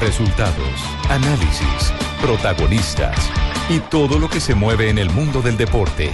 Resultados, 0.00 0.80
análisis, 1.10 1.92
protagonistas 2.22 3.30
y 3.68 3.80
todo 3.80 4.18
lo 4.18 4.30
que 4.30 4.40
se 4.40 4.54
mueve 4.54 4.88
en 4.88 4.96
el 4.96 5.10
mundo 5.10 5.42
del 5.42 5.58
deporte. 5.58 6.10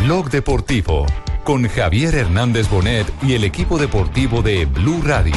Blog 0.00 0.30
Deportivo 0.30 1.04
con 1.44 1.68
Javier 1.68 2.14
Hernández 2.14 2.70
Bonet 2.70 3.06
y 3.22 3.34
el 3.34 3.44
equipo 3.44 3.78
deportivo 3.78 4.40
de 4.40 4.64
Blue 4.64 5.02
Radio. 5.04 5.34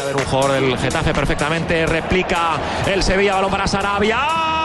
A 0.00 0.04
ver, 0.06 0.16
un 0.16 0.24
jugador 0.24 0.52
del 0.52 0.78
Getafe 0.78 1.12
perfectamente 1.12 1.84
replica 1.84 2.58
el 2.86 3.02
Sevilla, 3.02 3.34
balón 3.34 3.50
para 3.50 3.66
Sarabia. 3.66 4.59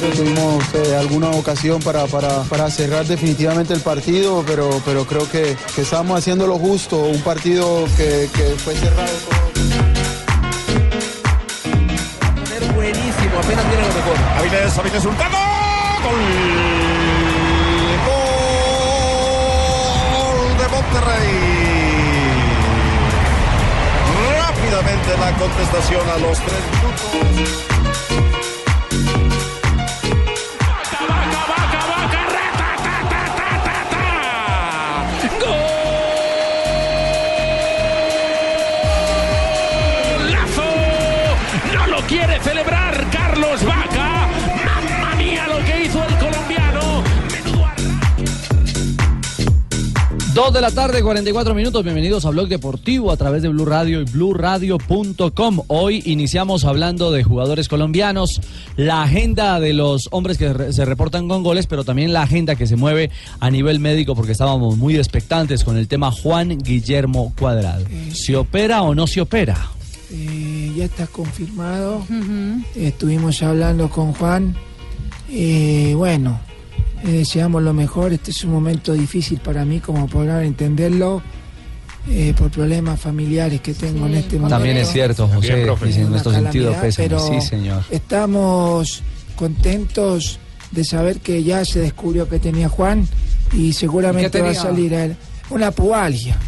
Nosotros 0.00 0.24
tuvimos 0.24 0.64
eh, 0.74 0.96
alguna 0.96 1.28
ocasión 1.32 1.82
para, 1.82 2.06
para, 2.06 2.42
para 2.44 2.70
cerrar 2.70 3.04
definitivamente 3.04 3.74
el 3.74 3.82
partido, 3.82 4.42
pero, 4.46 4.80
pero 4.82 5.04
creo 5.04 5.30
que, 5.30 5.54
que 5.74 5.82
estábamos 5.82 6.18
haciendo 6.18 6.46
lo 6.46 6.58
justo, 6.58 7.00
un 7.00 7.20
partido 7.20 7.84
que, 7.98 8.30
que 8.34 8.44
fue 8.56 8.74
cerrado. 8.76 9.10
buenísimo, 12.74 13.38
apenas 13.44 13.68
viene 13.68 13.82
lo 13.82 13.94
mejor. 13.94 14.16
Avilés, 14.38 14.78
Avilés 14.78 15.04
Hurtado. 15.04 15.36
Gol. 16.02 16.20
Gol 20.16 20.56
de 20.56 20.68
Monterrey. 20.68 21.28
Rápidamente 24.38 25.18
la 25.20 25.32
contestación 25.36 26.08
a 26.08 26.16
los 26.16 26.38
tres 26.38 26.60
minutos. 26.72 27.69
Dos 50.42 50.54
de 50.54 50.62
la 50.62 50.70
tarde, 50.70 51.02
44 51.02 51.54
minutos. 51.54 51.84
Bienvenidos 51.84 52.24
a 52.24 52.30
Blog 52.30 52.48
Deportivo 52.48 53.12
a 53.12 53.16
través 53.18 53.42
de 53.42 53.50
Blue 53.50 53.66
Radio 53.66 54.00
y 54.00 54.04
BlueRadio.com. 54.04 55.60
Hoy 55.66 56.02
iniciamos 56.06 56.64
hablando 56.64 57.10
de 57.10 57.22
jugadores 57.22 57.68
colombianos, 57.68 58.40
la 58.74 59.02
agenda 59.02 59.60
de 59.60 59.74
los 59.74 60.08
hombres 60.12 60.38
que 60.38 60.50
re- 60.54 60.72
se 60.72 60.86
reportan 60.86 61.28
con 61.28 61.42
goles, 61.42 61.66
pero 61.66 61.84
también 61.84 62.14
la 62.14 62.22
agenda 62.22 62.54
que 62.56 62.66
se 62.66 62.76
mueve 62.76 63.10
a 63.38 63.50
nivel 63.50 63.80
médico, 63.80 64.14
porque 64.14 64.32
estábamos 64.32 64.78
muy 64.78 64.96
expectantes 64.96 65.62
con 65.62 65.76
el 65.76 65.88
tema 65.88 66.10
Juan 66.10 66.56
Guillermo 66.56 67.34
Cuadrado. 67.38 67.84
¿Se 68.14 68.34
opera 68.34 68.80
o 68.80 68.94
no 68.94 69.06
se 69.06 69.20
opera? 69.20 69.58
Eh, 70.10 70.72
ya 70.74 70.86
está 70.86 71.06
confirmado. 71.06 72.02
Estuvimos 72.74 73.42
hablando 73.42 73.90
con 73.90 74.14
Juan. 74.14 74.56
Eh, 75.28 75.92
bueno, 75.98 76.40
le 77.04 77.12
deseamos 77.12 77.62
lo 77.62 77.72
mejor. 77.72 78.12
Este 78.12 78.30
es 78.30 78.44
un 78.44 78.52
momento 78.52 78.92
difícil 78.92 79.40
para 79.40 79.64
mí, 79.64 79.80
como 79.80 80.06
podrán 80.06 80.44
entenderlo, 80.44 81.22
eh, 82.08 82.34
por 82.36 82.50
problemas 82.50 83.00
familiares 83.00 83.60
que 83.60 83.74
tengo 83.74 84.06
en 84.06 84.14
este 84.14 84.36
momento. 84.36 84.56
También 84.56 84.76
es 84.78 84.88
cierto, 84.88 85.28
José, 85.28 85.62
en 85.62 86.10
nuestro 86.10 86.32
sentido 86.32 86.72
pésame. 86.80 87.08
pero 87.08 87.20
Sí, 87.20 87.40
señor. 87.40 87.84
Estamos 87.90 89.02
contentos 89.36 90.38
de 90.70 90.84
saber 90.84 91.20
que 91.20 91.42
ya 91.42 91.64
se 91.64 91.80
descubrió 91.80 92.28
que 92.28 92.38
tenía 92.38 92.68
Juan 92.68 93.06
y 93.52 93.72
seguramente 93.72 94.40
va 94.40 94.50
a 94.50 94.54
salir 94.54 94.94
a 94.94 95.04
él 95.06 95.16
una 95.50 95.70
pubalgia 95.72 96.38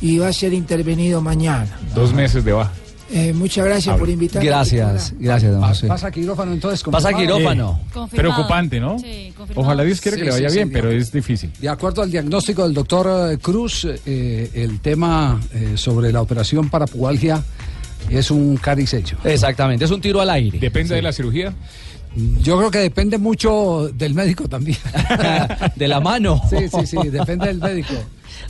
y 0.00 0.18
va 0.18 0.28
a 0.28 0.32
ser 0.32 0.52
intervenido 0.52 1.20
mañana. 1.20 1.78
Dos 1.94 2.14
meses 2.14 2.44
de 2.44 2.52
baja. 2.52 2.72
Eh, 3.12 3.32
muchas 3.32 3.64
gracias 3.64 3.98
por 3.98 4.08
invitarme. 4.08 4.48
Gracias, 4.48 5.14
gracias, 5.18 5.52
don 5.52 5.62
José. 5.62 5.88
Pasa 5.88 6.10
quirófano 6.10 6.52
entonces. 6.52 6.82
Pasa 6.84 7.12
quirófano. 7.12 7.80
Preocupante, 8.10 8.78
¿no? 8.78 8.96
Ojalá 9.54 9.82
Dios 9.82 10.00
quiera 10.00 10.16
que 10.16 10.24
le 10.24 10.30
vaya 10.30 10.48
bien, 10.48 10.70
pero 10.70 10.90
es 10.90 11.10
difícil. 11.10 11.50
De 11.58 11.68
acuerdo 11.68 12.02
al 12.02 12.10
diagnóstico 12.10 12.62
del 12.62 12.74
doctor 12.74 13.32
eh, 13.32 13.38
Cruz, 13.38 13.86
eh, 14.06 14.50
el 14.54 14.80
tema 14.80 15.40
eh, 15.52 15.72
sobre 15.76 16.12
la 16.12 16.22
operación 16.22 16.70
para 16.70 16.86
pubalgia 16.86 17.42
es 18.08 18.30
un 18.30 18.56
cariz 18.56 18.94
hecho. 18.94 19.16
Exactamente, 19.24 19.84
es 19.84 19.90
un 19.90 20.00
tiro 20.00 20.20
al 20.20 20.30
aire. 20.30 20.58
Depende 20.58 20.94
de 20.94 21.02
la 21.02 21.12
cirugía. 21.12 21.52
Yo 22.42 22.58
creo 22.58 22.70
que 22.70 22.78
depende 22.78 23.18
mucho 23.18 23.88
del 23.94 24.14
médico 24.14 24.48
también. 24.48 24.78
de 25.76 25.88
la 25.88 26.00
mano. 26.00 26.40
Sí, 26.48 26.68
sí, 26.68 26.86
sí, 26.86 27.08
depende 27.08 27.46
del 27.46 27.58
médico. 27.58 27.94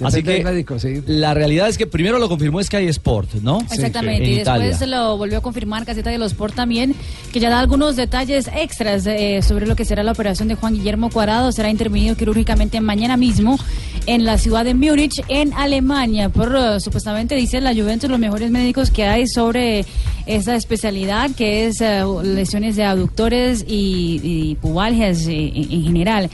Así 0.02 0.22
que 0.22 0.32
del 0.32 0.44
médico, 0.44 0.78
sí. 0.78 1.02
la 1.06 1.34
realidad 1.34 1.68
es 1.68 1.78
que 1.78 1.86
primero 1.86 2.18
lo 2.18 2.28
confirmó 2.28 2.62
Sky 2.62 2.86
Sport, 2.88 3.34
¿no? 3.42 3.60
Exactamente, 3.70 4.24
En 4.24 4.30
y 4.30 4.34
después 4.36 4.76
Italia. 4.76 4.96
lo 4.98 5.16
volvió 5.16 5.38
a 5.38 5.40
confirmar 5.40 5.84
Caseta 5.84 6.10
de 6.10 6.18
los 6.18 6.32
Sport 6.32 6.54
también, 6.54 6.94
que 7.32 7.40
ya 7.40 7.50
da 7.50 7.60
algunos 7.60 7.96
detalles 7.96 8.48
extras 8.54 9.06
eh, 9.06 9.40
sobre 9.42 9.66
lo 9.66 9.76
que 9.76 9.84
será 9.84 10.02
la 10.02 10.12
operación 10.12 10.48
de 10.48 10.54
Juan 10.54 10.74
Guillermo 10.74 11.10
Cuadrado. 11.10 11.52
Será 11.52 11.70
intervenido 11.70 12.16
quirúrgicamente 12.16 12.80
mañana 12.80 13.16
mismo 13.16 13.58
en 14.06 14.24
la 14.24 14.38
ciudad 14.38 14.64
de 14.64 14.74
Múnich, 14.74 15.22
en 15.28 15.52
Alemania. 15.54 16.28
Por 16.28 16.54
eh, 16.56 16.80
supuestamente 16.80 17.34
dice 17.34 17.60
la 17.60 17.74
Juventus 17.74 18.10
los 18.10 18.18
mejores 18.18 18.50
médicos 18.50 18.90
que 18.90 19.04
hay 19.04 19.26
sobre 19.26 19.84
esa 20.26 20.54
especialidad, 20.54 21.30
que 21.32 21.66
es 21.66 21.80
eh, 21.80 22.02
lesiones 22.22 22.76
de 22.76 22.84
aductores 22.84 23.64
y, 23.66 24.20
y 24.22 24.54
pubalgias 24.56 25.26
eh, 25.26 25.52
en 25.54 25.82
general. 25.84 26.30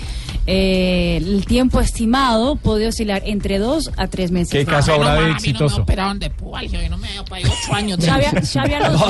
Eh, 0.49 1.17
el 1.17 1.45
tiempo 1.45 1.81
estimado 1.81 2.55
puede 2.57 2.87
oscilar 2.87 3.23
entre 3.27 3.59
dos 3.59 3.91
a 3.97 4.07
tres 4.07 4.31
meses. 4.31 4.53
¿Qué 4.53 4.65
caso 4.65 4.95
habrá 4.95 5.15
de 5.15 5.31
exitoso? 5.33 5.83
operaron 5.83 6.19
de 6.21 6.31
pubalgia, 6.31 6.89
no 6.89 6.99
me 6.99 7.09
he 7.09 7.23
para 7.29 7.43
ocho 7.43 7.75
años. 7.75 7.99
de- 7.99 8.07
Xavi, 8.09 8.25
Xavi 8.47 8.75
Alonso. 8.75 9.07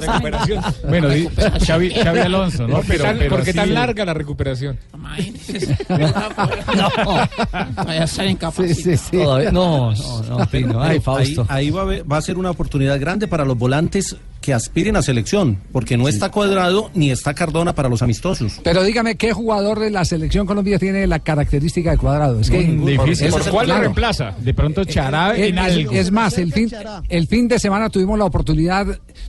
Recuperación. 0.00 0.64
Bueno, 0.88 1.08
di- 1.10 1.28
Xavi, 1.64 1.90
Xavi 1.90 2.18
Alonso, 2.20 2.66
¿no? 2.66 2.76
¿Por 2.76 2.86
qué 2.86 2.98
tan- 2.98 3.18
por 3.28 3.42
qué 3.44 3.52
tan 3.54 3.68
sí. 3.68 3.72
larga 3.74 4.04
la 4.04 4.14
recuperación? 4.14 4.78
Vaya 7.86 8.02
a 8.04 8.06
ser 8.06 8.26
incapacitado. 8.28 9.24
Todavía- 9.24 9.52
no, 9.52 9.92
no, 9.94 10.22
no, 10.22 10.46
Pino. 10.46 10.82
Ay, 10.82 10.90
Pero 10.98 11.02
Fausto. 11.02 11.46
Ahí, 11.48 11.66
ahí 11.66 11.70
va, 11.70 11.80
a 11.80 11.84
haber- 11.84 12.10
va 12.10 12.16
a 12.16 12.22
ser 12.22 12.36
una 12.38 12.50
oportunidad 12.50 12.98
grande 13.00 13.28
para 13.28 13.44
los 13.44 13.56
volantes 13.56 14.16
que 14.48 14.54
aspiren 14.54 14.96
a 14.96 15.02
selección, 15.02 15.58
porque 15.72 15.98
no 15.98 16.08
está 16.08 16.30
cuadrado 16.30 16.90
ni 16.94 17.10
está 17.10 17.34
Cardona 17.34 17.74
para 17.74 17.90
los 17.90 18.00
amistosos. 18.00 18.60
Pero 18.64 18.82
dígame, 18.82 19.16
¿qué 19.16 19.34
jugador 19.34 19.78
de 19.78 19.90
la 19.90 20.06
selección 20.06 20.46
Colombia 20.46 20.78
tiene 20.78 21.06
la 21.06 21.18
característica 21.18 21.90
de 21.90 21.98
cuadrado? 21.98 22.40
Es 22.40 22.48
que 22.48 22.60
Mm, 22.66 22.86
difícil. 22.86 23.28
¿Por 23.28 23.42
cuál 23.50 23.66
lo 23.66 23.74
claro. 23.74 23.80
reemplaza? 23.82 24.34
De 24.40 24.54
pronto 24.54 24.86
Chará 24.86 25.36
Eh, 25.36 25.48
en 25.48 25.58
es, 25.58 25.64
algo. 25.76 25.92
es 25.92 26.10
más, 26.10 26.38
el 26.38 26.54
fin, 26.54 26.70
el 27.10 27.26
fin 27.26 27.46
de 27.46 27.58
semana 27.58 27.90
tuvimos 27.90 28.18
la 28.18 28.24
oportunidad. 28.24 28.86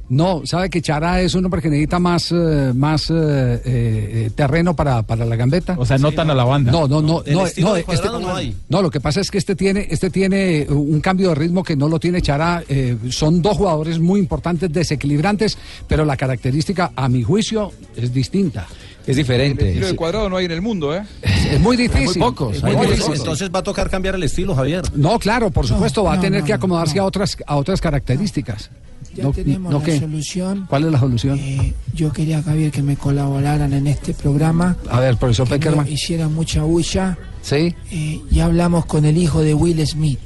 No, 0.10 0.42
sabe 0.46 0.70
que 0.72 0.82
Chará 0.82 1.22
es 1.22 1.36
un 1.36 1.46
hombre 1.46 1.62
que 1.62 1.70
necesita 1.70 2.00
más, 2.00 2.32
eh, 2.32 2.72
más 2.76 3.10
eh, 3.12 3.62
eh, 3.64 4.32
terreno 4.34 4.76
para, 4.76 5.04
para 5.04 5.24
la 5.24 5.36
gambeta. 5.36 5.76
O 5.78 5.86
sea, 5.86 5.98
no 6.00 6.12
tan 6.12 6.32
a 6.32 6.36
la 6.36 6.44
banda. 6.46 6.72
No, 6.72 6.88
no, 6.88 7.02
no, 7.02 7.22
no, 7.26 7.34
no, 7.34 7.46
este- 7.46 7.62
no 7.62 8.36
hay. 8.36 8.56
no, 8.70 8.82
lo 8.82 8.90
que 8.90 9.00
pasa 9.00 9.22
es 9.22 9.30
que 9.30 9.38
este 9.38 9.56
tiene, 9.56 9.88
este 9.90 10.10
tiene 10.10 10.66
un 10.70 11.00
cambio 11.00 11.30
de 11.30 11.36
ritmo 11.36 11.64
que 11.64 11.76
no 11.76 11.88
lo 11.88 12.00
tiene 12.00 12.22
Chará. 12.22 12.64
eh, 12.68 12.98
son 13.10 13.42
dos 13.42 13.58
jugadores 13.58 14.00
muy 14.00 14.20
importantes, 14.20 14.72
desequilibrantes, 14.74 15.58
pero 15.88 16.06
la 16.06 16.18
característica, 16.18 16.92
a 16.96 17.08
mi 17.08 17.22
juicio, 17.24 17.72
es 17.96 18.12
distinta. 18.14 18.68
Es 19.06 19.16
diferente. 19.16 19.64
El 19.64 19.70
estilo 19.70 19.88
de 19.88 19.96
cuadrado 19.96 20.30
no 20.30 20.38
hay 20.38 20.46
en 20.46 20.52
el 20.52 20.62
mundo, 20.62 20.96
¿eh? 20.96 21.04
Es 21.24 21.60
muy 21.60 21.76
difícil. 21.78 22.06
Muy 22.06 22.16
pocos. 22.32 22.58
es 22.58 22.64
muy 22.64 22.76
Muy 22.76 22.86
difícil. 22.86 23.04
pocos. 23.06 23.20
Entonces 23.20 23.50
va 23.54 23.60
a 23.60 23.64
tocar 23.64 23.90
cambiar 23.90 24.14
el 24.16 24.24
estilo, 24.24 24.54
Javier. 24.54 24.84
No, 24.96 25.18
claro, 25.18 25.50
por 25.50 25.66
supuesto, 25.66 26.04
va 26.04 26.14
a 26.14 26.16
no, 26.18 26.22
tener 26.22 26.42
no, 26.42 26.46
que 26.46 26.52
no, 26.52 26.58
acomodarse 26.58 27.00
a 27.00 27.06
otras 27.06 27.38
a 27.48 27.56
otras 27.56 27.82
características. 27.82 28.70
Ya 29.20 29.24
No- 29.26 29.32
tenemos 29.34 29.72
no 29.72 29.80
la 29.80 29.86
qué. 29.86 30.00
solución. 30.00 30.66
¿Cuál 30.70 30.86
es 30.86 30.92
la 30.92 31.00
solución? 31.00 31.38
Eh, 31.40 31.74
yo 31.94 32.12
quería, 32.12 32.42
Javier, 32.42 32.72
que 32.72 32.82
me 32.82 32.96
colaboraran 32.98 33.72
en 33.74 33.88
este 33.88 34.14
programa. 34.14 34.76
A 34.90 35.00
ver, 35.00 35.18
profesor 35.18 35.48
que 35.48 35.56
Peckerman. 35.56 35.86
no 35.86 35.92
hiciera 35.92 36.28
mucha 36.28 36.64
bulla. 36.64 37.18
Sí. 37.42 37.76
Eh, 37.92 38.20
ya 38.32 38.46
hablamos 38.46 38.86
con 38.86 39.06
el 39.06 39.18
hijo 39.18 39.42
de 39.42 39.54
Will 39.54 39.86
Smith. 39.88 40.20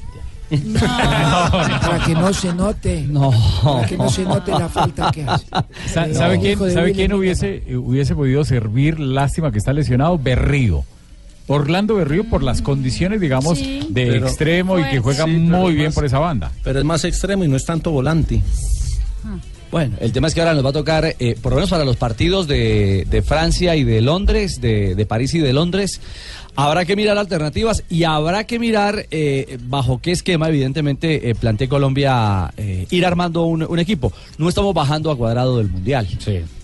Para 0.79 2.03
que 2.05 2.13
no 2.13 2.33
se 2.33 2.53
note. 2.53 3.05
No. 3.09 3.31
Para 3.63 3.87
que 3.87 3.97
no 3.97 4.09
se 4.09 4.23
note 4.23 4.51
la 4.51 4.69
falta 4.69 5.11
que 5.11 5.23
hace. 5.23 5.45
Sa- 5.91 6.07
Eh, 6.07 6.13
¿Sabe 6.13 6.35
el 6.35 6.39
quién, 6.41 6.71
sabe 6.73 6.91
quién 6.93 7.13
hubiese, 7.13 7.63
eh, 7.65 7.75
hubiese 7.77 8.15
podido 8.15 8.43
servir? 8.45 8.99
Lástima 8.99 9.51
que 9.51 9.57
está 9.57 9.73
lesionado. 9.73 10.17
Berrío. 10.19 10.83
Orlando 11.47 11.95
Berrío 11.95 12.23
por 12.29 12.41
las 12.43 12.61
condiciones, 12.61 13.19
digamos, 13.19 13.57
Sí. 13.59 13.81
de 13.89 14.05
Pero- 14.07 14.27
extremo 14.27 14.79
y 14.79 14.83
que 14.85 14.99
juega 14.99 15.25
Sí, 15.25 15.31
muy 15.31 15.73
bien 15.73 15.87
más- 15.87 15.95
por 15.95 16.05
esa 16.05 16.19
banda. 16.19 16.51
Pero 16.63 16.79
es 16.79 16.85
más 16.85 17.03
extremo 17.03 17.43
y 17.43 17.47
no 17.47 17.57
es 17.57 17.65
tanto 17.65 17.91
volante. 17.91 18.41
Bueno, 19.71 19.95
el 19.99 20.11
tema 20.11 20.27
es 20.27 20.35
que 20.35 20.41
ahora 20.41 20.53
nos 20.53 20.63
va 20.63 20.69
a 20.69 20.73
tocar, 20.73 21.15
eh, 21.17 21.35
por 21.41 21.51
lo 21.51 21.55
menos 21.55 21.71
para 21.71 21.83
los 21.83 21.97
partidos 21.97 22.47
de, 22.47 23.07
de 23.09 23.21
Francia 23.23 23.75
y 23.75 23.83
de 23.83 24.01
Londres, 24.01 24.61
de, 24.61 24.93
de 24.93 25.05
París 25.07 25.33
y 25.33 25.39
de 25.39 25.51
Londres, 25.51 25.99
habrá 26.55 26.85
que 26.85 26.95
mirar 26.95 27.17
alternativas 27.17 27.83
y 27.89 28.03
habrá 28.03 28.45
que 28.45 28.59
mirar 28.59 29.05
eh, 29.11 29.57
bajo 29.67 29.99
qué 30.01 30.11
esquema, 30.11 30.49
evidentemente, 30.49 31.29
eh, 31.29 31.35
plantea 31.35 31.67
Colombia 31.67 32.53
eh, 32.57 32.85
ir 32.89 33.05
armando 33.05 33.43
un, 33.43 33.63
un 33.63 33.79
equipo. 33.79 34.11
No 34.37 34.49
estamos 34.49 34.73
bajando 34.73 35.11
a 35.11 35.17
cuadrado 35.17 35.57
del 35.57 35.69
Mundial. 35.69 36.07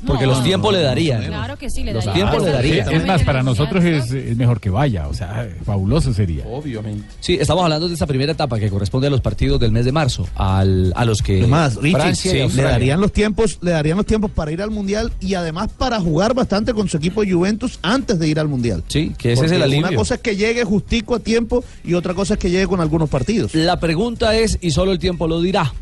Porque 0.07 0.25
No, 0.25 0.31
los 0.31 0.43
tiempos 0.43 0.71
no, 0.71 0.77
le 0.77 0.83
no, 0.83 0.89
darían. 0.89 1.25
Claro 1.25 1.57
que 1.57 1.69
sí, 1.69 1.83
le 1.83 1.93
Los 1.93 2.05
daría. 2.05 2.23
tiempos 2.23 2.45
le 2.45 2.51
darían. 2.53 2.89
Es 2.93 3.05
más, 3.05 3.21
para 3.23 3.43
nosotros 3.43 3.83
es, 3.83 4.11
es 4.11 4.37
mejor 4.37 4.61
que 4.61 4.69
vaya. 4.69 5.07
O 5.09 5.13
sea, 5.13 5.49
fabuloso 5.65 6.13
sería. 6.13 6.45
Obviamente. 6.47 7.03
Sí, 7.19 7.37
estamos 7.39 7.63
hablando 7.63 7.87
de 7.87 7.93
esta 7.93 8.07
primera 8.07 8.31
etapa 8.31 8.59
que 8.59 8.69
corresponde 8.69 9.07
a 9.07 9.09
los 9.09 9.19
partidos 9.19 9.59
del 9.59 9.71
mes 9.73 9.83
de 9.85 9.91
marzo, 9.91 10.25
al, 10.35 10.93
a 10.95 11.03
los 11.03 11.21
que 11.21 11.39
Además, 11.39 11.75
Richie, 11.75 11.91
Francia 11.99 12.45
y 12.45 12.49
le 12.49 12.63
darían 12.63 13.01
los 13.01 13.11
tiempos, 13.11 13.57
le 13.61 13.71
darían 13.71 13.97
los 13.97 14.05
tiempos 14.05 14.31
para 14.31 14.51
ir 14.53 14.61
al 14.61 14.71
mundial 14.71 15.11
y 15.19 15.33
además 15.33 15.69
para 15.77 15.99
jugar 15.99 16.33
bastante 16.33 16.73
con 16.73 16.87
su 16.87 16.95
equipo 16.97 17.23
Juventus 17.29 17.77
antes 17.81 18.19
de 18.19 18.27
ir 18.29 18.39
al 18.39 18.47
mundial. 18.47 18.83
Sí, 18.87 19.13
que 19.17 19.33
ese 19.33 19.45
es 19.47 19.51
el 19.51 19.61
Porque. 19.63 19.78
Una 19.79 19.95
cosa 19.95 20.15
es 20.15 20.21
que 20.21 20.35
llegue 20.35 20.63
justico 20.63 21.15
a 21.15 21.19
tiempo 21.19 21.63
y 21.83 21.93
otra 21.93 22.13
cosa 22.13 22.35
es 22.35 22.39
que 22.39 22.49
llegue 22.49 22.67
con 22.67 22.81
algunos 22.81 23.09
partidos. 23.09 23.53
La 23.55 23.79
pregunta 23.79 24.35
es, 24.35 24.57
y 24.61 24.71
solo 24.71 24.91
el 24.91 24.99
tiempo 24.99 25.27
lo 25.27 25.41
dirá. 25.41 25.73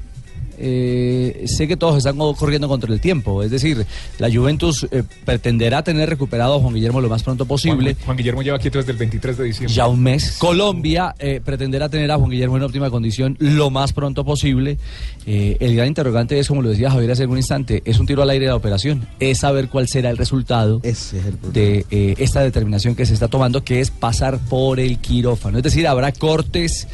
Eh, 0.57 1.44
sé 1.48 1.68
que 1.68 1.77
todos 1.77 1.98
están 1.98 2.18
corriendo 2.18 2.68
contra 2.68 2.94
el 2.94 3.00
tiempo, 3.00 3.44
es 3.44 3.51
decir, 3.51 3.86
la 4.19 4.31
Juventus 4.31 4.88
eh, 4.92 5.04
pretenderá 5.25 5.83
tener 5.83 6.09
recuperado 6.09 6.56
a 6.56 6.59
Juan 6.59 6.74
Guillermo 6.74 7.01
lo 7.01 7.09
más 7.09 7.24
pronto 7.24 7.45
posible. 7.45 7.94
Juan, 7.94 8.06
Juan 8.06 8.18
Guillermo 8.18 8.42
lleva 8.42 8.59
quieto 8.59 8.80
desde 8.80 8.92
el 8.92 8.98
23 8.98 9.38
de 9.38 9.44
diciembre. 9.44 9.74
Ya 9.75 9.88
un 9.88 10.01
mes. 10.01 10.38
Colombia 10.39 11.15
eh, 11.19 11.42
pretenderá 11.44 11.89
tener 11.89 12.12
a 12.12 12.18
Juan 12.18 12.30
Guillermo 12.30 12.57
en 12.57 12.63
óptima 12.63 12.89
condición 12.89 13.36
lo 13.39 13.69
más 13.69 13.94
pronto 13.94 14.24
posible. 14.24 14.77
Eh, 15.25 15.57
el 15.59 15.75
gran 15.75 15.88
interrogante 15.88 16.39
es, 16.39 16.48
como 16.48 16.62
lo 16.62 16.69
decía 16.69 16.92
Javier 16.92 17.12
hace 17.12 17.25
un 17.25 17.38
instante, 17.38 17.81
es 17.86 18.00
un 18.00 18.06
tiro 18.06 18.21
al 18.21 18.30
aire 18.30 18.45
de 18.45 18.51
la 18.51 18.56
operación. 18.56 19.07
Es 19.19 19.39
saber 19.39 19.69
cuál 19.69 19.88
será 19.88 20.09
el 20.09 20.18
resultado 20.18 20.80
de 20.80 21.86
eh, 21.92 22.15
esta 22.18 22.42
determinación 22.42 22.95
que 22.95 23.06
se 23.06 23.13
está 23.13 23.27
tomando, 23.27 23.63
que 23.63 23.80
es 23.80 23.92
pasar 23.92 24.39
por 24.39 24.80
el 24.80 25.00
quirófano. 25.00 25.57
Es 25.57 25.63
decir, 25.63 25.88
habrá 25.88 26.12
cortes 26.12 26.88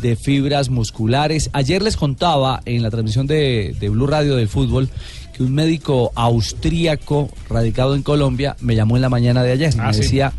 de 0.00 0.16
fibras 0.16 0.68
musculares. 0.70 1.50
Ayer 1.52 1.82
les 1.82 1.96
contaba 1.96 2.60
en 2.64 2.82
la 2.82 2.90
transmisión 2.90 3.26
de, 3.26 3.74
de 3.78 3.88
Blue 3.88 4.06
Radio 4.06 4.36
del 4.36 4.48
fútbol 4.48 4.88
que 5.36 5.42
un 5.42 5.52
médico 5.54 6.12
austríaco 6.14 7.30
radicado 7.48 7.94
en 7.94 8.02
Colombia 8.02 8.56
me 8.60 8.74
llamó 8.76 8.96
en 8.96 9.02
la 9.02 9.08
mañana 9.08 9.42
de 9.42 9.52
ayer 9.52 9.72
y 9.74 9.78
Ah, 9.78 9.86
me 9.88 9.94
sí. 9.94 10.00
decía 10.00 10.32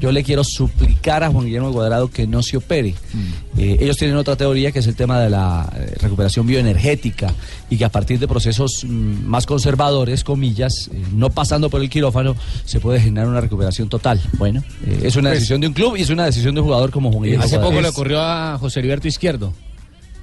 yo 0.00 0.12
le 0.12 0.22
quiero 0.22 0.44
suplicar 0.44 1.24
a 1.24 1.30
Juan 1.30 1.46
Guillermo 1.46 1.72
Cuadrado 1.72 2.08
que 2.08 2.26
no 2.26 2.42
se 2.42 2.56
opere. 2.56 2.94
Mm. 3.12 3.58
Eh, 3.60 3.76
ellos 3.80 3.96
tienen 3.96 4.16
otra 4.16 4.36
teoría 4.36 4.70
que 4.70 4.78
es 4.78 4.86
el 4.86 4.94
tema 4.94 5.20
de 5.20 5.28
la 5.30 5.70
eh, 5.76 5.94
recuperación 6.00 6.46
bioenergética 6.46 7.34
y 7.70 7.76
que 7.76 7.84
a 7.84 7.88
partir 7.88 8.18
de 8.18 8.28
procesos 8.28 8.84
mm, 8.84 9.24
más 9.26 9.46
conservadores, 9.46 10.22
comillas, 10.24 10.88
eh, 10.92 11.02
no 11.12 11.30
pasando 11.30 11.68
por 11.70 11.80
el 11.80 11.90
quirófano, 11.90 12.36
se 12.64 12.78
puede 12.80 13.00
generar 13.00 13.28
una 13.28 13.40
recuperación 13.40 13.88
total. 13.88 14.20
Bueno, 14.38 14.62
eh, 14.86 15.00
es 15.02 15.16
una 15.16 15.30
Pues- 15.30 15.38
decisión 15.40 15.60
de 15.60 15.66
un 15.68 15.72
club 15.74 15.96
y 15.96 16.02
es 16.02 16.10
una 16.10 16.24
decisión 16.26 16.54
de 16.54 16.60
un 16.60 16.66
jugador 16.66 16.90
como 16.90 17.10
Juan 17.10 17.24
Guillermo 17.24 17.44
Hace 17.44 17.56
poco 17.56 17.66
Cuadrado. 17.70 17.82
le 17.82 17.88
ocurrió 17.88 18.20
a 18.22 18.56
José 18.58 18.78
Heriberto 18.80 19.08
Izquierdo. 19.08 19.52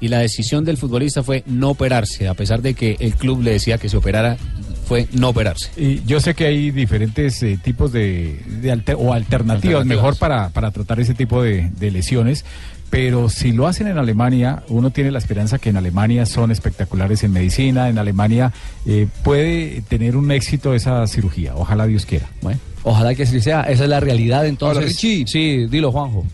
Y 0.01 0.09
la 0.09 0.19
decisión 0.19 0.65
del 0.65 0.75
futbolista 0.77 1.23
fue 1.23 1.43
no 1.47 1.69
operarse, 1.69 2.27
a 2.27 2.33
pesar 2.33 2.61
de 2.61 2.73
que 2.73 2.97
el 2.99 3.15
club 3.15 3.41
le 3.41 3.51
decía 3.51 3.77
que 3.77 3.87
se 3.87 3.95
operara, 3.95 4.37
fue 4.85 5.07
no 5.11 5.29
operarse. 5.29 5.69
Y 5.75 6.01
yo 6.05 6.19
sé 6.19 6.33
que 6.35 6.45
hay 6.45 6.71
diferentes 6.71 7.41
eh, 7.43 7.59
tipos 7.61 7.91
de, 7.91 8.39
de 8.61 8.71
alter- 8.71 8.95
o 8.97 9.11
alternativas, 9.13 9.81
Alternativas. 9.81 9.85
mejor 9.87 10.17
para, 10.17 10.49
para 10.49 10.71
tratar 10.71 10.99
ese 10.99 11.13
tipo 11.13 11.41
de, 11.41 11.69
de 11.77 11.91
lesiones. 11.91 12.45
Pero 12.91 13.27
si 13.29 13.51
lo 13.51 13.67
hacen 13.67 13.87
en 13.87 13.97
Alemania, 13.97 14.63
uno 14.69 14.91
tiene 14.91 15.11
la 15.11 15.17
esperanza 15.17 15.57
que 15.57 15.69
en 15.69 15.75
Alemania 15.77 16.25
son 16.25 16.51
espectaculares 16.51 17.23
en 17.23 17.31
medicina, 17.33 17.89
en 17.89 17.97
Alemania 17.97 18.53
eh, 18.85 19.07
puede 19.23 19.81
tener 19.89 20.15
un 20.15 20.31
éxito 20.31 20.73
esa 20.75 21.05
cirugía. 21.07 21.55
Ojalá 21.55 21.87
Dios 21.87 22.05
quiera. 22.05 22.29
Bueno, 22.41 22.59
ojalá 22.83 23.13
que 23.15 23.23
así 23.23 23.41
sea. 23.41 23.61
Esa 23.63 23.83
es 23.83 23.89
la 23.89 23.99
realidad 23.99 24.45
entonces. 24.45 24.77
Hola, 24.77 24.87
Richie. 24.87 25.25
Sí, 25.27 25.65
dilo 25.67 25.91
Juanjo. 25.91 26.25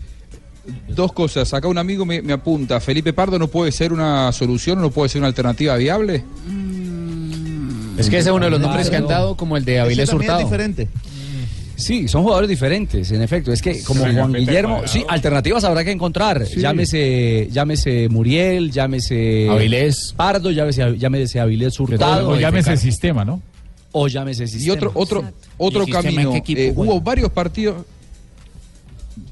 Dos 0.88 1.12
cosas. 1.12 1.52
Acá 1.54 1.66
un 1.66 1.78
amigo 1.78 2.04
me, 2.04 2.22
me 2.22 2.34
apunta. 2.34 2.78
¿Felipe 2.80 3.12
Pardo 3.12 3.38
no 3.38 3.48
puede 3.48 3.72
ser 3.72 3.92
una 3.92 4.30
solución 4.30 4.80
no 4.80 4.90
puede 4.90 5.08
ser 5.08 5.20
una 5.22 5.28
alternativa 5.28 5.74
viable? 5.76 6.22
Es 7.98 8.08
que 8.08 8.18
ese 8.18 8.30
es 8.30 8.34
uno 8.34 8.44
de 8.46 8.50
los 8.50 8.60
nombres 8.60 8.88
que 8.90 8.96
han 8.96 9.06
dado, 9.06 9.36
como 9.36 9.56
el 9.56 9.64
de 9.64 9.80
Avilés 9.80 10.12
Hurtado. 10.12 10.38
diferente. 10.40 10.88
Sí, 11.76 12.06
son 12.06 12.22
jugadores 12.22 12.48
diferentes, 12.48 13.10
en 13.10 13.22
efecto. 13.22 13.52
Es 13.52 13.60
que 13.60 13.82
como 13.82 14.04
Sí, 14.04 14.12
Juan 14.14 14.32
Guillermo, 14.32 14.82
sí, 14.86 15.04
alternativas 15.08 15.64
habrá 15.64 15.82
que 15.84 15.90
encontrar. 15.90 16.46
Sí. 16.46 16.60
Llámese, 16.60 17.48
llámese 17.50 18.08
Muriel, 18.08 18.70
llámese 18.70 19.48
Avilés. 19.50 20.12
Pardo, 20.16 20.50
llámese, 20.52 20.96
llámese 20.96 21.40
Avilés 21.40 21.80
Hurtado. 21.80 22.28
O 22.30 22.38
llámese 22.38 22.76
sistema, 22.76 23.24
¿no? 23.24 23.42
O 23.90 24.06
llámese 24.06 24.44
Y 24.44 24.48
sistema. 24.48 24.74
otro, 24.74 24.92
otro, 24.94 25.24
otro 25.58 25.84
¿Y 25.86 25.90
en 25.90 25.92
camino. 25.92 26.32
qué 26.32 26.38
equipo 26.38 26.60
Eh, 26.60 26.72
hubo 26.76 27.00
varios 27.00 27.30
partidos. 27.30 27.84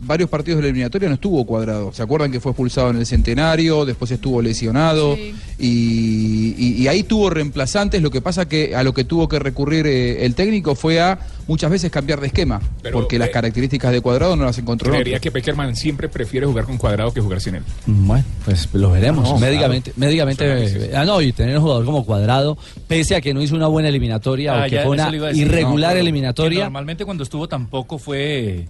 Varios 0.01 0.29
partidos 0.29 0.59
de 0.59 0.63
la 0.63 0.69
eliminatoria 0.69 1.09
no 1.09 1.15
estuvo 1.15 1.45
cuadrado. 1.47 1.93
¿Se 1.93 2.03
acuerdan 2.03 2.31
que 2.31 2.41
fue 2.41 2.53
expulsado 2.53 2.91
en 2.91 2.97
el 2.97 3.07
centenario? 3.07 3.85
Después 3.85 4.11
estuvo 4.11 4.43
lesionado. 4.43 5.17
Y, 5.59 6.55
y- 6.59 6.75
y 6.83 6.89
ahí 6.89 7.03
tuvo 7.03 7.31
reemplazantes. 7.31 8.03
Lo 8.03 8.11
que 8.11 8.21
pasa 8.21 8.49
que 8.49 8.75
a 8.75 8.83
lo 8.83 8.95
que 8.95 9.05
tuvo 9.05 9.29
que 9.29 9.39
recurrir 9.39 9.87
eh, 9.87 10.25
el 10.25 10.35
técnico 10.35 10.75
fue 10.75 11.01
a 11.01 11.19
muchas 11.51 11.69
veces 11.69 11.91
cambiar 11.91 12.21
de 12.21 12.29
esquema. 12.29 12.61
Pero, 12.81 12.99
porque 13.01 13.19
las 13.19 13.29
eh, 13.29 13.33
características 13.33 13.91
de 13.91 14.01
cuadrado 14.01 14.37
no 14.37 14.45
las 14.45 14.57
encontró. 14.59 14.87
en 14.87 14.93
Creería 14.93 15.15
otros. 15.17 15.23
que 15.23 15.31
Peckerman 15.33 15.75
siempre 15.75 16.09
prefiere 16.09 16.47
jugar 16.47 16.65
con 16.65 16.79
cuadrado 16.79 17.13
que 17.13 17.21
jugar 17.21 17.41
sin 17.41 17.57
él. 17.57 17.63
Bueno, 17.87 18.25
pues 18.45 18.69
lo 18.73 18.93
veremos. 18.93 19.29
No, 19.29 19.39
médicamente, 19.39 19.91
claro. 19.91 20.07
médicamente, 20.07 20.45
eh, 20.47 20.93
ah, 20.97 21.05
no, 21.05 21.21
y 21.21 21.33
tener 21.33 21.57
un 21.57 21.63
jugador 21.63 21.85
como 21.85 22.05
cuadrado, 22.07 22.57
pese 22.87 23.17
a 23.17 23.21
que 23.21 23.35
no 23.35 23.43
hizo 23.43 23.57
una 23.57 23.67
buena 23.67 23.89
eliminatoria 23.89 24.63
Ah, 24.63 24.67
o 24.67 24.71
que 24.71 24.79
fue 24.81 24.91
una 24.93 25.11
irregular 25.35 25.95
No, 25.95 26.01
eliminatoria. 26.01 26.65
Normalmente 26.65 27.05
cuando 27.05 27.25
estuvo 27.25 27.49
tampoco 27.49 27.99
fue 27.99 28.67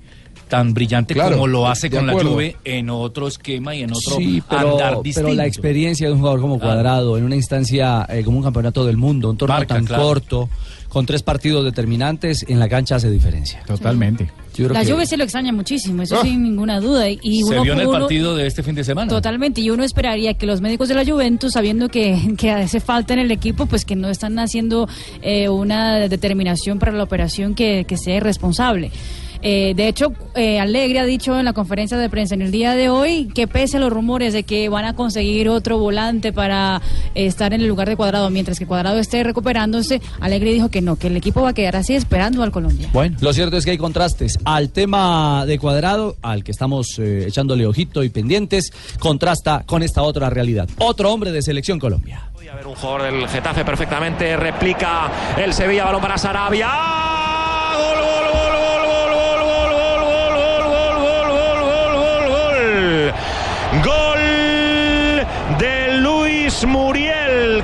tan 0.49 0.75
brillante 0.75 1.15
Claro, 1.15 1.32
como 1.37 1.47
lo 1.47 1.69
hace 1.69 1.91
con 1.91 2.06
la. 2.06 2.12
Juve 2.15 2.56
en 2.65 2.91
otro 2.91 3.29
esquema 3.29 3.75
y 3.75 3.82
en 3.82 3.93
otro 3.93 4.17
Sí, 4.17 4.43
andar 4.49 4.69
pero, 4.91 5.03
distinto. 5.03 5.29
pero 5.29 5.37
la 5.37 5.46
experiencia 5.46 6.06
de 6.08 6.13
un 6.15 6.19
jugador 6.19 6.41
como 6.41 6.58
Claro. 6.58 6.72
Cuadrado 6.75 7.19
en 7.19 7.25
una 7.25 7.37
instancia 7.37 8.05
eh, 8.08 8.22
como 8.25 8.39
un 8.39 8.43
campeonato 8.43 8.84
del 8.84 8.96
mundo, 8.96 9.31
un 9.31 9.37
torneo 9.37 9.58
Marca, 9.58 9.75
tan 9.77 9.84
claro. 9.84 10.03
corto, 10.03 10.49
con 10.91 11.06
tres 11.06 11.23
partidos 11.23 11.65
determinantes, 11.65 12.44
en 12.47 12.59
la 12.59 12.69
cancha 12.69 12.97
hace 12.97 13.11
diferencia. 13.11 13.63
Totalmente. 13.67 14.25
Yo 14.55 14.67
creo 14.67 14.70
La 14.75 14.85
que- 14.85 14.93
Juve 14.93 15.06
se 15.06 15.17
lo 15.17 15.23
extraña 15.25 15.53
muchísimo, 15.53 16.03
eso 16.03 16.17
Ah. 16.19 16.23
sin 16.25 16.43
ninguna 16.43 16.81
duda. 16.81 17.09
Y 17.09 17.19
y 17.23 17.43
Se 17.44 17.53
uno, 17.55 17.63
vio 17.63 17.73
en 17.75 17.81
el 17.81 17.87
uno- 17.87 18.01
partido 18.01 18.35
de 18.37 18.47
este 18.49 18.63
fin 18.65 18.75
de 18.75 18.82
semana. 18.85 19.09
Totalmente, 19.09 19.61
y 19.63 19.70
uno 19.70 19.85
esperaría 19.85 20.35
que 20.35 20.44
los 20.47 20.61
médicos 20.61 20.89
de 20.89 20.97
la 20.97 21.05
Juventus, 21.05 21.53
sabiendo 21.53 21.89
que, 21.89 22.19
que 22.37 22.51
hace 22.51 22.81
falta 22.81 23.15
en 23.15 23.20
el 23.20 23.31
equipo, 23.31 23.67
pues 23.67 23.85
que 23.85 23.94
no 23.97 24.11
están 24.11 24.37
haciendo 24.41 24.89
eh, 25.23 25.49
una 25.49 26.01
determinación 26.09 26.79
para 26.81 26.93
la 26.93 27.05
operación 27.05 27.55
que, 27.55 27.85
que 27.87 27.97
sea 27.97 28.19
responsable. 28.20 28.91
Eh, 29.43 29.73
de 29.75 29.89
hecho, 29.89 30.13
eh, 30.35 30.61
Alegre 30.61 31.01
ha 31.01 31.05
dicho 31.05 31.39
en 31.39 31.44
la 31.44 31.53
conferencia 31.53 31.97
de 31.97 32.11
prensa 32.11 32.35
en 32.35 32.43
el 32.43 32.51
día 32.51 32.75
de 32.75 32.91
hoy 32.91 33.29
que 33.35 33.47
pese 33.47 33.79
a 33.79 33.81
los 33.81 33.91
rumores 33.91 34.32
de 34.32 34.43
que 34.43 34.69
van 34.69 34.85
a 34.85 34.94
conseguir 34.94 35.49
otro 35.49 35.79
volante 35.79 36.32
para 36.32 36.82
eh, 37.15 37.27
estar 37.27 37.55
en 37.55 37.61
el 37.63 37.67
lugar 37.69 37.89
de 37.89 37.97
Cuadrado, 37.97 38.29
mientras 38.31 38.59
que 38.59 38.67
Cuadrado 38.67 38.99
esté 38.99 39.23
recuperándose, 39.25 40.01
Alegre 40.20 40.53
dijo 40.53 40.70
que 40.70 40.82
no, 40.82 40.97
que 40.97 41.06
el 41.06 41.17
equipo 41.17 41.43
va 41.43 41.51
a 41.51 41.55
quedar 41.55 41.77
así 41.77 41.94
esperando 41.94 42.43
al 42.43 42.51
Colombia. 42.51 42.89
Bueno, 42.93 43.17
lo 43.20 43.32
cierto 43.32 43.56
es 43.56 43.65
que 43.65 43.70
hay 43.73 43.79
contrastes. 43.79 44.39
Al 44.44 44.70
tema 44.70 45.44
de 45.47 45.59
cuadrado, 45.59 46.17
al 46.23 46.44
que 46.44 46.51
estamos 46.51 46.99
eh, 46.99 47.27
echándole 47.27 47.67
ojito 47.67 48.05
y 48.05 48.11
pendientes, 48.11 48.73
contrasta 48.99 49.65
con 49.67 49.82
esta 49.82 50.03
otra 50.03 50.31
realidad. 50.31 50.69
Otro 50.79 51.13
hombre 51.13 51.32
de 51.32 51.43
selección 51.43 51.79
Colombia. 51.79 52.31
A 52.51 52.56
ver 52.56 52.67
un 52.67 52.75
jugador 52.75 53.03
del 53.03 53.29
Getafe 53.29 53.65
perfectamente 53.65 54.37
replica 54.37 55.09
el 55.39 55.55
Sevilla, 55.55 55.85
balón 55.85 56.01
para 56.01 56.19
Sarabia. 56.19 56.69
Gol, 57.75 57.99
gol, 58.01 58.25
gol, 58.25 58.30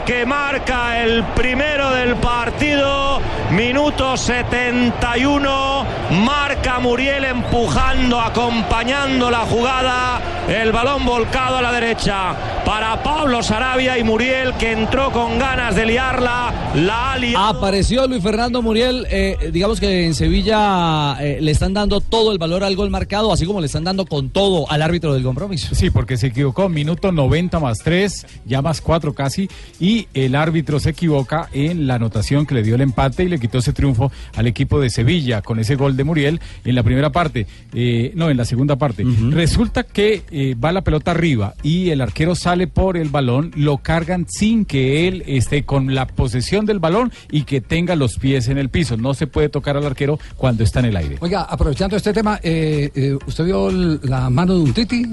que 0.06 0.25
marca 0.25 1.02
el 1.02 1.25
primero 1.34 1.90
del 1.90 2.14
partido. 2.16 3.20
Minuto 3.50 4.16
71. 4.16 5.84
Marca 6.10 6.78
Muriel 6.78 7.25
empujando, 7.25 8.20
acompañando 8.20 9.28
la 9.28 9.40
jugada. 9.40 10.20
El 10.48 10.70
balón 10.70 11.04
volcado 11.04 11.56
a 11.56 11.62
la 11.62 11.72
derecha 11.72 12.62
para 12.64 13.02
Pablo 13.02 13.42
Sarabia 13.42 13.98
y 13.98 14.04
Muriel 14.04 14.54
que 14.54 14.70
entró 14.70 15.10
con 15.10 15.38
ganas 15.40 15.75
de 15.75 15.84
liarla. 15.86 16.72
La 16.76 17.12
ha 17.12 17.18
liado. 17.18 17.46
Apareció 17.46 18.06
Luis 18.06 18.22
Fernando 18.22 18.62
Muriel, 18.62 19.06
eh, 19.10 19.50
digamos 19.52 19.80
que 19.80 20.06
en 20.06 20.14
Sevilla 20.14 21.16
eh, 21.20 21.38
le 21.40 21.50
están 21.50 21.75
dando 21.75 22.00
todo 22.00 22.30
el 22.30 22.38
valor 22.38 22.62
al 22.62 22.76
gol 22.76 22.90
marcado, 22.90 23.32
así 23.32 23.44
como 23.44 23.60
le 23.60 23.66
están 23.66 23.82
dando 23.82 24.06
con 24.06 24.30
todo 24.30 24.70
al 24.70 24.82
árbitro 24.82 25.12
del 25.12 25.25
compromiso. 25.25 25.75
Sí, 25.75 25.90
porque 25.90 26.16
se 26.16 26.28
equivocó, 26.28 26.68
minuto 26.68 27.10
90 27.10 27.58
más 27.58 27.78
3, 27.78 28.26
ya 28.44 28.62
más 28.62 28.80
4 28.80 29.12
casi, 29.14 29.48
y 29.80 30.06
el 30.14 30.36
árbitro 30.36 30.78
se 30.78 30.90
equivoca 30.90 31.48
en 31.52 31.88
la 31.88 31.96
anotación 31.96 32.46
que 32.46 32.54
le 32.54 32.62
dio 32.62 32.76
el 32.76 32.82
empate 32.82 33.25
y 33.25 33.28
le 33.28 33.40
quitó 33.40 33.58
ese 33.58 33.72
triunfo 33.72 34.12
al 34.36 34.46
equipo 34.46 34.80
de 34.80 34.90
Sevilla 34.90 35.42
con 35.42 35.58
ese 35.58 35.75
gol 35.75 35.95
de 35.96 36.04
Muriel 36.04 36.40
en 36.64 36.74
la 36.74 36.82
primera 36.82 37.10
parte, 37.10 37.46
eh, 37.74 38.12
no, 38.14 38.30
en 38.30 38.36
la 38.36 38.44
segunda 38.44 38.76
parte. 38.76 39.04
Resulta 39.30 39.82
que 39.84 40.22
eh, 40.30 40.54
va 40.54 40.72
la 40.72 40.82
pelota 40.82 41.10
arriba 41.12 41.54
y 41.62 41.90
el 41.90 42.00
arquero 42.00 42.34
sale 42.34 42.66
por 42.66 42.96
el 42.96 43.08
balón, 43.08 43.52
lo 43.56 43.78
cargan 43.78 44.26
sin 44.28 44.64
que 44.64 45.08
él 45.08 45.22
esté 45.26 45.64
con 45.64 45.94
la 45.94 46.06
posesión 46.06 46.66
del 46.66 46.78
balón 46.78 47.12
y 47.30 47.42
que 47.42 47.60
tenga 47.60 47.96
los 47.96 48.18
pies 48.18 48.48
en 48.48 48.58
el 48.58 48.68
piso. 48.68 48.96
No 48.96 49.14
se 49.14 49.26
puede 49.26 49.48
tocar 49.48 49.76
al 49.76 49.86
arquero 49.86 50.18
cuando 50.36 50.64
está 50.64 50.80
en 50.80 50.86
el 50.86 50.96
aire. 50.96 51.16
Oiga, 51.20 51.42
aprovechando 51.42 51.96
este 51.96 52.12
tema, 52.12 52.38
eh, 52.42 52.90
eh, 52.94 53.18
¿usted 53.26 53.44
vio 53.44 53.70
la 53.70 54.30
mano 54.30 54.54
de 54.54 54.60
un 54.60 54.72
Titi? 54.72 55.06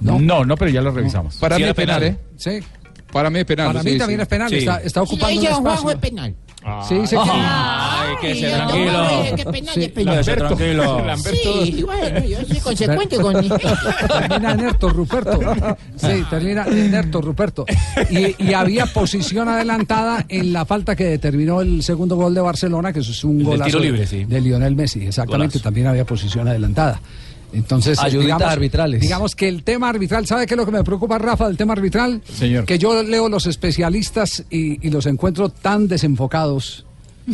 No, 0.00 0.44
no, 0.44 0.56
pero 0.56 0.70
ya 0.70 0.82
lo 0.82 0.90
revisamos. 0.90 1.36
Para 1.36 1.56
mí 1.58 1.64
es 1.64 1.74
penal, 1.74 2.02
¿eh? 2.02 2.16
Sí. 2.36 2.60
Para 3.12 3.30
mí 3.30 3.38
es 3.38 3.44
penal. 3.44 3.68
Para 3.68 3.82
mí 3.82 3.92
sí, 3.92 3.98
también 3.98 4.18
sí. 4.18 4.22
es 4.22 4.28
penal, 4.28 4.48
Sí. 4.50 4.56
está, 4.56 4.78
está 4.78 5.02
ocupando 5.02 5.30
Y 5.30 5.38
un 5.38 5.44
espacio. 5.44 5.62
Juanjo 5.62 5.90
es 5.90 5.96
penal. 5.96 6.34
Sí, 6.88 6.94
dice 6.94 7.16
que... 7.16 7.30
Ay, 7.30 8.16
que 8.20 8.34
se 8.34 8.50
tranquilo. 8.50 9.92
penal. 9.94 10.16
Lamberto. 10.16 10.56
tranquilo. 10.56 11.06
Sí, 11.64 11.82
bueno, 11.82 12.24
yo 12.24 12.38
soy 12.46 12.60
consecuente 12.60 13.16
con 13.18 13.34
Termina 13.34 14.52
en 14.52 14.60
Erto, 14.60 14.88
Ruperto. 14.88 15.40
Sí, 15.96 16.24
termina 16.30 16.64
en 16.66 16.94
Erto, 16.94 17.20
Ruperto. 17.20 17.66
Y, 18.10 18.42
y 18.42 18.54
había 18.54 18.86
posición 18.86 19.48
adelantada 19.48 20.24
en 20.28 20.52
la 20.52 20.64
falta 20.64 20.96
que 20.96 21.04
determinó 21.04 21.60
el 21.60 21.82
segundo 21.82 22.16
gol 22.16 22.34
de 22.34 22.40
Barcelona, 22.40 22.92
que 22.92 23.00
eso 23.00 23.12
es 23.12 23.24
un 23.24 23.38
del 23.38 23.46
golazo 23.46 23.66
tiro 23.66 23.80
libre, 23.80 24.06
sí. 24.06 24.24
de 24.24 24.40
Lionel 24.40 24.74
Messi. 24.74 25.06
Exactamente, 25.06 25.54
Golazo. 25.58 25.64
también 25.64 25.86
había 25.86 26.04
posición 26.04 26.48
adelantada. 26.48 27.00
Entonces, 27.54 27.98
Ayuditas 28.00 28.24
digamos, 28.38 28.52
arbitrales. 28.52 29.00
digamos 29.00 29.34
que 29.36 29.48
el 29.48 29.62
tema 29.62 29.88
arbitral, 29.88 30.26
¿sabe 30.26 30.46
qué 30.46 30.54
es 30.54 30.58
lo 30.58 30.66
que 30.66 30.72
me 30.72 30.82
preocupa, 30.84 31.16
Rafa, 31.18 31.46
del 31.46 31.56
tema 31.56 31.72
arbitral? 31.72 32.20
Señor. 32.30 32.64
Que 32.66 32.78
yo 32.78 33.02
leo 33.02 33.28
los 33.28 33.46
especialistas 33.46 34.44
y, 34.50 34.84
y 34.86 34.90
los 34.90 35.06
encuentro 35.06 35.48
tan 35.48 35.86
desenfocados. 35.88 36.84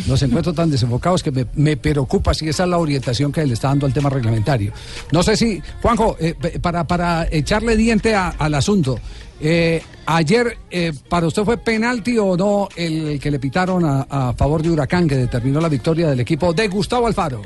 Los 0.07 0.21
encuentro 0.23 0.53
tan 0.53 0.71
desenfocados 0.71 1.21
que 1.21 1.31
me, 1.31 1.45
me 1.55 1.75
preocupa 1.75 2.33
si 2.33 2.47
esa 2.47 2.63
es 2.63 2.69
la 2.69 2.77
orientación 2.77 3.29
que 3.33 3.45
le 3.45 3.53
está 3.55 3.67
dando 3.67 3.85
al 3.85 3.91
tema 3.93 4.09
reglamentario. 4.09 4.71
No 5.11 5.21
sé 5.21 5.35
si, 5.35 5.61
Juanjo, 5.81 6.15
eh, 6.17 6.33
para, 6.61 6.85
para 6.87 7.27
echarle 7.29 7.75
diente 7.75 8.15
a- 8.15 8.29
al 8.29 8.53
asunto, 8.55 8.97
eh, 9.41 9.81
ayer, 10.05 10.55
eh, 10.69 10.93
¿para 11.09 11.27
usted 11.27 11.43
fue 11.43 11.57
penalti 11.57 12.17
o 12.17 12.37
no 12.37 12.69
el 12.77 13.19
que 13.19 13.29
le 13.31 13.39
pitaron 13.39 13.83
a, 13.83 14.03
a 14.09 14.33
favor 14.33 14.61
de 14.61 14.69
Huracán, 14.69 15.09
que 15.09 15.15
determinó 15.17 15.59
la 15.59 15.67
victoria 15.67 16.09
del 16.09 16.21
equipo 16.21 16.53
de 16.53 16.69
Gustavo 16.69 17.07
Alfaro? 17.07 17.41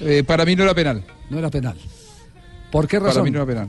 Eh, 0.00 0.22
para 0.26 0.44
mí 0.44 0.54
no 0.56 0.62
era 0.64 0.74
penal. 0.74 1.02
No 1.30 1.38
era 1.38 1.50
penal. 1.50 1.76
¿Por 2.70 2.86
qué 2.86 2.98
Para 2.98 3.10
razón? 3.10 3.24
mí 3.24 3.30
no 3.30 3.38
era 3.38 3.46
penal. 3.46 3.68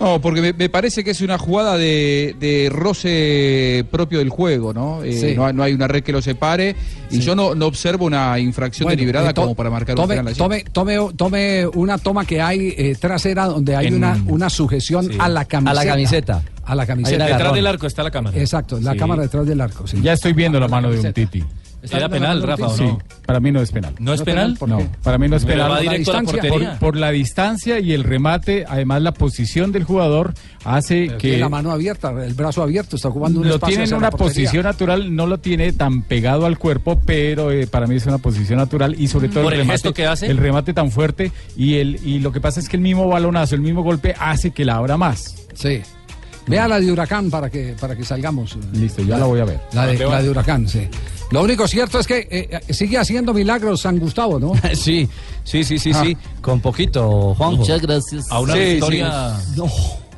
No, 0.00 0.18
porque 0.18 0.40
me, 0.40 0.54
me 0.54 0.70
parece 0.70 1.04
que 1.04 1.10
es 1.10 1.20
una 1.20 1.36
jugada 1.36 1.76
de, 1.76 2.34
de 2.40 2.70
roce 2.72 3.84
propio 3.90 4.20
del 4.20 4.30
juego, 4.30 4.72
¿no? 4.72 5.02
Eh, 5.04 5.12
Sí. 5.12 5.34
no, 5.36 5.44
hay- 5.44 5.52
no 5.52 5.62
hay 5.62 5.74
una 5.74 5.88
red 5.88 6.02
que 6.02 6.10
lo 6.10 6.22
separe 6.22 6.74
y 7.10 7.16
Sí. 7.16 7.20
yo 7.20 7.34
no, 7.36 7.54
no 7.54 7.66
observo 7.66 8.06
una 8.06 8.38
infracción 8.38 8.86
Bueno, 8.86 8.96
deliberada 8.96 9.28
eh, 9.30 9.34
to- 9.34 9.42
como 9.42 9.54
para 9.54 9.68
marcar 9.68 9.96
un 9.96 10.02
tome, 10.02 10.14
penal 10.14 10.28
allí. 10.28 10.38
tome, 10.38 10.64
tome, 10.72 10.96
tome 11.14 11.66
una 11.66 11.98
toma 11.98 12.24
que 12.24 12.40
hay 12.40 12.74
eh, 12.78 12.96
trasera 12.98 13.44
donde 13.44 13.76
hay 13.76 13.88
En- 13.88 13.96
una, 13.96 14.18
una 14.26 14.48
sujeción 14.48 15.04
sí. 15.12 15.18
a 15.20 15.28
la 15.28 15.44
camiseta. 15.44 15.70
A 15.70 15.84
la 15.84 15.90
camiseta. 15.92 16.42
A 16.64 16.74
la 16.74 16.86
camiseta. 16.86 17.26
Detrás 17.26 17.52
del 17.52 17.66
arco 17.66 17.86
está 17.86 18.02
la 18.02 18.10
cámara. 18.10 18.38
Exacto, 18.38 18.80
la 18.80 18.92
Sí. 18.92 18.98
cámara 18.98 19.20
detrás 19.20 19.44
del 19.46 19.60
arco. 19.60 19.86
sí. 19.86 19.98
Ya 20.00 20.14
estoy 20.14 20.32
viendo 20.32 20.58
la 20.58 20.68
mano 20.68 20.90
de 20.90 20.98
un 20.98 21.12
Titi. 21.12 21.44
¿Está 21.82 21.96
¿Era 21.96 22.08
penal, 22.08 22.42
Rafa, 22.42 22.66
o 22.66 22.76
Sí, 22.76 22.84
para 23.24 23.40
mí 23.40 23.50
no 23.52 23.60
es 23.62 23.72
penal. 23.72 23.94
¿No 23.98 24.12
es 24.12 24.20
¿No 24.20 24.24
penal? 24.26 24.58
No, 24.66 24.86
para 25.02 25.16
mí 25.18 25.28
no 25.28 25.36
es 25.36 25.44
Pero 25.44 25.64
penal. 25.64 25.70
va 25.70 25.76
Por 25.76 25.84
la 25.84 25.90
directo 25.92 26.10
a 26.12 26.22
la. 26.22 26.48
Por, 26.48 26.78
por 26.78 26.96
la 26.96 27.10
distancia 27.10 27.78
y 27.80 27.92
el 27.92 28.04
remate, 28.04 28.64
además 28.68 29.02
la 29.02 29.12
posición 29.12 29.72
del 29.72 29.84
jugador 29.84 30.34
hace 30.64 31.06
Pero 31.06 31.18
que 31.18 31.28
tiene 31.28 31.38
la 31.38 31.48
mano 31.48 31.70
abierta, 31.70 32.10
el 32.22 32.34
brazo 32.34 32.62
abierto, 32.62 32.96
está 32.96 33.08
ocupando 33.08 33.40
un 33.40 33.48
lo 33.48 33.54
espacio 33.54 33.76
tiene 33.76 33.90
en 33.90 33.96
una 33.96 34.10
posición 34.10 34.64
natural, 34.64 35.14
no 35.14 35.26
lo 35.26 35.38
tiene 35.38 35.72
tan 35.72 36.02
pegado 36.02 36.44
al 36.44 36.58
cuerpo, 36.58 37.00
pero 37.06 37.50
eh, 37.50 37.66
para 37.66 37.86
mí 37.86 37.94
es 37.96 38.06
una 38.06 38.18
posición 38.18 38.58
natural 38.58 38.94
y 38.98 39.08
sobre 39.08 39.28
todo 39.28 39.44
¿Por 39.44 39.54
el 39.54 39.60
remate, 39.60 39.72
gesto 39.72 39.94
que 39.94 40.06
hace? 40.06 40.26
el 40.26 40.36
remate 40.36 40.74
tan 40.74 40.90
fuerte 40.90 41.32
y 41.56 41.76
el 41.76 41.98
y 42.04 42.18
lo 42.18 42.32
que 42.32 42.40
pasa 42.40 42.60
es 42.60 42.68
que 42.68 42.76
el 42.76 42.82
mismo 42.82 43.08
balonazo, 43.08 43.54
el 43.54 43.62
mismo 43.62 43.82
golpe 43.82 44.14
hace 44.18 44.50
que 44.50 44.64
la 44.64 44.74
abra 44.76 44.96
más. 44.98 45.34
Sí. 45.54 45.80
Vea 46.50 46.68
la 46.68 46.80
de 46.80 46.90
Huracán 46.92 47.30
para 47.30 47.48
que, 47.50 47.74
para 47.80 47.96
que 47.96 48.04
salgamos. 48.04 48.58
Listo, 48.72 49.02
ya 49.02 49.16
la 49.18 49.26
voy 49.26 49.40
a 49.40 49.44
ver. 49.44 49.60
La 49.72 49.86
de, 49.86 49.98
la 49.98 50.22
de 50.22 50.30
Huracán, 50.30 50.68
sí. 50.68 50.88
Lo 51.30 51.42
único 51.42 51.68
cierto 51.68 52.00
es 52.00 52.06
que 52.06 52.26
eh, 52.30 52.60
eh, 52.68 52.74
sigue 52.74 52.98
haciendo 52.98 53.32
milagros 53.32 53.80
San 53.82 53.98
Gustavo, 53.98 54.40
¿no? 54.40 54.52
Sí, 54.74 55.08
sí, 55.44 55.62
sí, 55.64 55.78
sí, 55.78 55.92
Ah. 55.94 56.02
sí. 56.04 56.16
Con 56.42 56.60
poquito, 56.60 57.34
Juanjo. 57.36 57.58
Muchas 57.58 57.80
gracias. 57.80 58.24
A 58.30 58.40
una 58.40 58.54
Sí, 58.54 58.60
victoria. 58.60 59.36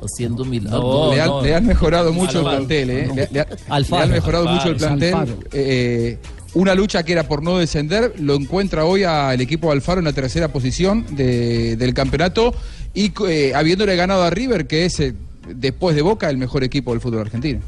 Haciendo 0.03 0.43
milagros. 0.43 0.81
No, 0.83 1.13
le, 1.13 1.21
han, 1.21 1.27
no. 1.29 1.41
le 1.41 1.55
han 1.55 1.65
mejorado 1.65 2.11
mucho 2.11 2.39
Alfaro. 2.39 2.57
el 2.57 2.65
plantel, 2.67 2.89
¿eh? 2.89 3.09
Le, 3.15 3.29
le 3.31 3.39
ha- 3.39 3.47
Alfaro. 3.69 3.99
le 3.99 4.03
han 4.03 4.11
mejorado 4.11 4.49
Alfaro, 4.49 4.57
mucho 4.57 4.69
el 4.69 4.75
plantel. 4.75 5.37
Eh, 5.53 6.17
una 6.55 6.75
lucha 6.75 7.03
que 7.03 7.13
era 7.13 7.27
por 7.27 7.41
no 7.41 7.57
descender, 7.57 8.13
lo 8.19 8.35
encuentra 8.35 8.83
hoy 8.85 9.03
al 9.03 9.39
equipo 9.39 9.67
de 9.67 9.73
Alfaro 9.73 9.99
en 9.99 10.05
la 10.05 10.13
tercera 10.13 10.49
posición 10.49 11.05
de- 11.15 11.77
del 11.77 11.93
campeonato 11.93 12.53
y 12.93 13.13
eh, 13.27 13.53
habiéndole 13.55 13.95
ganado 13.95 14.23
a 14.23 14.29
River, 14.29 14.67
que 14.67 14.85
es 14.85 14.99
eh, 14.99 15.13
después 15.47 15.95
de 15.95 16.01
Boca 16.01 16.29
el 16.29 16.37
mejor 16.37 16.63
equipo 16.63 16.91
del 16.91 17.01
fútbol 17.01 17.21
argentino. 17.21 17.59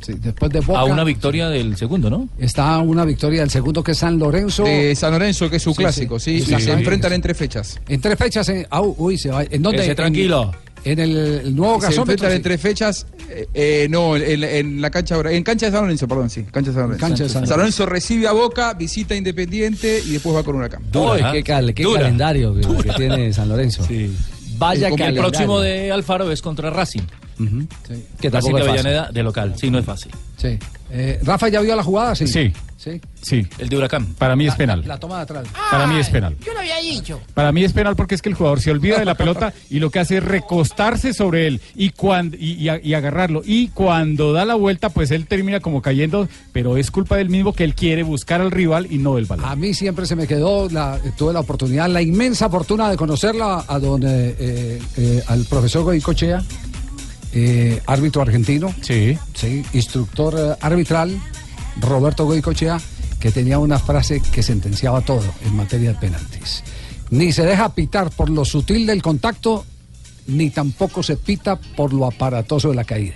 Sí, 0.00 0.14
después 0.20 0.50
de 0.50 0.58
Boca 0.60 0.80
A 0.80 0.84
una 0.84 1.04
victoria 1.04 1.48
del 1.48 1.76
segundo, 1.76 2.10
¿no? 2.10 2.28
está 2.38 2.78
una 2.78 3.04
victoria 3.04 3.40
del 3.42 3.50
segundo 3.50 3.84
que 3.84 3.92
es 3.92 3.98
San 3.98 4.18
Lorenzo. 4.18 4.64
De 4.64 4.94
San 4.96 5.12
Lorenzo, 5.12 5.48
que 5.48 5.56
es 5.56 5.62
su 5.62 5.70
Sí, 5.70 5.76
clásico, 5.76 6.18
sí. 6.18 6.40
sí, 6.40 6.46
Sí, 6.46 6.54
y 6.54 6.56
sí. 6.58 6.62
se 6.64 6.72
enfrentan 6.72 7.12
en 7.12 7.20
tres 7.22 7.36
fechas. 7.36 7.78
En 7.88 8.00
tres 8.00 8.18
fechas, 8.18 8.48
en, 8.48 8.66
au, 8.70 8.94
uy, 8.98 9.16
se 9.16 9.30
va. 9.30 9.44
¿En 9.48 9.62
dónde? 9.62 9.82
Ese 9.82 9.94
tranquilo. 9.94 10.50
En, 10.84 10.98
el, 10.98 11.16
el 11.16 11.54
nuevo 11.54 11.80
Se 11.80 11.86
gasómetro. 11.86 12.14
enfrentan 12.14 12.30
sí. 12.32 12.36
en 12.38 12.42
tres 12.42 12.60
fechas, 12.60 13.06
eh, 13.30 13.46
eh, 13.54 13.86
no, 13.88 14.16
en, 14.16 14.42
en 14.42 14.80
la 14.80 14.90
cancha, 14.90 15.16
en 15.30 15.44
cancha 15.44 15.66
de 15.66 15.70
San 15.72 15.82
Lorenzo, 15.82 16.08
perdón, 16.08 16.28
sí, 16.28 16.42
cancha 16.50 16.70
de 16.72 16.74
San 16.74 16.82
Lorenzo. 16.88 17.06
Cancha 17.06 17.22
de 17.22 17.28
San 17.30 17.46
San 17.46 17.58
Lorenzo 17.58 17.86
recibe 17.86 18.26
a 18.26 18.32
Boca, 18.32 18.74
visita 18.74 19.14
a 19.14 19.16
Independiente 19.16 20.02
y 20.04 20.14
después 20.14 20.34
va 20.34 20.42
con 20.42 20.56
Huracán. 20.56 20.82
Dura, 20.90 21.28
Uy, 21.28 21.32
qué, 21.34 21.44
cal- 21.44 21.72
qué 21.72 21.84
Dura. 21.84 22.00
calendario 22.00 22.52
que, 22.56 22.62
que 22.82 22.92
tiene 22.94 23.32
San 23.32 23.48
Lorenzo. 23.48 23.84
Sí. 23.86 24.12
Vaya 24.62 24.90
Y 24.96 25.02
el 25.02 25.16
próximo 25.16 25.60
de 25.60 25.90
Alfaro 25.90 26.30
es 26.30 26.40
contra 26.40 26.70
Racing. 26.70 27.02
Que 28.20 28.30
tampoco 28.30 28.56
fácil. 28.58 28.70
Avellaneda 28.70 29.10
de 29.12 29.22
local. 29.22 29.54
Sí, 29.56 29.70
no 29.70 29.78
es 29.78 29.84
fácil. 29.84 30.12
Sí. 30.36 30.58
Eh, 30.94 31.20
Rafa 31.22 31.48
ya 31.48 31.60
vio 31.60 31.74
la 31.74 31.82
jugada, 31.82 32.14
sí. 32.14 32.26
Sí, 32.26 32.52
Sí. 32.76 33.00
sí. 33.22 33.46
El 33.58 33.68
de 33.68 33.76
Huracán. 33.76 34.06
Para 34.18 34.34
mí 34.34 34.46
es 34.48 34.54
penal. 34.56 34.82
La 34.86 34.98
toma 34.98 35.18
de 35.18 35.22
atrás. 35.22 35.46
Para 35.70 35.86
mí 35.86 35.98
es 36.00 36.10
penal. 36.10 36.36
Yo 36.44 36.52
lo 36.52 36.58
había 36.58 36.78
dicho. 36.80 37.20
Para 37.32 37.52
mí 37.52 37.62
es 37.64 37.72
penal 37.72 37.94
porque 37.96 38.16
es 38.16 38.20
que 38.22 38.28
el 38.28 38.34
jugador 38.34 38.60
se 38.60 38.72
olvida 38.72 38.98
de 38.98 39.04
la 39.04 39.14
pelota 39.14 39.54
y 39.70 39.78
lo 39.78 39.90
que 39.90 40.00
hace 40.00 40.16
es 40.18 40.24
recostarse 40.24 41.14
sobre 41.14 41.46
él 41.46 41.60
y, 41.76 41.90
cuando, 41.90 42.36
y, 42.36 42.54
y 42.54 42.68
a- 42.68 42.80
y 42.82 42.92
agarrarlo. 42.94 43.42
Y 43.44 43.68
cuando 43.68 44.32
da 44.32 44.44
la 44.44 44.56
vuelta, 44.56 44.88
pues 44.90 45.12
él 45.12 45.26
termina 45.28 45.60
como 45.60 45.80
cayendo, 45.80 46.28
pero 46.52 46.76
es 46.76 46.90
culpa 46.90 47.16
del 47.16 47.30
mismo 47.30 47.52
que 47.54 47.62
él 47.64 47.74
quiere 47.76 48.02
buscar 48.02 48.40
al 48.40 48.50
rival 48.50 48.88
y 48.90 48.98
no 48.98 49.14
del 49.14 49.26
balón. 49.26 49.46
A 49.46 49.54
mí 49.56 49.72
siempre 49.74 50.04
se 50.06 50.16
me 50.16 50.26
quedó, 50.26 50.68
la, 50.68 50.98
tuve 51.16 51.32
la 51.32 51.40
oportunidad, 51.40 51.88
la 51.88 52.02
inmensa 52.02 52.50
fortuna 52.50 52.90
de 52.90 52.96
conocerla 52.96 53.64
a 53.66 53.78
don, 53.78 54.02
eh, 54.02 54.34
eh, 54.38 54.82
eh, 54.98 55.22
al 55.28 55.44
profesor 55.44 55.84
Goicochea, 55.84 56.42
eh, 57.32 57.80
árbitro 57.86 58.22
argentino, 58.22 58.74
Sí. 58.82 59.16
sí, 59.34 59.64
instructor 59.72 60.34
eh, 60.38 60.56
arbitral, 60.60 61.18
Roberto 61.80 62.24
Goicochea, 62.26 62.80
que 63.18 63.30
tenía 63.30 63.58
una 63.58 63.78
frase 63.78 64.20
que 64.20 64.42
sentenciaba 64.42 65.00
todo 65.00 65.24
en 65.44 65.56
materia 65.56 65.90
de 65.92 65.98
penaltis. 65.98 66.62
Ni 67.10 67.32
se 67.32 67.44
deja 67.44 67.74
pitar 67.74 68.10
por 68.10 68.30
lo 68.30 68.44
sutil 68.44 68.86
del 68.86 69.02
contacto, 69.02 69.64
ni 70.26 70.50
tampoco 70.50 71.02
se 71.02 71.16
pita 71.16 71.56
por 71.56 71.92
lo 71.92 72.06
aparatoso 72.06 72.70
de 72.70 72.74
la 72.74 72.84
caída. 72.84 73.14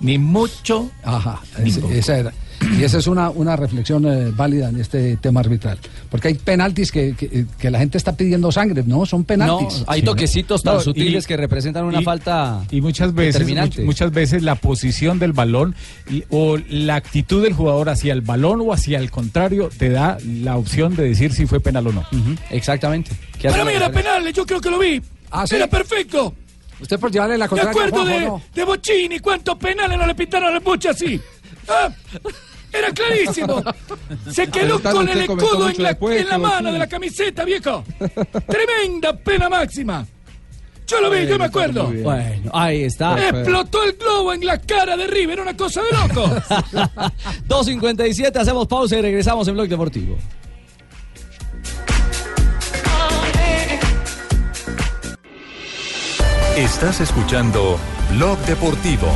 Ni 0.00 0.18
mucho. 0.18 0.90
Ajá, 1.04 1.40
Ni 1.62 1.70
esa 1.96 2.18
era. 2.18 2.32
Y 2.78 2.82
esa 2.84 2.98
es 2.98 3.06
una, 3.06 3.30
una 3.30 3.56
reflexión 3.56 4.04
eh, 4.06 4.30
válida 4.34 4.68
en 4.68 4.80
este 4.80 5.16
tema 5.16 5.40
arbitral. 5.40 5.78
Porque 6.10 6.28
hay 6.28 6.34
penaltis 6.34 6.90
que, 6.92 7.14
que- 7.14 7.46
que 7.58 7.70
la 7.70 7.78
gente 7.78 7.98
está 7.98 8.16
pidiendo 8.16 8.50
sangre, 8.52 8.82
¿no? 8.86 9.06
Son 9.06 9.20
No, 9.20 9.26
penaltis. 9.26 9.84
hay 9.86 10.02
toquecitos 10.02 10.62
tan 10.62 10.74
No, 10.74 10.80
sutiles 10.80 11.24
y- 11.24 11.26
que 11.26 11.36
representan 11.36 11.84
una 11.84 12.00
y- 12.00 12.04
falta 12.04 12.64
Y 12.70 12.80
muchas 12.80 13.12
veces, 13.14 13.46
much- 13.48 13.84
muchas 13.84 14.10
veces 14.12 14.42
la 14.42 14.54
posición 14.56 15.18
del 15.18 15.32
balón 15.32 15.74
y- 16.10 16.24
o 16.30 16.56
la 16.68 16.96
actitud 16.96 17.42
del 17.42 17.52
jugador 17.52 17.88
hacia 17.88 18.12
el 18.12 18.20
balón 18.22 18.60
o 18.62 18.72
hacia 18.72 18.98
el 18.98 19.10
contrario 19.10 19.70
te 19.76 19.90
da 19.90 20.18
la 20.24 20.56
opción 20.56 20.96
de 20.96 21.04
decir 21.04 21.32
si 21.32 21.46
fue 21.46 21.60
penal 21.60 21.86
o 21.88 21.92
no. 21.92 22.04
Exactamente. 22.50 23.10
¿Qué 23.40 23.48
hace 23.48 23.58
Para 23.58 23.70
mí 23.70 23.76
era 23.76 23.90
penal, 23.90 24.32
yo 24.32 24.44
creo 24.46 24.60
que 24.60 24.70
lo 24.70 24.78
vi. 24.78 25.00
Ah, 25.30 25.46
¿sí? 25.46 25.56
Era 25.56 25.66
perfecto. 25.66 26.34
Usted 26.80 26.98
por 26.98 27.10
llevarle 27.10 27.38
la 27.38 27.48
contraria 27.48 27.68
a 27.70 27.86
acuerdo 27.86 28.02
Juanjo, 28.04 28.18
de, 28.20 28.26
¿no? 28.26 28.42
de 28.54 28.64
Bochini, 28.64 29.18
cuántos 29.20 29.56
penales 29.58 29.96
no 29.96 30.06
le 30.06 30.14
pintaron 30.14 30.52
al 30.54 30.60
Boche 30.60 30.88
así. 30.88 31.20
Ah, 31.68 31.88
era 32.74 32.90
clarísimo. 32.92 33.62
Se 34.30 34.48
quedó 34.48 34.82
con 34.82 35.08
el 35.08 35.22
escudo 35.22 35.70
en 35.70 35.82
la, 35.82 35.88
después 35.90 36.20
en 36.20 36.28
la 36.28 36.36
que 36.36 36.42
mano 36.42 36.72
de 36.72 36.78
la 36.78 36.86
camiseta, 36.88 37.44
viejo. 37.44 37.84
Tremenda 38.46 39.16
pena 39.16 39.48
máxima. 39.48 40.06
Yo 40.86 41.00
lo 41.00 41.10
vi, 41.10 41.26
yo 41.26 41.38
me 41.38 41.46
acuerdo. 41.46 41.90
Bueno, 41.90 42.50
ahí 42.52 42.82
está. 42.82 43.28
Explotó 43.28 43.82
el 43.84 43.92
globo 43.94 44.34
en 44.34 44.44
la 44.44 44.60
cara 44.60 44.96
de 44.96 45.06
River, 45.06 45.40
una 45.40 45.56
cosa 45.56 45.80
de 45.82 45.92
loco. 45.92 46.26
2.57, 47.48 48.36
hacemos 48.36 48.66
pausa 48.66 48.98
y 48.98 49.02
regresamos 49.02 49.48
en 49.48 49.54
Blog 49.54 49.68
Deportivo. 49.68 50.18
Estás 56.56 57.00
escuchando 57.00 57.78
Blog 58.12 58.38
Deportivo. 58.40 59.08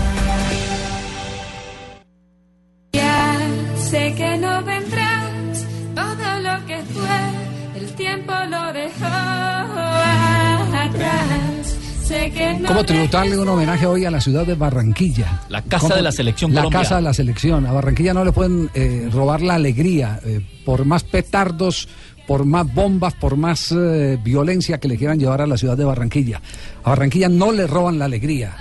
¿Cómo 12.66 12.84
tributarle 12.84 13.38
un 13.38 13.48
homenaje 13.48 13.86
hoy 13.86 14.04
a 14.04 14.10
la 14.10 14.20
ciudad 14.20 14.46
de 14.46 14.54
Barranquilla? 14.54 15.42
La 15.48 15.62
casa 15.62 15.78
¿Cómo? 15.88 15.94
de 15.96 16.02
la 16.02 16.12
selección 16.12 16.52
La 16.54 16.60
Colombia. 16.62 16.80
casa 16.80 16.96
de 16.96 17.02
la 17.02 17.14
selección. 17.14 17.66
A 17.66 17.72
Barranquilla 17.72 18.12
no 18.14 18.24
le 18.24 18.32
pueden 18.32 18.70
eh, 18.74 19.08
robar 19.12 19.40
la 19.42 19.54
alegría. 19.54 20.20
eh, 20.24 20.40
por 20.64 20.84
más 20.84 21.02
petardos, 21.02 21.88
por 22.26 22.44
más 22.44 22.72
bombas, 22.74 23.14
por 23.14 23.36
más 23.38 23.72
eh, 23.72 24.18
violencia 24.22 24.78
que 24.78 24.88
le 24.88 24.98
quieran 24.98 25.18
llevar 25.18 25.40
a 25.40 25.46
la 25.46 25.56
ciudad 25.56 25.76
de 25.78 25.84
Barranquilla. 25.84 26.42
A 26.84 26.90
Barranquilla 26.90 27.28
no 27.30 27.52
le 27.52 27.66
roban 27.66 27.98
la 27.98 28.04
alegría. 28.04 28.54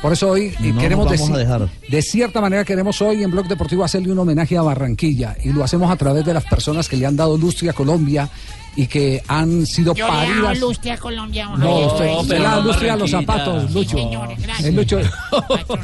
Por 0.00 0.12
eso 0.12 0.30
hoy 0.30 0.52
No 0.58 0.80
queremos 0.80 1.06
nos 1.08 1.20
vamos 1.20 1.30
deci- 1.30 1.34
a 1.34 1.38
dejar. 1.38 1.68
de 1.88 2.02
cierta 2.02 2.40
manera 2.40 2.64
queremos 2.64 3.00
hoy 3.00 3.22
en 3.22 3.30
Blog 3.30 3.46
Deportivo 3.46 3.84
hacerle 3.84 4.10
un 4.10 4.18
homenaje 4.18 4.56
a 4.56 4.62
Barranquilla 4.62 5.36
y 5.44 5.52
lo 5.52 5.62
hacemos 5.62 5.88
a 5.92 5.94
través 5.96 6.24
de 6.24 6.34
las 6.34 6.44
personas 6.44 6.88
que 6.88 6.96
le 6.96 7.06
han 7.06 7.14
dado 7.14 7.38
lustre 7.38 7.70
a 7.70 7.72
Colombia 7.72 8.28
y 8.74 8.86
que 8.86 9.22
han 9.28 9.66
sido 9.66 9.94
Yo 9.94 10.06
le 10.06 10.12
hago 10.12 10.22
paridas. 10.32 10.58
lustre 10.60 10.90
a 10.92 10.96
Colombia. 10.98 11.46
No, 11.56 11.78
usted, 11.80 11.98
Javier. 11.98 12.18
usted 12.20 12.38
le 12.38 12.42
da 12.44 12.60
lustre 12.60 12.90
a 12.90 12.96
los 12.96 13.10
zapatos, 13.10 13.70
Lucho. 13.72 13.96
señores, 13.98 14.38
gracias. 14.42 14.68
El 14.68 14.76
Lucho. 14.76 14.98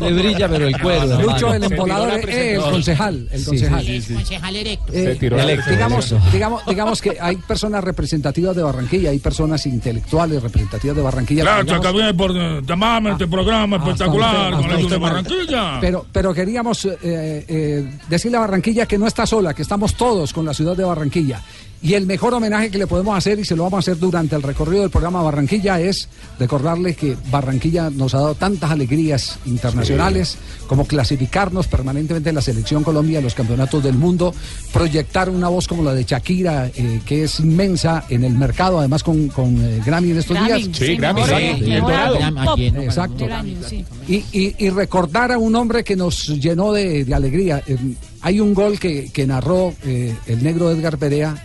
Le 0.01 0.13
brilla, 0.13 0.49
pero 0.49 0.67
el 0.69 0.81
cuero. 0.81 1.21
Lucho, 1.23 1.53
el 1.55 1.65
embolador, 1.65 2.29
eh, 2.31 2.55
el 2.55 2.61
concejal, 2.63 3.29
el 3.31 3.41
Sí, 3.41 3.47
concejal. 3.47 3.85
sí, 3.85 4.01
sí. 4.01 4.15
Concejal 4.15 4.57
erecto. 4.57 4.93
Eh, 4.93 5.19
Electo, 5.21 5.71
digamos, 5.71 6.11
electo. 6.13 6.31
digamos, 6.33 6.67
digamos 6.67 7.03
que 7.03 7.17
hay 7.21 7.37
personas 7.37 7.85
representativas 7.85 8.57
de 8.57 8.63
Barranquilla, 8.63 9.11
hay 9.11 9.19
personas 9.19 9.65
intelectuales 9.67 10.43
representativas 10.43 10.97
de 10.97 11.03
Barranquilla. 11.03 11.43
Gracias, 11.45 11.67
Digamos, 11.67 11.87
Javier, 11.87 12.17
por 12.17 12.33
eh, 12.37 12.63
llamarme 12.67 13.11
a 13.11 13.13
este 13.13 13.27
programa 13.27 13.77
espectacular 13.77 14.35
hasta 14.37 14.51
con 14.51 14.53
la 14.53 14.59
usted, 14.61 14.77
ayuda 14.79 14.91
de 14.91 14.99
Barranquilla. 14.99 15.79
Pero, 15.81 16.07
pero 16.11 16.33
queríamos 16.35 16.85
eh, 16.87 16.97
eh, 17.03 17.91
decirle 18.09 18.39
a 18.39 18.41
Barranquilla 18.41 18.87
que 18.87 18.97
no 18.99 19.07
está 19.07 19.27
sola, 19.27 19.53
que 19.55 19.63
estamos 19.63 19.95
todos 19.95 20.33
con 20.33 20.45
la 20.47 20.55
ciudad 20.55 20.77
de 20.77 20.85
Barranquilla. 20.85 21.43
Y 21.81 21.95
el 21.95 22.07
mejor 22.07 22.35
homenaje 22.35 22.71
que 22.71 22.79
le 22.79 22.89
podemos 22.89 23.17
hacer, 23.17 23.39
y 23.39 23.45
se 23.45 23.55
lo 23.55 23.63
vamos 23.63 23.79
a 23.79 23.81
hacer 23.81 23.99
durante 24.01 24.35
el 24.35 24.43
recorrido 24.43 24.83
del 24.83 24.91
programa 24.91 25.23
Barranquilla, 25.23 25.81
es 25.81 26.09
recordarle 26.39 26.95
que 26.95 27.17
Barranquilla 27.31 27.89
nos 27.91 28.15
ha 28.15 28.19
dado 28.19 28.35
tantas 28.35 28.73
alegrías 28.73 29.39
internacionales 29.47 30.39
como 30.67 30.87
clasificarnos 30.87 31.69
permanentemente 31.69 32.31
en 32.31 32.35
la 32.35 32.41
selección 32.43 32.83
Colombia, 32.83 33.19
en 33.19 33.25
los 33.25 33.35
campeonatos 33.35 33.83
del 33.85 33.95
mundo, 33.95 34.35
proyectar 34.73 35.31
una 35.31 35.49
voz 35.49 35.69
como 35.69 35.85
la 35.85 35.95
de 35.95 36.03
Shakira, 36.05 36.67
eh, 36.75 37.01
que 37.07 37.23
es 37.25 37.39
inmensa 37.41 38.05
en 38.09 38.25
el 38.25 38.35
mercado, 38.35 38.81
además 38.81 39.03
con, 39.05 39.29
con, 39.29 39.57
eh, 39.65 39.81
Grammy 39.87 40.11
en 40.11 40.19
estos 40.19 40.37
Grammy, 40.37 40.63
días. 40.65 40.77
sí, 40.77 40.97
Grammy, 40.97 41.23
sí, 41.25 41.65
y 41.65 41.73
el 41.73 41.81
Dorado. 41.81 42.19
Pop 42.45 42.59
Exacto. 42.59 43.27
sí. 43.69 43.85
Y, 44.09 44.15
y- 44.33 44.55
y 44.59 44.71
recordar 44.71 45.31
a 45.33 45.39
un 45.39 45.55
hombre 45.55 45.85
que 45.85 45.95
nos 45.97 46.27
llenó 46.29 46.73
de, 46.73 47.05
de 47.05 47.15
alegría. 47.15 47.63
Eh, 47.67 47.77
hay 48.21 48.41
un 48.41 48.53
gol 48.53 48.79
que, 48.81 49.11
que 49.13 49.27
narró 49.29 49.75
eh, 49.85 50.15
el 50.27 50.43
negro 50.43 50.71
Edgar 50.73 50.99
Perea. 50.99 51.45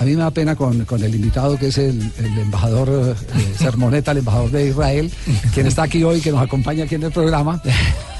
A 0.00 0.04
mí 0.04 0.12
me 0.16 0.22
da 0.22 0.30
pena 0.30 0.56
con, 0.56 0.84
con 0.86 1.02
el 1.04 1.14
invitado 1.14 1.58
que 1.58 1.66
es 1.68 1.76
el, 1.76 2.00
el 2.18 2.38
embajador 2.38 2.88
eh, 2.90 3.14
Sermoneta, 3.58 4.12
el 4.12 4.18
embajador 4.18 4.50
de 4.50 4.68
Israel, 4.68 5.12
quien 5.52 5.66
está 5.66 5.82
aquí 5.82 6.02
hoy, 6.02 6.22
que 6.22 6.30
nos 6.32 6.40
acompaña 6.42 6.84
aquí 6.84 6.94
en 6.94 7.02
el 7.02 7.12
programa. 7.12 7.60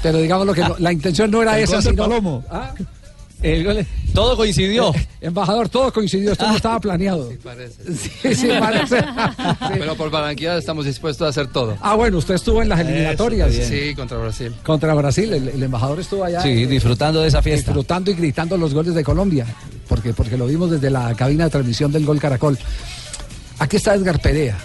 Pero 0.03 0.19
digamos 0.19 0.45
lo 0.45 0.53
que 0.53 0.61
no- 0.61 0.75
la 0.77 0.91
intención 0.93 1.31
no 1.31 1.41
era 1.41 1.57
esa, 1.59 1.81
sino. 1.81 2.03
Palomo. 2.03 2.43
¿Ah? 2.51 2.71
El 3.41 3.63
gol- 3.63 3.85
todo 4.13 4.35
coincidió. 4.37 4.93
Eh, 4.93 5.07
embajador, 5.21 5.67
todo 5.69 5.91
coincidió, 5.91 6.33
esto 6.33 6.47
no 6.47 6.55
estaba 6.55 6.79
planeado. 6.81 7.29
Sí, 8.21 8.35
sí, 8.35 8.47
parece. 8.59 9.03
Pero 9.79 9.95
por 9.95 10.11
Barranquilla 10.11 10.57
estamos 10.57 10.85
dispuestos 10.85 11.25
a 11.25 11.29
hacer 11.29 11.47
todo. 11.47 11.77
Ah, 11.81 11.95
bueno, 11.95 12.17
usted 12.17 12.35
estuvo 12.35 12.61
en 12.61 12.69
las 12.69 12.79
eliminatorias. 12.81 13.51
Sí, 13.53 13.95
contra 13.95 14.17
Brasil. 14.17 14.53
Contra 14.63 14.93
Brasil, 14.93 15.33
el, 15.33 15.47
el 15.49 15.63
embajador 15.63 15.99
estuvo 15.99 16.23
allá. 16.23 16.41
Sí, 16.41 16.49
eh, 16.63 16.67
disfrutando 16.67 17.21
de 17.21 17.29
esa 17.29 17.41
fiesta. 17.41 17.71
Disfrutando 17.71 18.11
y 18.11 18.13
gritando 18.15 18.57
los 18.57 18.73
goles 18.73 18.93
de 18.93 19.03
Colombia, 19.03 19.45
porque, 19.87 20.13
porque 20.13 20.37
lo 20.37 20.45
vimos 20.45 20.69
desde 20.71 20.89
la 20.89 21.13
cabina 21.15 21.45
de 21.45 21.49
transmisión 21.49 21.91
del 21.91 22.05
Gol 22.05 22.19
Caracol. 22.19 22.57
Aquí 23.59 23.77
está 23.77 23.93
Edgar 23.95 24.19
Perea, 24.19 24.57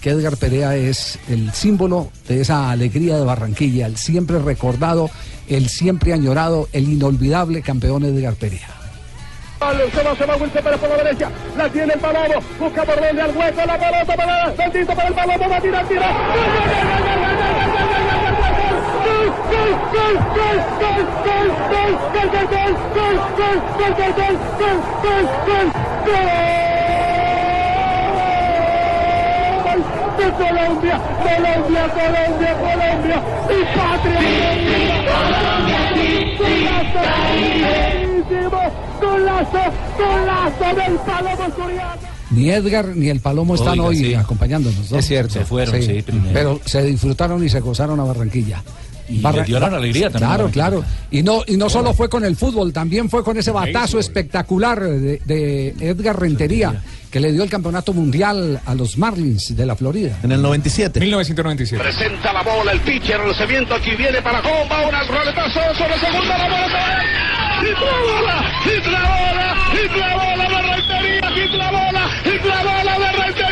que 0.00 0.10
Edgar 0.10 0.36
Perea 0.36 0.76
es 0.76 1.18
el 1.28 1.52
símbolo 1.52 2.10
de 2.28 2.40
esa 2.40 2.70
alegría 2.70 3.16
de 3.18 3.24
Barranquilla, 3.24 3.86
el 3.86 3.96
siempre 3.96 4.38
recordado, 4.38 5.10
el 5.48 5.68
siempre 5.68 6.12
añorado, 6.12 6.68
el 6.72 6.88
inolvidable 6.88 7.62
campeón 7.62 8.04
Edgar 8.04 8.34
Perea. 8.34 8.76
Se 9.58 10.02
va, 10.02 10.14
se 10.14 10.26
va 10.26 10.36
Wilson 10.36 10.62
Pérez 10.62 10.78
por 10.78 10.88
la 10.90 10.96
derecha. 10.96 11.30
La 11.56 11.68
tiene 11.68 11.94
el 11.94 12.00
Palomo. 12.00 12.34
Busca 12.60 12.84
por 12.84 13.00
donde 13.00 13.22
al 13.22 13.36
hueco. 13.36 13.66
La 13.66 13.78
pelota 13.78 14.16
para 14.16 14.50
bendito 14.50 14.94
para 14.94 15.08
el 15.08 15.14
Palomo. 15.14 15.48
Va 15.48 15.56
a 15.56 15.60
tirar, 15.60 15.88
tira. 15.88 16.06
¡Gol, 19.92 20.66
de 30.16 30.30
Colombia, 30.32 31.00
Colombia, 31.22 31.84
Colombia, 31.92 32.52
Colombia, 32.58 33.18
y 33.50 33.64
patria 33.76 34.20
Colombia, 38.26 38.72
golazo, 39.00 39.64
golazo 39.98 40.68
del 40.74 40.94
Palomo 40.98 41.56
Soriano. 41.56 42.16
Ni 42.30 42.50
Edgar 42.50 42.88
ni 42.96 43.08
el 43.08 43.20
Palomo 43.20 43.54
están 43.54 43.78
hoy 43.80 43.96
sí. 43.96 44.14
acompañándonos. 44.14 44.90
¿no? 44.90 44.98
Es 44.98 45.06
cierto. 45.06 45.34
Se 45.34 45.44
fueron, 45.44 45.80
sí, 45.80 46.02
primero. 46.02 46.32
Pero 46.32 46.60
se 46.64 46.82
disfrutaron 46.82 47.44
y 47.44 47.48
se 47.48 47.60
gozaron 47.60 48.00
a 48.00 48.04
Barranquilla. 48.04 48.62
Y 49.08 49.20
le 49.20 49.42
dio 49.44 49.60
la 49.60 49.66
alegría 49.66 50.10
también 50.10 50.28
Claro, 50.28 50.50
claro. 50.50 50.84
Y 51.10 51.22
no, 51.22 51.42
y 51.46 51.56
no 51.56 51.68
solo 51.68 51.94
fue 51.94 52.08
con 52.08 52.24
el 52.24 52.36
fútbol, 52.36 52.72
también 52.72 53.08
fue 53.08 53.22
con 53.22 53.36
ese 53.36 53.50
batazo 53.50 53.98
espectacular 53.98 54.80
de, 54.80 55.20
de 55.24 55.68
Edgar 55.80 56.18
Rentería, 56.20 56.82
que 57.10 57.20
le 57.20 57.32
dio 57.32 57.42
el 57.42 57.50
campeonato 57.50 57.92
mundial 57.92 58.60
a 58.64 58.74
los 58.74 58.98
Marlins 58.98 59.56
de 59.56 59.66
la 59.66 59.76
Florida. 59.76 60.18
En 60.22 60.32
el 60.32 60.42
97. 60.42 61.00
1997. 61.00 61.82
Presenta 61.82 62.32
la 62.32 62.42
bola, 62.42 62.72
el 62.72 62.80
pitcher, 62.80 63.20
el 63.20 63.34
cemento 63.34 63.74
aquí 63.74 63.94
viene 63.96 64.20
para 64.22 64.42
Jón, 64.42 64.68
va 64.70 64.86
una 64.88 65.02
roletazo 65.04 65.60
sobre 65.74 65.98
segunda, 65.98 66.38
la 66.38 66.44
bola 66.44 66.66
se 66.66 66.74
va. 66.74 67.26
¡Y 67.56 67.70
la 67.72 67.80
bola! 67.80 68.52
¡Y 68.66 68.90
la 68.90 69.00
bola! 69.00 69.56
¡Y 69.72 69.98
la 69.98 70.14
bola 70.16 70.44
de 70.48 70.62
Rentería! 70.74 71.44
¡Y 71.44 71.56
la 71.56 71.70
bola! 71.70 72.10
¡Y 72.24 72.46
la 72.46 72.62
bola 72.62 72.98
de 72.98 73.12
Rentería! 73.12 73.45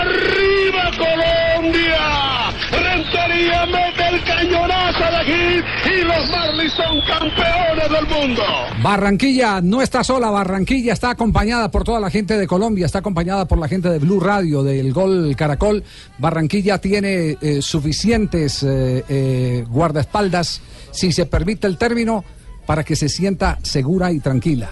¡Arriba 0.00 0.90
Colombia! 0.96 2.50
Rentería 2.70 3.66
mete 3.66 4.08
el 4.08 4.24
cañonazo 4.24 4.98
de 4.98 5.16
aquí 5.16 5.64
y 5.90 6.04
los 6.04 6.30
Marlins 6.30 6.72
son 6.72 7.00
campeones 7.02 7.90
del 7.90 8.06
mundo. 8.06 8.42
Barranquilla 8.82 9.60
no 9.60 9.82
está 9.82 10.04
sola, 10.04 10.30
Barranquilla 10.30 10.92
está 10.92 11.10
acompañada 11.10 11.70
por 11.70 11.84
toda 11.84 12.00
la 12.00 12.10
gente 12.10 12.36
de 12.36 12.46
Colombia, 12.46 12.86
está 12.86 12.98
acompañada 12.98 13.46
por 13.46 13.58
la 13.58 13.68
gente 13.68 13.88
de 13.88 13.98
Blue 13.98 14.20
Radio, 14.20 14.62
del 14.62 14.92
Gol 14.92 15.34
Caracol. 15.36 15.82
Barranquilla 16.18 16.78
tiene 16.78 17.36
eh, 17.40 17.62
suficientes 17.62 18.62
eh, 18.62 19.04
eh, 19.08 19.64
guardaespaldas, 19.68 20.60
si 20.90 21.12
se 21.12 21.26
permite 21.26 21.66
el 21.66 21.78
término, 21.78 22.24
para 22.66 22.84
que 22.84 22.96
se 22.96 23.08
sienta 23.08 23.58
segura 23.62 24.12
y 24.12 24.20
tranquila. 24.20 24.70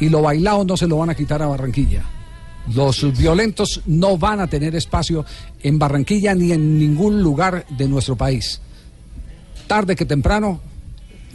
Y 0.00 0.08
lo 0.08 0.22
bailado 0.22 0.64
no 0.64 0.76
se 0.76 0.86
lo 0.86 0.98
van 0.98 1.10
a 1.10 1.14
quitar 1.14 1.42
a 1.42 1.46
Barranquilla. 1.46 2.17
Los 2.74 3.16
violentos 3.16 3.80
no 3.86 4.18
van 4.18 4.40
a 4.40 4.46
tener 4.46 4.74
espacio 4.74 5.24
en 5.62 5.78
Barranquilla 5.78 6.34
ni 6.34 6.52
en 6.52 6.78
ningún 6.78 7.22
lugar 7.22 7.64
de 7.70 7.88
nuestro 7.88 8.16
país. 8.16 8.60
Tarde 9.66 9.96
que 9.96 10.04
temprano, 10.04 10.60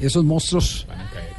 esos 0.01 0.23
monstruos 0.23 0.87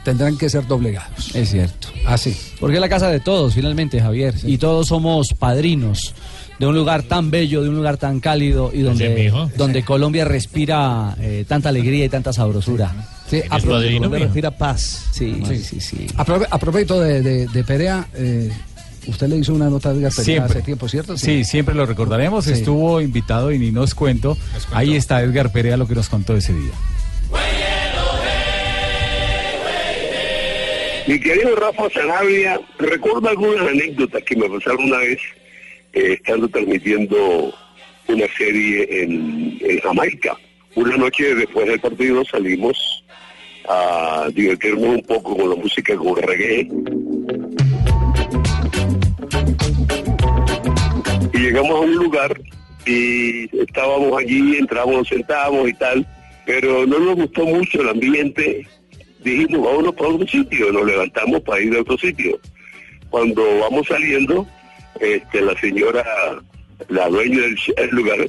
tendrán 0.05 0.37
que 0.39 0.49
ser 0.49 0.67
doblegados. 0.67 1.35
Es 1.35 1.51
cierto. 1.51 1.89
Así. 2.07 2.37
Porque 2.61 2.77
es 2.77 2.81
la 2.81 2.89
casa 2.89 3.09
de 3.11 3.21
todos, 3.21 3.55
finalmente, 3.55 4.01
Javier. 4.01 4.35
Y 4.45 4.59
todos 4.59 4.89
somos 4.89 5.33
padrinos 5.35 6.15
de 6.59 6.67
un 6.67 6.75
lugar 6.77 7.03
tan 7.03 7.31
bello, 7.31 7.63
de 7.63 7.69
un 7.69 7.75
lugar 7.77 7.97
tan 7.97 8.21
cálido 8.21 8.71
y 8.73 8.83
donde, 8.83 9.83
Colombia 9.85 10.25
respira 10.25 11.17
eh, 11.19 11.45
tanta 11.49 11.71
alegría 11.71 12.05
y 12.05 12.09
tanta 12.09 12.33
sabrosura. 12.33 12.93
Sí, 13.29 13.41
Colombia 13.49 14.19
a, 14.19 14.23
respira 14.25 14.51
paz. 14.53 15.07
Sí, 15.11 15.43
sí, 15.49 15.59
sí. 15.59 15.81
sí. 15.81 16.07
a 16.17 16.25
pro- 16.25 16.47
a 16.49 16.59
propósito 16.59 17.01
de, 17.01 17.23
de- 17.23 17.47
de 17.49 17.65
Perea, 17.65 18.07
eh, 18.15 18.53
Usted 19.07 19.29
le 19.29 19.37
hizo 19.37 19.53
una 19.53 19.69
nota 19.69 19.93
de 19.93 19.99
Edgar 19.99 20.09
hace 20.09 20.63
tiempo, 20.63 20.89
¿cierto? 20.89 21.17
Sí, 21.17 21.45
siempre 21.45 21.75
lo 21.75 21.87
recordaremos. 21.87 22.47
Estuvo 22.47 23.01
invitado 23.01 23.53
y 23.53 23.59
ni 23.59 23.71
nos 23.71 23.95
cuento. 23.95 24.37
Ahí 24.73 24.97
está 24.97 25.23
Edgar 25.23 25.53
Perea 25.53 25.77
lo 25.77 25.87
que 25.87 25.95
nos 25.95 26.09
contó 26.09 26.37
ese 26.37 26.53
día. 26.53 26.73
Mi 31.07 31.21
querido 31.21 31.55
Rafa 31.57 31.91
Sanabria, 31.91 32.59
recuerdo 32.79 33.29
algunas 33.29 33.69
anécdotas 33.69 34.23
que 34.23 34.37
me 34.37 34.49
pasaron 34.49 34.85
una 34.85 34.99
vez 34.99 35.19
eh, 35.93 36.15
estando 36.15 36.49
transmitiendo 36.49 37.55
una 38.09 38.27
serie 38.39 39.03
en, 39.03 39.81
Jamaica. 39.83 40.35
Una 40.77 40.97
noche 40.97 41.35
después 41.35 41.67
del 41.67 41.79
partido 41.79 42.25
salimos 42.25 43.05
a 43.69 44.29
divertirnos 44.35 44.97
un 44.97 45.03
poco 45.03 45.37
con 45.37 45.51
la 45.51 45.57
música, 45.57 45.95
con 45.95 46.17
reggae 46.17 46.69
Y 51.35 51.39
llegamos 51.39 51.73
a 51.73 51.81
un 51.81 51.95
lugar 51.97 52.41
y 52.87 53.45
estábamos 53.59 54.17
allí, 54.17 54.57
entramos, 54.57 54.95
nos 54.95 55.09
sentamos 55.09 55.69
y 55.69 55.75
tal, 55.75 56.07
pero 56.47 56.87
no 56.87 57.01
nos 57.01 57.17
gustó 57.17 57.45
mucho 57.45 57.83
el 57.83 57.89
ambiente. 57.89 58.65
Dijimos, 59.19 59.67
vámonos 59.67 59.97
para 59.97 60.11
otro 60.11 60.29
sitio, 60.29 60.71
nos 60.71 60.87
levantamos 60.87 61.41
para 61.41 61.61
ir 61.61 61.77
a 61.77 61.81
otro 61.81 61.99
sitio. 61.99 62.39
Cuando 63.11 63.43
vamos 63.59 63.89
saliendo, 63.89 64.47
este, 65.01 65.41
la 65.41 65.59
señora, 65.59 66.05
la 66.89 67.09
dueña 67.09 67.41
del 67.41 67.91
lugar, 67.91 68.29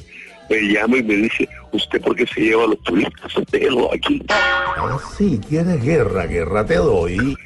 me 0.50 0.62
llama 0.62 0.98
y 0.98 1.04
me 1.04 1.16
dice, 1.18 1.48
¿usted 1.74 2.02
por 2.02 2.16
qué 2.16 2.26
se 2.26 2.42
lleva 2.42 2.64
a 2.64 2.68
los 2.68 2.82
turistas? 2.82 3.34
Déjenlo 3.52 3.94
aquí. 3.94 4.20
Sí, 5.16 5.40
tienes 5.48 5.84
guerra, 5.84 6.26
guerra 6.26 6.66
te 6.66 6.78
doy. 6.78 7.18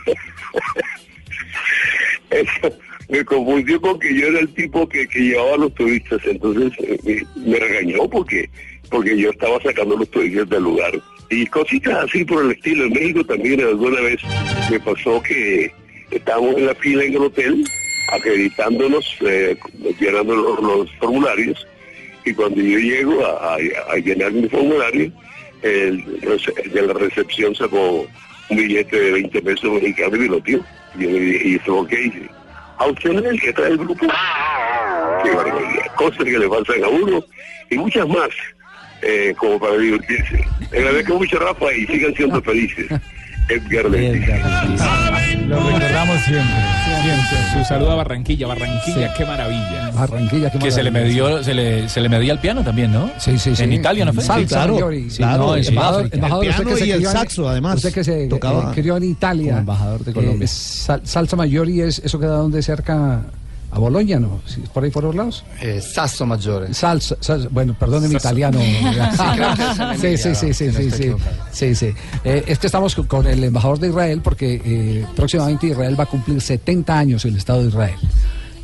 Eso 2.29 2.79
me 3.09 3.25
confundió 3.25 3.81
con 3.81 3.99
que 3.99 4.13
yo 4.13 4.27
era 4.27 4.39
el 4.39 4.53
tipo 4.53 4.87
que, 4.87 5.07
que 5.07 5.19
llevaba 5.19 5.57
los 5.57 5.73
turistas, 5.73 6.21
entonces 6.25 6.71
eh, 7.05 7.23
me, 7.35 7.59
regañó 7.59 8.07
porque 8.07 8.49
porque 8.91 9.17
yo 9.17 9.31
estaba 9.31 9.59
sacando 9.61 9.97
los 9.97 10.09
turistas 10.09 10.49
del 10.49 10.63
lugar. 10.63 10.91
Y 11.29 11.45
cositas 11.47 12.05
así 12.05 12.25
por 12.25 12.43
el 12.43 12.51
estilo. 12.51 12.85
En 12.85 12.93
México 12.93 13.23
también 13.23 13.61
alguna 13.61 14.01
vez 14.01 14.19
me 14.71 14.79
pasó 14.79 15.21
que 15.21 15.71
estábamos 16.09 16.55
en 16.57 16.65
la 16.65 16.75
fila 16.75 17.03
en 17.03 17.13
el 17.13 17.21
hotel, 17.21 17.63
acreditándonos, 18.13 19.15
eh, 19.21 19.55
llenando 19.99 20.35
los, 20.35 20.91
formularios, 20.93 21.67
y 22.25 22.33
cuando 22.33 22.61
yo 22.61 22.79
llego 22.79 23.25
a, 23.25 23.57
llenar 23.97 24.31
mi 24.31 24.49
formulario, 24.49 25.11
el, 25.61 26.03
de 26.73 26.81
la 26.81 26.93
recepción 26.93 27.53
sacó 27.53 28.07
un 28.49 28.57
billete 28.57 28.99
de 28.99 29.11
20 29.11 29.41
pesos 29.41 29.71
mexicanos 29.71 30.19
y 30.19 30.27
lo 30.27 30.39
dio. 30.39 30.65
Y 30.97 31.03
yo 31.03 31.09
le 31.11 31.19
dije, 31.19 31.47
¿y? 31.47 32.38
¿A 32.79 32.87
usted 32.87 33.11
es 33.11 33.25
el 33.25 33.41
que 33.41 33.53
trae 33.53 33.71
el 33.71 33.77
grupo? 33.77 34.07
Qué. 35.23 35.31
Cosas 35.95 36.23
que 36.23 36.39
le 36.39 36.47
pasan 36.47 36.83
a 36.83 36.87
uno 36.87 37.23
y 37.69 37.77
muchas 37.77 38.07
más, 38.07 38.29
eh, 39.01 39.33
como 39.37 39.59
para 39.59 39.77
divertirse. 39.77 40.45
Agradezco 40.71 41.17
mucho, 41.17 41.39
Rafa, 41.39 41.73
y 41.73 41.85
sigan 41.87 42.15
siendo 42.15 42.41
felices. 42.41 42.87
Edgar 43.49 43.89
Leticia. 43.89 44.37
Lo 45.47 45.57
recordamos 45.59 46.21
siempre. 46.21 46.55
Siempre. 47.01 47.37
Su 47.53 47.65
saludo 47.65 47.91
a 47.91 47.95
Barranquilla. 47.95 48.47
Barranquilla, 48.47 49.13
qué 49.15 49.25
maravilla. 49.25 49.91
Barranquilla, 49.93 50.51
qué 50.51 50.59
Que 50.59 50.71
se 50.71 50.83
le 50.83 50.91
maravilla. 50.91 51.23
medió, 51.23 51.43
se 51.43 51.53
le, 51.55 51.89
se 51.89 52.01
le 52.01 52.09
medía 52.09 52.33
el 52.33 52.39
piano 52.39 52.63
también, 52.63 52.91
¿no? 52.91 53.09
Sí, 53.17 53.39
sí, 53.39 53.55
sí. 53.55 53.63
En 53.63 53.73
Italia, 53.73 54.05
¿no 54.05 54.13
fue? 54.13 54.23
Salsa, 54.23 54.41
Sí, 54.41 54.47
claro. 54.47 54.73
Mayor, 54.75 54.93
Sí, 55.09 55.17
claro, 55.17 55.37
no, 55.47 55.55
en 55.55 55.65
embajador, 55.67 56.09
embajador, 56.11 56.43
El 56.45 56.49
usted 56.51 56.63
que 56.63 56.65
piano 56.65 56.77
se 56.79 56.85
y 56.87 56.91
el 56.91 57.05
en- 57.05 57.11
saxo, 57.11 57.49
además, 57.49 57.75
Usted 57.77 57.93
que 57.93 58.03
se 58.03 58.27
tocaba. 58.27 58.71
eh, 58.71 58.75
crió 58.75 58.97
en 58.97 59.03
Italia. 59.03 59.47
Como 59.47 59.59
embajador 59.59 60.03
de 60.03 60.13
Colombia. 60.13 60.45
eh, 60.45 60.47
sal- 60.47 61.01
salsa 61.03 61.35
mayor 61.35 61.67
y 61.69 61.81
es, 61.81 61.99
eso 61.99 62.19
queda 62.19 62.35
donde 62.37 62.61
cerca 62.61 63.21
a 63.71 63.79
Boloña, 63.79 64.19
¿no? 64.19 64.41
Sí, 64.45 64.63
¿Por 64.73 64.83
ahí 64.83 64.89
por 64.91 65.03
los 65.03 65.15
lados? 65.15 65.43
Eh, 65.61 65.79
Sasso 65.81 66.25
Maggiore. 66.25 66.73
Salsa, 66.73 67.15
salsa- 67.21 67.49
bueno, 67.51 67.75
perdón 67.79 68.07
mi 68.09 68.15
italiano. 68.15 68.59
Sí, 69.99 70.17
sí, 70.17 70.35
sí, 70.35 70.53
sí, 70.53 70.71
sí, 70.71 70.91
sí, 70.91 71.13
sí, 71.51 71.75
sí. 71.75 71.93
Eh, 72.23 72.43
es 72.47 72.59
que 72.59 72.67
estamos 72.67 72.95
con- 72.95 73.27
el 73.27 73.43
embajador 73.43 73.79
de 73.79 73.89
Israel 73.89 74.21
porque 74.23 74.61
eh, 74.63 75.05
próximamente 75.15 75.67
Israel 75.67 75.99
va 75.99 76.03
a 76.05 76.07
cumplir 76.07 76.41
70 76.41 76.97
años 76.97 77.25
el 77.25 77.35
Estado 77.37 77.61
de 77.63 77.69
Israel. 77.69 77.95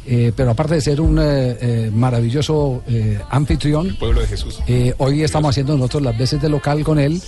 Eh, 0.07 0.31
pero 0.35 0.51
aparte 0.51 0.75
de 0.75 0.81
ser 0.81 1.01
un 1.01 1.17
eh, 1.17 1.23
eh, 1.59 1.91
maravilloso 1.93 2.83
eh, 2.87 3.19
anfitrión, 3.31 3.95
Pueblo 3.99 4.21
de 4.21 4.27
Jesús. 4.27 4.59
eh, 4.67 4.93
hoy 4.99 5.23
estamos 5.23 5.49
haciendo 5.49 5.75
nosotros 5.75 6.03
las 6.03 6.17
veces 6.17 6.39
de 6.41 6.47
local 6.49 6.83
con 6.83 6.99
él. 6.99 7.19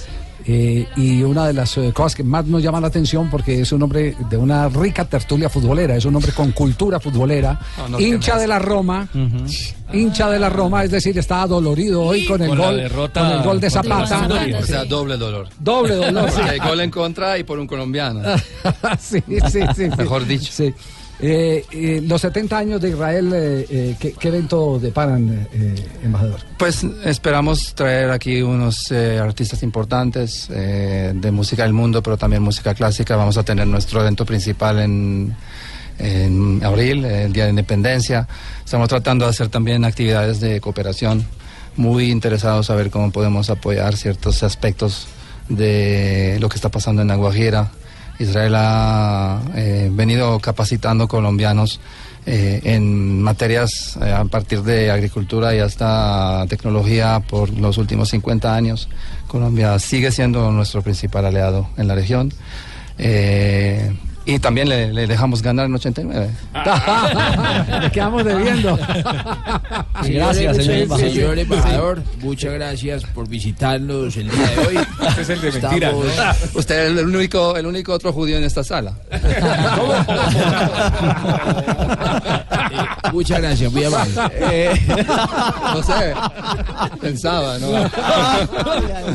Eh, 0.46 0.88
y 0.96 1.24
una 1.24 1.48
de 1.48 1.54
las 1.54 1.78
eh, 1.78 1.92
cosas 1.94 2.16
que 2.16 2.24
más 2.24 2.46
nos 2.46 2.62
llama 2.62 2.80
la 2.80 2.88
atención 2.88 3.30
porque 3.30 3.62
es 3.62 3.72
un 3.72 3.84
hombre 3.84 4.16
de 4.30 4.38
una 4.38 4.70
rica 4.70 5.06
tertulia 5.06 5.50
futbolera, 5.50 5.96
es 5.96 6.06
un 6.06 6.16
hombre 6.16 6.32
con 6.32 6.52
cultura 6.52 7.00
futbolera, 7.00 7.60
No, 7.78 7.90
no, 7.90 8.00
hincha 8.00 8.38
de 8.38 8.48
la 8.48 8.60
Roma, 8.60 9.08
hincha 9.94 10.30
de 10.30 10.40
la 10.40 10.50
Roma, 10.50 10.84
es 10.84 10.92
decir, 10.92 11.18
está 11.18 11.46
dolorido 11.48 12.04
hoy 12.04 12.26
con 12.26 12.42
el 12.42 12.50
Con 12.50 12.58
gol, 12.58 12.78
derrota 12.78 13.22
con 13.22 13.32
el 13.32 13.44
gol 13.44 13.60
de 13.60 13.70
Zapata. 13.70 14.28
O 14.60 14.64
sea, 14.64 14.86
doble 14.86 15.18
dolor. 15.18 15.48
Doble 15.60 15.96
dolor. 15.96 16.30
Hay 16.44 16.60
gol 16.60 16.82
en 16.82 16.92
contra 16.92 17.38
y 17.38 17.44
por 17.44 17.60
un 17.60 17.68
colombiano. 17.68 18.22
sí, 19.00 19.24
sí, 19.28 19.40
sí, 19.52 19.62
sí. 19.76 19.90
Mejor 19.98 20.26
dicho. 20.26 20.52
Sí. 20.52 20.74
Eh, 21.20 21.66
eh, 21.72 22.02
los 22.06 22.22
70 22.22 22.58
años 22.58 22.80
de 22.82 22.90
Israel, 22.90 23.32
eh, 23.34 23.66
eh, 23.70 23.96
¿qué, 24.00 24.28
evento 24.28 24.78
deparan, 24.80 25.48
eh, 25.52 25.88
embajador? 26.04 26.42
Pues 26.60 26.84
esperamos 27.06 27.74
traer 27.74 28.12
aquí 28.12 28.42
unos 28.44 28.92
artistas 28.92 29.64
importantes 29.64 30.48
de 30.48 31.32
música 31.32 31.64
del 31.64 31.74
mundo, 31.74 32.04
pero 32.04 32.18
también 32.18 32.44
música 32.44 32.74
clásica. 32.76 33.16
Vamos 33.16 33.38
a 33.38 33.44
tener 33.44 33.68
nuestro 33.68 34.02
evento 34.02 34.26
principal 34.26 34.80
en, 34.80 35.36
abril, 36.64 37.04
el 37.06 37.34
Día 37.34 37.46
de 37.46 37.50
Independencia. 37.50 38.28
Estamos 38.64 38.88
tratando 38.88 39.26
de 39.26 39.32
hacer 39.32 39.50
también 39.50 39.86
actividades 39.86 40.40
de 40.40 40.62
cooperación. 40.62 41.26
Muy 41.76 42.12
interesados 42.12 42.70
a 42.70 42.76
ver 42.76 42.92
cómo 42.92 43.12
podemos 43.12 43.50
apoyar 43.50 43.96
ciertos 43.96 44.44
aspectos 44.44 45.08
de 45.50 46.38
lo 46.40 46.50
que 46.50 46.56
está 46.56 46.70
pasando 46.70 47.02
en 47.02 47.08
La 47.08 47.16
Guajira. 47.16 47.72
Israel 48.20 48.54
ha 48.56 49.42
eh, 49.56 49.90
venido 49.92 50.40
capacitando 50.40 51.08
colombianos 51.08 51.80
eh, 52.26 52.60
en 52.64 53.22
materias 53.22 53.98
eh, 54.02 54.12
a 54.12 54.26
partir 54.26 54.62
de 54.64 54.92
agricultura 54.92 55.56
y 55.56 55.60
hasta 55.60 56.46
tecnología 56.50 57.22
por 57.28 57.50
los 57.52 57.78
últimos 57.78 58.10
50 58.10 58.54
años. 58.54 58.90
Colombia 59.28 59.78
sigue 59.80 60.12
siendo 60.12 60.52
nuestro 60.52 60.82
principal 60.82 61.26
aliado 61.26 61.70
en 61.78 61.88
la 61.88 61.96
región. 61.96 62.34
Eh, 64.28 64.34
y 64.34 64.40
también 64.40 64.68
le, 64.70 64.92
le 64.94 65.08
dejamos 65.08 65.42
ganar 65.42 65.66
en 65.68 65.76
89. 65.76 66.30
Le 67.82 67.92
quedamos 67.92 68.24
debiendo. 68.26 68.78
Gracias, 70.04 70.58
señor 70.58 70.76
embajador. 70.78 71.10
Señor 71.12 71.40
embajador, 71.40 72.04
muchas 72.20 72.54
gracias 72.54 73.04
por 73.06 73.28
visitarnos 73.28 74.16
el 74.18 74.30
día 74.30 74.48
de 74.48 74.68
hoy. 74.68 74.78
Este 75.08 75.22
es 75.22 75.30
el 75.30 75.42
de 75.42 75.52
mentira, 75.52 75.92
¿no? 75.92 76.04
Estamos- 76.04 76.56
Usted 76.56 76.86
es 76.92 76.98
el 77.00 77.16
único, 77.16 77.56
el 77.58 77.66
único 77.66 77.94
otro 77.94 78.12
judío 78.14 78.38
en 78.38 78.44
esta 78.44 78.64
sala. 78.64 78.94
Eh, 82.70 83.10
muchas 83.14 83.40
gracias, 83.42 83.72
muy 83.72 83.84
amable. 83.86 84.14
No 85.74 85.84
sé, 85.84 86.14
pensaba, 87.00 87.58
¿no? 87.60 87.90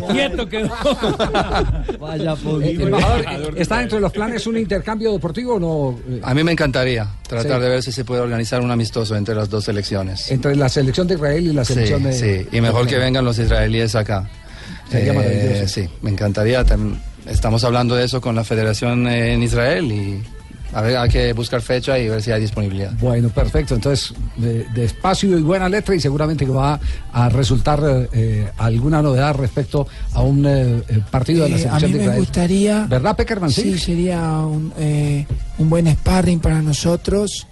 Quieto 0.09 0.49
quedó. 0.49 0.71
Vaya 2.01 2.35
Eh, 2.63 2.77
embajador, 2.81 3.55
¿está 3.57 3.79
dentro 3.79 3.97
de 3.99 4.03
los 4.03 4.13
planes 4.13 4.47
un 4.47 4.57
intercambio 4.57 5.02
deportivo 5.11 5.55
o 5.55 5.59
no? 5.59 5.99
Eh, 6.09 6.21
A 6.23 6.33
mí 6.35 6.45
me 6.45 6.53
encantaría 6.53 7.09
tratar 7.27 7.57
Sí. 7.57 7.63
de 7.65 7.69
ver 7.69 7.83
si 7.83 7.91
se 7.91 8.05
puede 8.05 8.21
organizar 8.21 8.61
un 8.61 8.71
amistoso 8.71 9.17
entre 9.17 9.35
las 9.35 9.51
dos 9.51 9.65
selecciones. 9.65 10.31
Entre 10.31 10.55
la 10.55 10.69
selección 10.69 11.09
de 11.09 11.15
Israel 11.15 11.47
y 11.49 11.53
la 11.53 11.65
Sí, 11.65 11.73
selección 11.75 12.03
de. 12.05 12.13
sí, 12.13 12.47
y 12.53 12.61
mejor 12.61 12.87
que 12.87 12.99
vengan 12.99 13.25
los 13.25 13.39
israelíes 13.39 13.97
acá. 13.97 14.31
Sería 14.91 15.13
Eh, 15.13 15.17
maravilloso. 15.17 15.67
sí, 15.69 15.89
me 16.03 16.11
encantaría. 16.11 16.65
Tam- 16.65 17.01
Estamos 17.27 17.65
hablando 17.65 17.95
de 17.97 18.05
eso 18.05 18.21
con 18.21 18.35
la 18.37 18.45
federación 18.45 19.07
en 19.09 19.43
Israel 19.43 19.91
y 19.91 20.23
a 20.73 20.81
ver, 20.81 20.97
hay 20.97 21.09
que 21.09 21.33
buscar 21.33 21.61
fecha 21.61 21.99
y 21.99 22.09
ver 22.09 22.23
si 22.23 22.31
hay 22.31 22.41
disponibilidad. 22.41 22.93
Bueno, 23.01 23.29
perfecto. 23.29 23.75
Entonces, 23.75 24.15
de, 24.37 24.65
despacio 24.75 25.39
y 25.39 25.43
buena 25.43 25.69
letra 25.69 25.95
y 25.95 26.01
seguramente 26.01 26.45
que 26.47 26.53
va 26.53 26.81
a 27.13 27.29
resultar 27.29 27.81
eh, 28.13 28.51
alguna 28.59 29.03
novedad 29.03 29.35
respecto 29.35 29.87
a 30.15 30.23
un 30.23 30.47
eh, 30.47 30.83
eh, 30.89 31.01
partido 31.11 31.45
de 31.45 31.51
la 31.51 31.57
Eh, 31.57 31.69
a 31.69 31.79
selección 31.81 31.93
mí 31.93 31.99
de 31.99 32.09
me 32.09 32.19
gustaría. 32.19 32.87
¿Verdad, 32.87 33.17
Peckerman? 33.17 33.51
Sí, 33.51 33.79
sería 33.79 34.21
un, 34.41 34.73
eh, 34.79 35.27
un 35.59 35.69
buen 35.71 35.87
sparring 35.93 36.41
para 36.41 36.63
nosotros. 36.63 37.47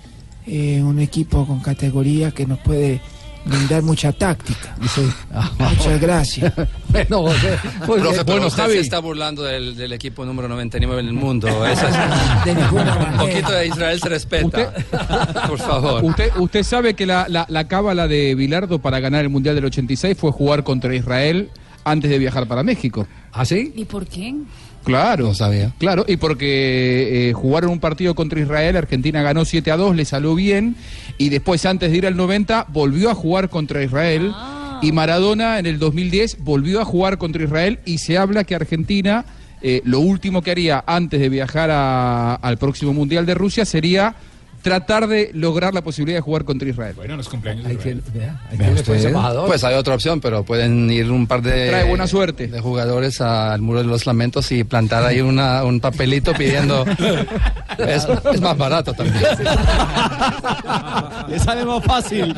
eh, 0.47 0.83
un 0.83 0.99
equipo 0.99 1.47
con 1.47 1.61
categoría 1.61 2.31
que 2.33 2.47
nos 2.47 2.59
puede 2.61 3.01
brindar 3.45 3.83
mucha 3.83 4.13
táctica. 4.13 4.77
Muchas 5.59 6.01
gracias. 6.01 6.53
bueno, 6.89 7.23
José, 7.23 7.59
muy 7.87 8.01
Profe, 8.01 8.13
bien. 8.15 8.27
pero 8.27 8.47
usted 8.47 8.67
se 8.67 8.81
está 8.81 8.99
burlando 8.99 9.43
del, 9.43 9.77
del 9.77 9.93
equipo 9.93 10.25
número 10.25 10.49
99 10.49 11.01
en 11.03 11.09
el 11.09 11.13
mundo. 11.15 11.49
Eso 11.67 11.87
es- 11.89 11.95
De 12.45 12.55
ninguna 12.55 12.95
un 13.13 13.19
poquito 13.19 13.53
de 13.53 13.67
Israel 13.67 14.01
se 14.01 14.09
respeta. 14.09 14.73
Por 15.49 15.59
favor. 15.59 16.05
Usted, 16.05 16.31
usted 16.37 16.63
sabe 16.63 16.95
que 16.95 17.07
la, 17.07 17.27
la, 17.29 17.47
la 17.49 17.67
cábala 17.69 18.07
de 18.09 18.35
Bilardo 18.35 18.79
para 18.79 19.01
ganar 19.01 19.23
el 19.23 19.31
Mundial 19.31 19.55
del 19.55 19.65
86 19.67 20.17
fue 20.19 20.33
jugar 20.33 20.65
contra 20.65 20.95
Israel 20.95 21.51
antes 21.85 22.11
de 22.11 22.19
viajar 22.19 22.47
para 22.47 22.63
México. 22.63 23.07
¿Ah, 23.33 23.45
sí? 23.45 23.73
¿Y 23.77 23.85
por 23.85 24.07
qué? 24.07 24.35
Claro. 24.85 25.27
No 25.29 25.35
sabía. 25.35 25.73
Claro, 25.79 26.05
y 26.09 26.17
porque 26.17 27.29
eh, 27.29 27.33
jugaron 27.33 27.71
un 27.71 27.81
partido 27.81 28.15
contra 28.15 28.41
Israel, 28.41 28.77
Argentina 28.77 29.23
ganó 29.23 29.45
7 29.45 29.71
a 29.71 29.77
2, 29.77 29.95
le 29.97 30.05
salió 30.05 30.35
bien, 30.35 30.77
y 31.19 31.29
después, 31.29 31.65
antes 31.67 31.91
de 31.91 31.99
ir 31.99 32.07
al 32.07 32.17
90, 32.17 32.67
volvió 32.69 33.11
a 33.11 33.15
jugar 33.15 33.49
contra 33.51 33.83
Israel, 33.83 34.33
y 34.83 34.93
Maradona 34.93 35.59
en 35.59 35.67
el 35.67 35.79
2010 35.79 36.39
volvió 36.41 36.81
a 36.81 36.85
jugar 36.85 37.19
contra 37.19 37.45
Israel, 37.45 37.79
y 37.85 37.99
se 37.99 38.17
habla 38.19 38.45
que 38.45 38.55
Argentina 38.55 39.25
eh, 39.63 39.83
lo 39.85 40.01
último 40.01 40.41
que 40.41 40.51
haría 40.53 40.83
antes 40.87 41.21
de 41.21 41.29
viajar 41.29 41.69
a- 41.71 42.35
al 42.37 42.57
próximo 42.57 42.95
Mundial 42.95 43.27
de 43.27 43.35
Rusia 43.35 43.67
sería 43.67 44.15
tratar 44.63 45.07
de 45.07 45.31
lograr 45.35 45.75
la 45.75 45.83
posibilidad 45.83 46.19
de 46.19 46.23
jugar 46.23 46.45
contra 46.45 46.69
Israel. 46.69 46.95
Bueno, 46.97 47.17
los 47.17 47.29
cumpleaños 47.29 47.67
ahí 47.67 47.77
Vea 47.77 48.41
tiene, 48.51 48.73
usted. 48.73 48.85
pues, 48.87 49.05
embajador. 49.05 49.47
Pues 49.47 49.65
hay 49.65 49.75
otra 49.75 49.95
opción, 49.95 50.21
pero 50.21 50.45
pueden 50.45 50.91
ir 50.91 51.11
un 51.11 51.27
par 51.27 51.43
de, 51.43 51.69
Trae 51.69 51.85
buena 51.85 52.07
suerte. 52.07 52.49
de 52.49 52.61
jugadores 52.61 53.21
al 53.21 53.61
muro 53.61 53.81
de 53.81 53.87
los 53.87 54.07
lamentos 54.07 54.51
y 54.53 54.65
plantar 54.65 55.05
ahí 55.05 55.21
una, 55.21 55.65
un 55.65 55.81
papelito 55.81 56.33
pidiendo. 56.35 56.85
es, 57.79 58.07
es 58.33 58.41
más 58.41 58.57
barato 58.57 58.93
también. 58.93 59.21
Le 61.29 61.39
sale 61.39 61.65
más 61.65 61.85
fácil. 61.85 62.35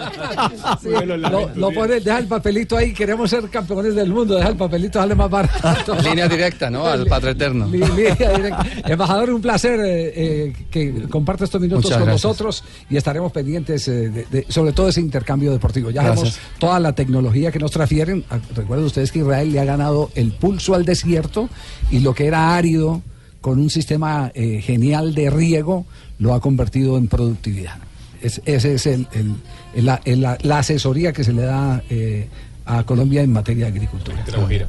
Lo, 1.07 1.51
lo 1.55 1.71
pone, 1.73 2.01
deja 2.01 2.19
el 2.19 2.27
papelito 2.27 2.77
ahí, 2.77 2.93
queremos 2.93 3.31
ser 3.31 3.49
campeones 3.49 3.95
del 3.95 4.11
mundo, 4.11 4.37
deja 4.37 4.49
el 4.51 4.57
papelito, 4.57 5.01
sale 5.01 5.15
más 5.15 5.31
barato. 5.31 5.95
Línea 6.03 6.29
directa, 6.29 6.71
¿no? 6.71 6.87
Al 6.87 7.07
Padre 7.07 7.33
Eterno. 7.33 7.67
Línea 7.67 7.89
directa. 7.91 8.65
Embajador, 8.85 9.31
un 9.31 9.41
placer 9.41 9.81
eh, 9.81 10.13
eh, 10.15 10.53
que 10.71 11.09
comparte 11.09 11.45
estos 11.45 11.61
minutos 11.61 11.85
Muchas 11.85 11.99
con 11.99 12.07
gracias. 12.07 12.12
Nosotros 12.13 12.65
y 12.91 12.97
estaremos 12.97 13.33
pendientes 13.33 13.87
eh, 13.89 14.09
de, 14.11 14.25
de- 14.31 14.47
sobre 14.49 14.73
todo 14.73 14.89
ese 14.89 15.01
intercambio 15.01 15.53
deportivo. 15.53 15.91
Ya 15.91 16.03
vemos 16.03 16.39
toda 16.59 16.79
la 16.81 16.95
tecnología 16.95 17.51
que 17.53 17.59
nos 17.59 17.71
transfieren. 17.71 18.25
Ah, 18.31 18.39
Recuerden 18.55 18.87
ustedes 18.87 19.11
que 19.13 19.21
Israel 19.21 19.53
le 19.53 19.61
ha 19.61 19.65
ganado 19.65 20.11
el 20.15 20.33
pulso 20.33 20.75
al 20.75 20.85
desierto 20.85 21.49
y 21.91 22.01
lo 22.01 22.15
que 22.15 22.27
era 22.27 22.55
árido 22.57 23.03
con 23.41 23.59
un 23.59 23.71
sistema 23.71 24.31
eh, 24.35 24.61
genial 24.63 25.15
de 25.15 25.29
riego 25.31 25.85
lo 26.19 26.33
ha 26.35 26.41
convertido 26.41 26.97
en 26.97 27.09
productividad. 27.09 27.77
Es- 28.21 28.41
ese 28.45 28.75
es 28.75 28.87
el, 28.87 29.09
el- 29.13 29.35
el- 29.75 29.87
la, 29.87 30.01
el- 30.05 30.21
la- 30.21 30.39
la 30.43 30.59
asesoría 30.61 31.13
que 31.13 31.25
se 31.25 31.33
le 31.33 31.43
da 31.43 31.83
eh, 31.91 32.29
a 32.67 32.83
Colombia 32.85 33.23
en 33.23 33.33
materia 33.33 33.67
de 33.67 33.73
agricultura. 33.73 34.25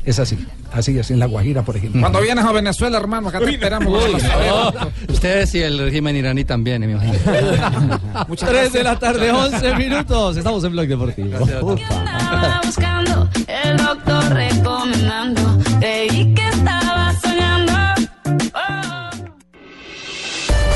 Es 0.06 0.20
así, 0.20 0.46
así 0.72 0.98
es, 0.98 1.12
en 1.12 1.20
La 1.20 1.26
Guajira, 1.26 1.64
por 1.64 1.78
ejemplo. 1.78 2.02
Cuando 2.02 2.22
vienes 2.22 2.44
a 2.46 2.52
Venezuela, 2.52 2.98
hermano, 2.98 3.30
acá 3.30 3.40
te 3.40 3.52
esperamos. 3.52 4.04
Uy, 4.04 4.14
no. 4.22 5.14
Ustedes 5.14 5.54
y 5.56 5.62
el 5.62 5.78
régimen 5.80 6.16
iraní 6.16 6.44
también, 6.44 6.82
me 6.82 6.92
imagino. 6.94 7.18
3 8.36 8.74
de 8.74 8.84
la 8.84 8.98
tarde, 8.98 9.32
11 9.32 9.76
minutos. 9.76 10.38
Estamos 10.38 10.64
en 10.64 10.72
Blog 10.72 10.88
Deportivo. 10.88 11.46
Estaba 11.46 12.62
buscando, 12.64 13.30
el 13.48 13.78
doctor 13.78 14.24
recomendando. 14.34 15.60
Creí 15.80 16.34
que 16.34 16.48
estaba 16.50 17.14
soñando. 17.22 17.74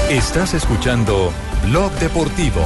Estás 0.10 0.54
escuchando 0.54 1.34
Blog 1.66 1.92
Deportivo. 2.00 2.62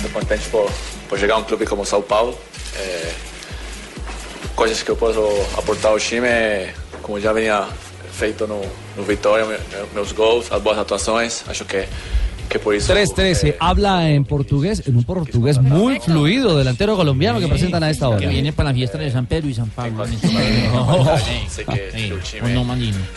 Muito 0.00 0.12
contente 0.12 0.48
por, 0.48 0.70
por 1.08 1.18
chegar 1.18 1.34
a 1.34 1.38
um 1.38 1.44
clube 1.44 1.66
como 1.66 1.84
São 1.84 2.02
Paulo. 2.02 2.38
É, 2.76 3.12
coisas 4.54 4.82
que 4.82 4.90
eu 4.90 4.96
posso 4.96 5.20
aportar 5.56 5.92
ao 5.92 5.98
time, 5.98 6.28
como 7.02 7.20
já 7.20 7.32
vinha 7.32 7.66
feito 8.12 8.46
no, 8.46 8.60
no 8.96 9.02
Vitória, 9.02 9.44
me- 9.44 9.58
meus 9.92 10.12
gols, 10.12 10.50
as 10.50 10.60
boas 10.62 10.78
atuações. 10.78 11.44
Acho 11.46 11.64
que, 11.64 11.86
que 12.48 12.58
por 12.58 12.74
isso. 12.74 12.92
3-13. 12.92 13.56
Habla 13.60 14.10
en 14.10 14.24
portugués, 14.24 14.82
en 14.86 14.96
un 14.96 15.04
portugués 15.04 15.60
muy 15.60 15.98
fluido, 16.00 16.56
delantero 16.56 16.96
colombiano 16.96 17.40
que 17.40 17.48
presentan 17.48 17.82
a 17.82 17.90
esta 17.90 18.08
hora. 18.08 18.18
Que 18.20 18.26
viene 18.28 18.52
para 18.52 18.70
la 18.70 18.74
fiesta 18.74 18.98
de 18.98 19.10
San 19.10 19.26
Pedro 19.26 19.48
y 19.48 19.54
San 19.54 19.68
Pablo. 19.70 20.04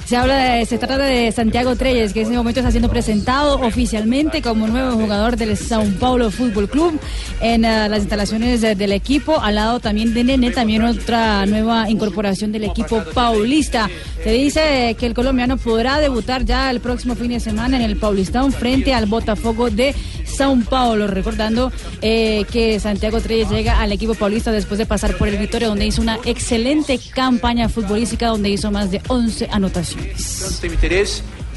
Se 0.06 0.16
habla 0.18 0.36
de- 0.56 0.66
se 0.66 0.78
trata 0.78 0.98
de 0.98 1.32
Santiago 1.32 1.76
Treyes, 1.76 2.14
que 2.14 2.20
en 2.22 2.26
este 2.28 2.38
momento 2.38 2.60
está 2.60 2.72
siendo 2.72 2.90
presentado 2.90 3.60
oficialmente 3.62 4.42
como 4.42 4.68
nuevo 4.68 4.94
jugador 4.94 5.36
del 5.38 5.56
Sao 5.58 5.84
Paulo 6.00 6.32
Fútbol 6.32 6.70
Club 6.70 7.00
en 7.42 7.66
eh, 7.66 7.90
las 7.90 8.00
instalaciones 8.00 8.62
de- 8.62 8.76
del 8.76 8.92
equipo, 8.92 9.40
al 9.40 9.56
lado 9.56 9.80
también 9.80 10.14
de 10.14 10.24
Nene, 10.24 10.52
también 10.52 10.84
otra 10.84 11.46
nueva 11.46 11.90
incorporación 11.90 12.52
del 12.52 12.64
equipo 12.64 13.04
paulista. 13.14 13.90
Se 14.24 14.32
dice 14.32 14.96
que 15.00 15.06
el 15.06 15.14
colombiano 15.14 15.58
podrá 15.58 16.00
debutar 16.00 16.44
ya 16.46 16.70
el 16.72 16.80
próximo 16.80 17.16
fin 17.16 17.30
de 17.30 17.40
semana 17.40 17.78
en 17.78 17.84
el 17.84 17.98
Paulistán 17.98 18.52
frente 18.52 18.94
al 18.94 19.06
Botafogo 19.20 19.70
de 19.70 19.94
Sao 20.26 20.58
Paulo, 20.70 21.08
recordando 21.08 21.72
eh, 22.02 22.46
que 22.52 22.80
Santiago 22.80 23.20
Treyes 23.20 23.50
llega 23.50 23.80
al 23.80 23.92
equipo 23.92 24.16
paulista 24.16 24.52
después 24.52 24.78
de 24.78 24.86
pasar 24.86 25.18
por 25.18 25.28
el 25.28 25.38
Vitoria, 25.38 25.68
donde 25.68 25.86
hizo 25.86 26.02
una 26.02 26.20
excelente 26.26 27.00
campaña 27.14 27.70
futbolística, 27.70 28.28
donde 28.28 28.50
hizo 28.50 28.72
más 28.72 28.92
de 28.92 29.02
11 29.08 29.50
anotaciones. 29.52 30.44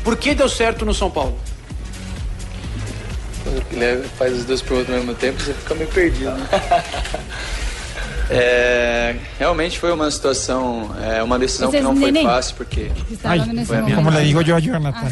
Por 0.02 0.18
que 0.18 0.34
deu 0.34 0.48
certo 0.48 0.84
no 0.84 0.92
São 0.92 1.10
Paulo? 1.10 1.36
Ele 3.70 4.02
faz 4.18 4.32
as 4.32 4.44
duas 4.44 4.60
perguntas 4.60 4.90
ao 4.90 4.96
mesmo 5.00 5.14
tempo, 5.14 5.40
você 5.40 5.54
fica 5.54 5.74
meio 5.74 5.88
perdido. 5.90 6.32
né? 6.32 6.48
É, 8.34 9.16
realmente 9.38 9.78
foi 9.78 9.92
uma 9.92 10.10
situação, 10.10 10.90
é, 11.02 11.22
uma 11.22 11.38
decisão 11.38 11.68
Esse 11.68 11.76
que 11.78 11.82
não 11.84 11.92
é 11.92 11.96
foi 11.96 12.10
neném. 12.12 12.24
fácil, 12.26 12.54
porque 12.56 12.90
Está 13.10 13.32
hablando 13.32 13.52
en 13.52 13.58
ese 13.60 13.66
foi 13.66 13.76
a 13.78 13.82
minha 13.82 13.96
Como 13.96 14.08
le 14.10 14.16
momento. 14.16 14.26
digo 14.28 14.40
yo 14.42 14.56
a 14.56 14.60
Jonathan. 14.60 15.08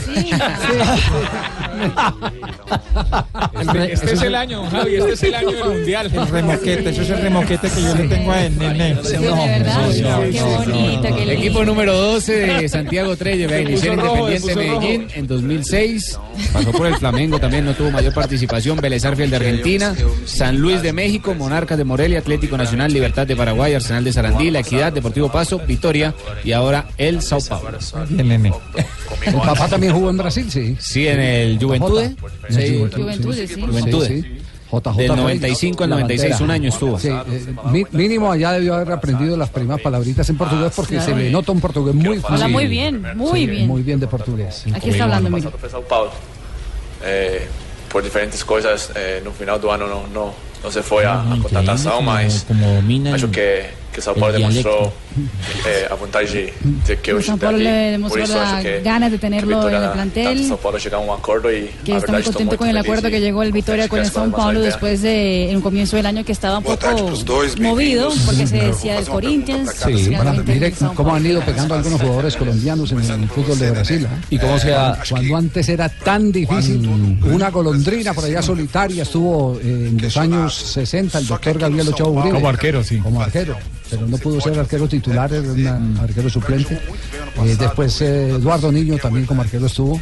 Este, 3.60 3.92
este 3.92 4.12
es 4.14 4.22
el 4.22 4.34
año, 4.34 4.68
Javi, 4.70 4.96
este 4.96 5.12
es 5.12 5.22
el 5.22 5.34
año 5.34 5.52
del 5.52 5.64
mundial. 5.64 6.10
El 6.12 6.28
remoquete, 6.28 6.90
eso 6.90 7.02
es 7.02 7.10
el 7.10 7.22
remoquete 7.22 7.70
que 7.70 7.82
yo 7.82 7.94
le 7.94 8.08
tengo 8.08 8.32
a 8.32 8.48
Nene. 8.48 8.98
Qué 9.02 9.18
bonito, 9.18 11.16
qué 11.16 11.26
lindo. 11.26 11.32
Equipo 11.32 11.64
número 11.64 11.96
12 11.96 12.32
de 12.32 12.68
Santiago 12.68 13.14
vea, 13.16 13.60
inició 13.60 13.92
Independiente 13.92 14.54
Medellín 14.54 15.08
en 15.14 15.26
2006, 15.26 16.18
pasó 16.52 16.72
por 16.72 16.86
el 16.86 16.96
Flamengo 16.96 17.38
también, 17.38 17.64
no 17.64 17.74
tuvo 17.74 17.90
mayor 17.90 18.12
participación, 18.12 18.78
Vélez 18.78 19.04
Arfiel 19.04 19.30
de 19.30 19.36
Argentina, 19.36 19.94
San 20.24 20.58
Luis 20.58 20.82
de 20.82 20.92
México, 20.92 21.34
Monarcas 21.34 21.78
de 21.78 21.84
Morelia, 21.84 22.18
Atlético 22.18 22.56
Nacional, 22.56 22.92
Libertad 22.92 23.26
de 23.26 23.36
Paraguay, 23.36 23.74
Arsenal 23.74 24.04
de 24.04 24.12
Sarandí, 24.12 24.50
La 24.50 24.60
Equidad, 24.60 24.92
Deportivo 24.92 25.30
Paso, 25.30 25.60
Victoria 25.66 26.14
y 26.44 26.52
ahora 26.52 26.86
el 26.98 27.22
Sao 27.22 27.40
Paulo. 27.40 27.78
Bien, 28.08 28.28
Nene. 28.28 28.52
El 29.26 29.34
papá 29.34 29.68
también 29.68 29.92
jugó 29.92 30.10
en 30.10 30.16
Brasil, 30.18 30.50
sí. 30.50 30.76
Sí, 30.80 31.06
en 31.06 31.20
el 31.20 31.58
Juventude. 31.58 32.14
Sí. 32.48 32.78
Juventude. 32.94 33.46
Sí, 34.06 34.22
sí. 34.22 34.36
JJ 34.72 34.96
Del 34.98 35.08
Reyes, 35.08 35.16
95 35.16 35.82
al 35.82 35.90
la 35.90 35.96
96, 35.96 36.30
bandera. 36.30 36.44
un 36.44 36.50
año 36.52 36.68
estuvo. 36.68 36.96
Sí, 37.00 37.08
eh, 37.08 37.46
mi- 37.72 37.84
mínimo 37.90 38.30
allá 38.30 38.52
debió 38.52 38.74
haber 38.74 38.92
aprendido 38.92 39.36
las 39.36 39.50
primeras 39.50 39.80
palabritas 39.80 40.28
en 40.30 40.36
portugués 40.36 40.72
porque 40.76 40.94
Claro. 40.94 41.10
se 41.12 41.16
le 41.18 41.28
nota 41.30 41.50
un 41.50 41.60
portugués 41.60 41.92
muy 41.92 42.18
Habla 42.18 42.28
fluido. 42.28 42.48
muy 42.50 42.66
bien, 42.68 43.02
muy 43.16 43.40
Sí, 43.40 43.46
bien. 43.48 43.66
Muy 43.66 43.82
bien 43.82 43.98
de 43.98 44.06
portugués. 44.06 44.64
Aquí 44.72 44.90
está 44.90 45.04
hablando, 45.04 45.28
mira. 45.28 45.50
É, 47.02 47.48
por 47.88 48.02
diferentes 48.02 48.44
coisas, 48.44 48.90
é, 48.94 49.20
no 49.24 49.32
final 49.32 49.58
do 49.58 49.70
ano 49.70 49.88
não, 49.88 50.06
não, 50.08 50.34
não 50.62 50.70
se 50.70 50.82
foi 50.82 51.04
a, 51.04 51.14
a 51.20 51.36
contratação, 51.42 52.02
mas 52.02 52.46
acho 53.14 53.28
que, 53.28 53.64
que 53.92 54.00
São 54.00 54.14
Paulo 54.14 54.32
demonstrou 54.34 54.74
dialecto. 54.76 54.92
É, 55.66 55.88
a 55.90 55.94
vontade 55.94 56.52
de, 56.86 56.96
que 56.96 57.10
eu 57.12 57.18
São 57.22 57.38
Paulo 57.38 57.58
le 57.58 57.94
acho 57.96 58.16
las 58.16 58.82
ganas 58.82 59.10
de 59.10 59.18
tenerlo 59.18 59.68
en 59.68 59.74
el 59.82 59.90
plantel. 59.90 60.38
São 60.48 60.56
Paulo 60.58 60.78
chegar 60.78 60.98
a 60.98 61.00
um 61.00 61.12
acordo 61.12 61.50
e 61.50 61.70
que 61.84 61.92
está 61.92 62.12
muy 62.12 62.22
contento 62.22 62.50
muito 62.50 62.58
con 62.58 62.68
el 62.68 62.76
acuerdo 62.76 63.08
que 63.10 63.20
llegó 63.20 63.42
el 63.42 63.52
Vitoria 63.52 63.88
con 63.88 63.98
el 64.00 64.10
São 64.10 64.30
Paulo 64.30 64.60
después 64.60 65.02
de 65.02 65.50
en 65.50 65.56
un 65.56 65.62
comienzo 65.62 65.96
del 65.96 66.06
año 66.06 66.24
que 66.24 66.32
estaba 66.32 66.58
un 66.58 66.64
poco 66.64 67.12
movido 67.60 68.10
porque 68.26 68.46
se 68.46 68.56
decía 68.56 68.94
del 68.94 69.06
Corinthians 69.06 69.70
Sí, 69.84 70.10
São 70.10 70.94
cómo 70.94 71.14
han 71.14 71.24
ido 71.26 71.40
pegando 71.42 71.74
algunos 71.74 72.00
jugadores 72.00 72.36
colombianos 72.36 72.92
en 72.92 72.98
el 73.00 73.28
fútbol 73.28 73.58
de 73.58 73.70
Brasil. 73.70 74.04
¿eh? 74.04 74.08
Y 74.30 74.38
cómo 74.38 74.58
se 74.58 74.74
ha- 74.74 74.98
Cuando 75.08 75.36
antes 75.36 75.68
era 75.68 75.88
tan 75.88 76.30
difícil, 76.32 76.88
una 77.24 77.50
golondrina 77.50 78.14
por 78.14 78.24
allá 78.24 78.42
solitaria 78.42 79.02
estuvo 79.02 79.58
eh, 79.62 79.88
en 79.90 80.00
los 80.00 80.16
años 80.16 80.54
60 80.54 81.18
el 81.18 81.26
doctor 81.26 81.58
Gabriel 81.58 81.88
Ochoa 81.88 82.08
Uribe. 82.08 82.34
Como 82.34 82.48
arquero, 82.48 82.84
sí. 82.84 82.98
Como 82.98 83.20
arquero, 83.20 83.56
pero 83.88 84.06
no 84.06 84.16
pudo 84.18 84.40
ser 84.40 84.58
arquero 84.58 84.88
titular, 84.88 84.99
era 85.08 85.74
un 85.76 85.98
arquero 86.02 86.28
suplente. 86.30 86.74
Eh, 87.44 87.56
después 87.58 88.00
eh, 88.02 88.30
Eduardo 88.30 88.70
Niño 88.72 88.96
también 88.98 89.26
como 89.26 89.42
arquero 89.42 89.66
estuvo. 89.66 90.00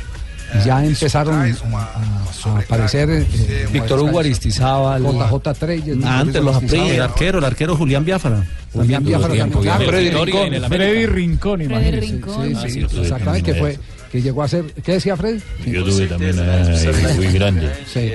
Y 0.55 0.65
ya 0.67 0.83
empezaron 0.83 1.35
a, 1.43 1.45
a- 1.45 2.55
a 2.55 2.59
aparecer 2.59 3.11
eh, 3.11 3.69
Víctor 3.71 4.01
Hugo 4.01 4.19
Aristizábal. 4.21 5.03
JJ 5.03 5.53
Treyes. 5.59 6.05
Antes 6.05 6.43
los 6.43 6.57
Aristizábal. 6.57 6.91
el 6.91 7.01
arquero, 7.03 7.39
el 7.39 7.45
arquero 7.45 7.77
Julián 7.77 8.05
Biafara. 8.05 8.45
Julián 8.73 9.05
Biafara 9.05 9.35
también. 9.37 9.69
Ah, 9.71 9.79
Freddy 9.79 10.11
Rincón. 10.11 10.69
Freddy 10.69 11.07
Rincón. 11.07 11.61
Rincón. 11.61 12.57
Sí, 12.63 12.71
sí, 12.71 13.01
exactamente, 13.03 13.53
que 13.53 13.59
fue 13.59 13.79
que 14.11 14.23
llegó 14.23 14.43
a 14.43 14.49
ser, 14.49 14.65
¿qué 14.83 14.93
decía 14.93 15.17
Fred? 15.17 15.41
Yo 15.67 15.85
tuve 15.85 16.07
también 16.07 16.39
ahí 16.39 17.15
muy 17.17 17.27
grande. 17.33 17.71
Sí. 17.87 18.11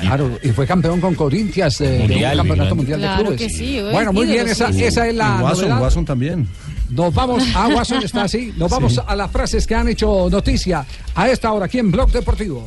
Claro, 0.00 0.38
y 0.42 0.48
fue 0.50 0.66
campeón 0.66 1.00
con 1.00 1.14
Corinthians 1.14 1.80
eh, 1.80 1.84
de 1.88 1.94
un 1.96 2.08
Mundial, 2.08 2.36
campeonato 2.38 2.74
mundial 2.74 3.00
de 3.00 3.06
Claro 3.06 3.22
clubes. 3.22 3.38
que 3.40 3.50
sí. 3.50 3.80
Bueno, 3.92 4.12
muy 4.12 4.26
bien, 4.26 4.48
esa, 4.48 4.72
sí. 4.72 4.84
esa 4.84 5.06
es 5.08 5.14
la 5.14 5.40
Watson. 5.42 5.72
Watson 5.80 6.04
también. 6.04 6.48
Nos 6.90 7.12
vamos, 7.12 7.44
a 7.54 7.68
Watson 7.68 8.02
está 8.02 8.22
así, 8.22 8.52
nos 8.56 8.70
vamos 8.70 8.98
a 9.06 9.14
las 9.14 9.30
frases 9.30 9.66
que 9.66 9.74
han 9.74 9.88
hecho 9.88 10.28
noticia 10.30 10.86
a 11.14 11.28
esta 11.28 11.52
hora 11.52 11.66
aquí 11.66 11.78
en 11.78 11.90
Blog 11.90 12.10
Deportivo. 12.10 12.64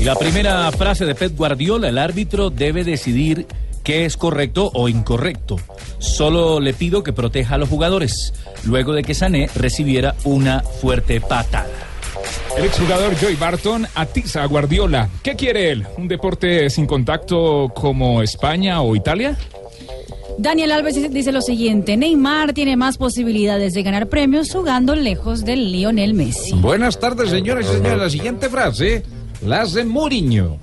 Y 0.00 0.04
la 0.04 0.14
primera 0.14 0.72
frase 0.72 1.04
de 1.04 1.14
Pep 1.14 1.36
Guardiola, 1.36 1.88
el 1.88 1.98
árbitro 1.98 2.48
debe 2.50 2.82
decidir 2.84 3.46
qué 3.82 4.04
es 4.04 4.16
correcto 4.16 4.70
o 4.74 4.88
incorrecto. 4.88 5.56
Solo 5.98 6.60
le 6.60 6.72
pido 6.74 7.02
que 7.02 7.12
proteja 7.12 7.54
a 7.54 7.58
los 7.58 7.68
jugadores, 7.68 8.32
luego 8.64 8.92
de 8.92 9.02
que 9.02 9.14
Sané 9.14 9.48
recibiera 9.54 10.14
una 10.24 10.60
fuerte 10.60 11.20
patada. 11.20 11.68
El 12.56 12.64
exjugador 12.64 13.14
Joey 13.20 13.36
Barton 13.36 13.86
atiza 13.94 14.42
a 14.42 14.46
Guardiola. 14.46 15.08
¿Qué 15.22 15.34
quiere 15.36 15.70
él? 15.70 15.86
¿Un 15.96 16.06
deporte 16.08 16.68
sin 16.70 16.86
contacto 16.86 17.70
como 17.74 18.22
España 18.22 18.82
o 18.82 18.94
Italia? 18.94 19.36
Daniel 20.38 20.72
Alves 20.72 21.12
dice- 21.12 21.32
lo 21.32 21.42
siguiente, 21.42 21.96
Neymar 21.96 22.52
tiene 22.52 22.76
más 22.76 22.96
posibilidades 22.98 23.74
de 23.74 23.82
ganar 23.82 24.08
premios 24.08 24.50
jugando 24.50 24.94
lejos 24.94 25.44
del 25.44 25.72
Lionel 25.72 26.14
Messi. 26.14 26.52
Buenas 26.54 26.98
tardes, 26.98 27.30
señoras 27.30 27.66
y 27.66 27.74
señores. 27.74 27.98
La 27.98 28.10
siguiente 28.10 28.48
frase 28.48 29.02
la 29.46 29.62
hace 29.62 29.84
Mourinho. 29.84 30.58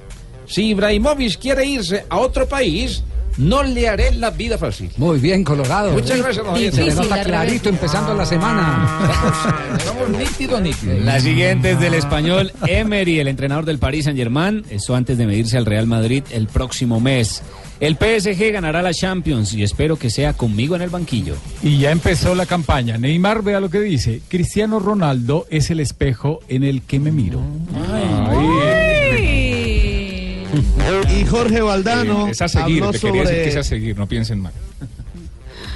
Si 0.49 0.65
Ibrahimovic 0.69 1.37
quiere 1.37 1.63
irse 1.63 2.05
a 2.09 2.17
otro 2.17 2.47
país, 2.47 3.03
no 3.37 3.61
le 3.61 3.87
haré 3.87 4.11
la 4.15 4.31
vida 4.31 4.57
fácil. 4.57 4.89
Muy 4.97 5.19
bien, 5.19 5.43
Colorado. 5.43 5.91
Muchas 5.91 6.17
gracias, 6.17 6.43
don 6.43 6.57
Se 6.57 6.83
le 6.83 6.95
nota 6.95 7.23
clarito 7.23 7.69
empezando 7.69 8.15
la 8.15 8.25
semana. 8.25 9.75
Estamos 9.77 10.09
nítido, 10.09 10.59
nítido. 10.59 10.97
La 11.05 11.19
siguiente 11.19 11.71
es 11.71 11.79
del 11.79 11.93
español 11.93 12.51
Emery, 12.65 13.19
el 13.19 13.27
entrenador 13.27 13.63
del 13.65 13.77
Paris 13.77 14.05
Saint 14.05 14.17
Germain. 14.17 14.65
Eso 14.71 14.95
antes 14.95 15.19
de 15.19 15.27
medirse 15.27 15.55
al 15.55 15.67
Real 15.67 15.85
Madrid 15.85 16.23
el 16.31 16.47
próximo 16.47 16.99
mes. 16.99 17.43
El 17.79 17.95
PSG 17.95 18.51
ganará 18.51 18.81
la 18.81 18.91
Champions 18.91 19.53
y 19.53 19.61
espero 19.61 19.97
que 19.97 20.09
sea 20.09 20.33
conmigo 20.33 20.75
en 20.75 20.81
el 20.81 20.89
banquillo. 20.89 21.35
Y 21.61 21.77
ya 21.77 21.91
empezó 21.91 22.33
la 22.33 22.47
campaña. 22.47 22.97
Neymar, 22.97 23.43
vea 23.43 23.59
lo 23.59 23.69
que 23.69 23.79
dice. 23.79 24.21
Cristiano 24.27 24.79
Ronaldo 24.79 25.45
es 25.51 25.69
el 25.69 25.79
espejo 25.79 26.39
en 26.49 26.63
el 26.63 26.81
que 26.81 26.99
me 26.99 27.11
miro. 27.11 27.39
Y 31.19 31.25
Jorge 31.25 31.61
Valdano 31.61 32.27
Es 32.27 32.41
a 32.41 32.47
seguir, 32.47 32.83
habló 32.83 32.91
te 32.91 32.99
quería 32.99 33.21
decir 33.21 33.35
sobre- 33.35 33.43
que 33.43 33.49
es 33.49 33.55
a 33.57 33.63
seguir, 33.63 33.97
no 33.97 34.07
piensen 34.07 34.41
mal. 34.41 34.53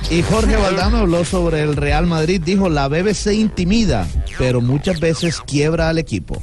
Y 0.10 0.22
Jorge 0.24 0.56
Valdano 0.58 0.98
habló 0.98 1.24
sobre 1.24 1.62
el 1.62 1.76
Real 1.76 2.06
Madrid. 2.08 2.42
Dijo, 2.44 2.70
la 2.70 2.88
BBC 2.88 3.34
intimida, 3.36 4.08
pero 4.38 4.60
muchas 4.62 5.00
veces 5.00 5.40
quiebra 5.42 5.90
al 5.90 5.98
equipo. 5.98 6.42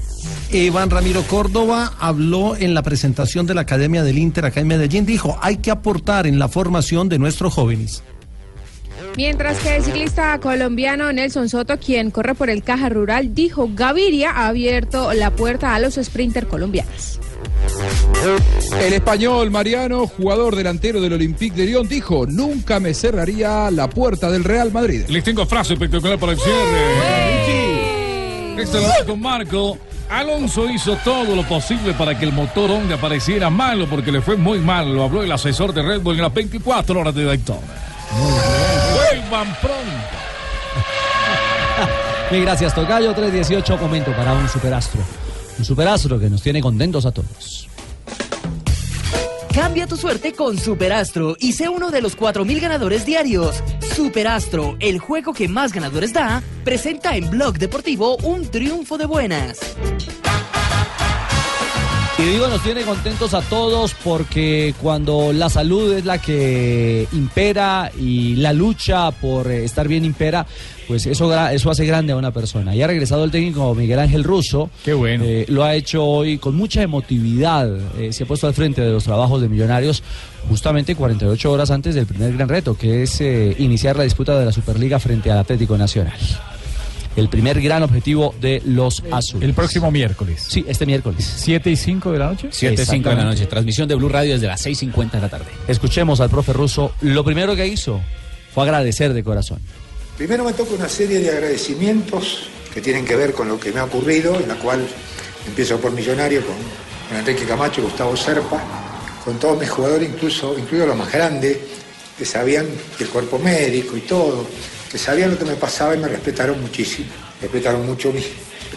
Iván 0.51 0.91
Ramiro 0.91 1.23
Córdoba 1.25 1.93
habló 2.01 2.57
en 2.57 2.75
la 2.75 2.83
presentación 2.83 3.47
de 3.47 3.55
la 3.55 3.61
Academia 3.61 4.03
del 4.03 4.19
Inter 4.19 4.47
acá 4.47 4.61
en 4.61 4.67
Medellín. 4.67 5.05
Dijo, 5.07 5.39
hay 5.43 5.59
que 5.59 5.71
aportar 5.71 6.27
en 6.27 6.39
la 6.39 6.49
formación 6.49 7.09
de 7.09 7.19
nuestros 7.19 7.53
jóvenes. 7.55 8.03
Mientras 9.17 9.59
que 9.59 9.77
el 9.77 9.85
ciclista 9.85 10.39
colombiano 10.41 11.13
Nelson 11.13 11.49
Soto, 11.49 11.79
quien 11.79 12.11
corre 12.11 12.35
por 12.35 12.51
el 12.51 12.63
Caja 12.63 12.89
Rural, 12.89 13.35
dijo 13.35 13.69
Gaviria 13.73 14.31
ha 14.31 14.49
abierto 14.49 15.13
la 15.13 15.31
puerta 15.31 15.75
a 15.75 15.81
los 15.81 15.95
sprinter 15.95 16.47
colombianos. 16.47 17.21
El 18.81 18.93
español 18.93 19.51
Mariano, 19.51 20.07
jugador 20.07 20.55
delantero 20.57 21.01
del 21.01 21.15
Olympique 21.15 21.57
de 21.57 21.67
Lyon, 21.67 21.89
dijo, 21.89 22.27
nunca 22.27 22.79
me 22.81 22.95
cerraría 22.95 23.71
la 23.71 23.89
puerta 23.89 24.31
del 24.31 24.45
Real 24.45 24.71
Madrid. 24.73 25.05
Les 25.09 25.25
tengo 25.25 25.47
frase 25.47 25.75
espectacular 25.75 26.19
para 26.19 26.33
el 26.33 26.39
cierre. 26.39 26.81
Esto 28.63 28.81
lo 28.81 28.87
hago 28.87 29.07
con 29.07 29.21
Marco. 29.21 29.79
Alonso 30.11 30.69
hizo 30.69 30.97
todo 31.05 31.37
lo 31.37 31.45
posible 31.45 31.95
para 31.95 32.19
que 32.19 32.25
el 32.25 32.33
motor 32.33 32.71
Honda 32.71 32.97
pareciera 32.97 33.49
malo 33.49 33.87
porque 33.89 34.11
le 34.11 34.21
fue 34.21 34.37
muy 34.37 34.59
mal. 34.59 34.93
Lo 34.93 35.05
habló 35.05 35.23
el 35.23 35.31
asesor 35.31 35.73
de 35.73 35.83
Red 35.83 36.01
Bull 36.01 36.17
en 36.17 36.23
las 36.23 36.35
24 36.35 37.01
horas 37.01 37.15
de 37.15 37.25
Daytona. 37.25 37.61
Vuelvan 39.11 39.57
pronto. 39.61 39.81
Mil 42.31 42.43
gracias, 42.43 42.75
Tocayo. 42.75 43.13
318, 43.13 43.79
momento 43.79 44.13
para 44.13 44.33
un 44.33 44.49
superastro. 44.49 45.01
Un 45.59 45.65
superastro 45.65 46.19
que 46.19 46.31
nos 46.31 46.43
tiene 46.43 46.61
contentos 46.61 47.07
a 47.07 47.13
todos. 47.13 47.69
Cambia 49.53 49.89
tu 49.89 49.97
suerte 49.97 50.33
con 50.33 50.59
Superastro 50.59 51.37
y 51.39 51.53
sé 51.53 51.69
uno 51.69 51.91
de 51.91 52.01
los 52.01 52.17
4.000 52.17 52.61
ganadores 52.61 53.05
diarios. 53.05 53.63
Superastro, 53.97 54.77
el 54.79 55.01
juego 55.01 55.33
que 55.33 55.49
más 55.49 55.73
ganadores 55.73 56.13
da, 56.13 56.41
presenta 56.65 57.17
en 57.17 57.29
Blog 57.31 57.59
Deportivo 57.59 58.17
un 58.19 58.49
triunfo 58.49 58.97
de 58.97 59.07
buenas. 59.07 59.59
Y 62.21 62.23
digo, 62.23 62.49
nos 62.49 62.63
tiene 62.63 62.83
contentos 62.83 63.33
a 63.33 63.41
todos 63.41 63.95
porque 64.05 64.75
cuando 64.83 65.33
la 65.33 65.49
salud 65.49 65.91
es 65.95 66.05
la 66.05 66.19
que 66.19 67.09
impera 67.13 67.91
y 67.99 68.37
la 68.37 68.53
lucha 68.53 69.11
por 69.11 69.51
eh, 69.51 69.65
estar 69.65 69.89
bien 69.89 70.05
impera, 70.05 70.47
pues 70.87 71.07
eso, 71.07 71.35
eso 71.49 71.71
hace 71.71 71.87
grande 71.87 72.13
a 72.13 72.17
una 72.17 72.31
persona. 72.31 72.75
Y 72.75 72.83
ha 72.83 72.87
regresado 72.87 73.25
el 73.25 73.31
técnico 73.31 73.75
Miguel 73.75 74.01
Ángel 74.01 74.23
Russo. 74.23 74.69
Qué 74.85 74.93
bueno. 74.93 75.25
lo 75.49 75.65
ha 75.65 75.75
hecho 75.75 76.05
hoy 76.05 76.37
con 76.37 76.57
mucha 76.57 76.83
emotividad. 76.83 77.71
eh, 77.99 78.13
se 78.13 78.25
ha 78.25 78.27
puesto 78.27 78.47
al 78.47 78.53
frente 78.55 78.83
de 78.83 78.91
los 78.91 79.05
trabajos 79.05 79.41
de 79.41 79.49
Millonarios 79.49 80.03
justamente 80.47 80.95
48 80.95 81.51
horas 81.51 81.71
antes 81.71 81.95
del 81.95 82.05
primer 82.05 82.35
gran 82.35 82.51
reto, 82.51 82.77
que 82.77 83.05
es 83.05 83.19
eh, 83.23 83.57
iniciar 83.59 83.97
la 83.97 84.05
disputa 84.05 84.39
de 84.39 84.45
la 84.45 84.53
Superliga 84.53 84.99
frente 84.99 85.31
al 85.31 85.39
Atlético 85.39 85.79
Nacional. 85.79 86.19
El 87.17 87.29
primer 87.29 87.61
gran 87.61 87.83
objetivo 87.83 88.35
de 88.41 88.63
los 88.65 89.03
azules. 89.11 89.49
El 89.49 89.55
próximo 89.55 89.91
miércoles. 89.91 90.45
Sí, 90.49 90.65
este 90.69 90.87
miércoles. 90.87 91.29
7 91.39 91.71
y 91.71 91.77
5 91.77 92.13
de 92.13 92.19
la 92.19 92.27
noche. 92.27 92.49
7 92.51 92.87
5 92.87 93.09
de 93.09 93.17
la 93.17 93.25
noche. 93.25 93.47
Transmisión 93.47 93.89
de 93.89 93.97
Blue 93.97 94.09
Radio 94.09 94.35
desde 94.35 94.47
las 94.47 94.65
6.50 94.65 95.13
de 95.13 95.21
la 95.21 95.29
tarde. 95.29 95.47
Escuchemos 95.67 96.21
al 96.21 96.31
profe 96.31 96.53
ruso. 96.53 96.93
Lo 97.01 97.25
primero 97.25 97.57
que 97.57 97.67
hizo 97.67 98.01
fue 98.55 98.65
agradecer 98.65 99.13
de 99.13 99.25
corazón. 99.25 99.61
Primero 100.17 100.45
me 100.45 100.53
toca 100.53 100.75
una 100.75 100.89
serie 100.89 101.19
de 101.21 101.31
agradecimientos 101.31 102.49
que 102.73 102.81
tienen 102.81 103.05
que 103.05 103.17
ver 103.17 103.33
con 103.33 103.49
lo 103.49 103.59
que 103.59 103.73
me 103.73 103.81
ha 103.81 103.85
ocurrido, 103.85 104.39
en 104.39 104.49
la 104.49 104.55
cual 104.55 104.87
empiezo 105.47 105.79
por 105.79 105.93
Millonario 105.93 106.45
con, 106.45 106.55
con 107.09 107.19
Enrique 107.19 107.45
Camacho, 107.45 107.83
Gustavo 107.83 108.17
Serpa, 108.17 108.63
con 109.25 109.39
todos 109.39 109.59
mis 109.59 109.71
jugadores, 109.71 110.09
incluso, 110.09 110.57
incluidos 110.59 110.89
los 110.89 110.97
más 110.97 111.13
grandes, 111.13 111.59
que 112.17 112.25
sabían 112.25 112.67
el 112.99 113.09
cuerpo 113.09 113.39
médico 113.39 113.97
y 113.97 114.01
todo, 114.03 114.47
que 114.91 114.99
sabían 114.99 115.31
lo 115.31 115.39
que 115.39 115.45
me 115.45 115.55
pasaba 115.55 115.95
y 115.95 115.99
me 115.99 116.09
respetaron 116.09 116.61
muchísimo, 116.61 117.09
respetaron 117.41 117.87
mucho 117.87 118.13
mi, 118.13 118.21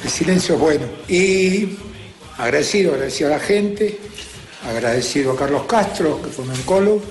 el 0.04 0.10
silencio 0.10 0.56
es 0.56 0.62
bueno. 0.62 0.86
Y 1.08 1.78
agradecido, 2.38 2.94
agradecido 2.94 3.30
a 3.34 3.38
la 3.38 3.40
gente, 3.40 4.00
agradecido 4.70 5.32
a 5.32 5.36
Carlos 5.36 5.64
Castro, 5.68 6.22
que 6.22 6.30
fue 6.30 6.46
mi 6.46 6.52
oncólogo, 6.52 7.02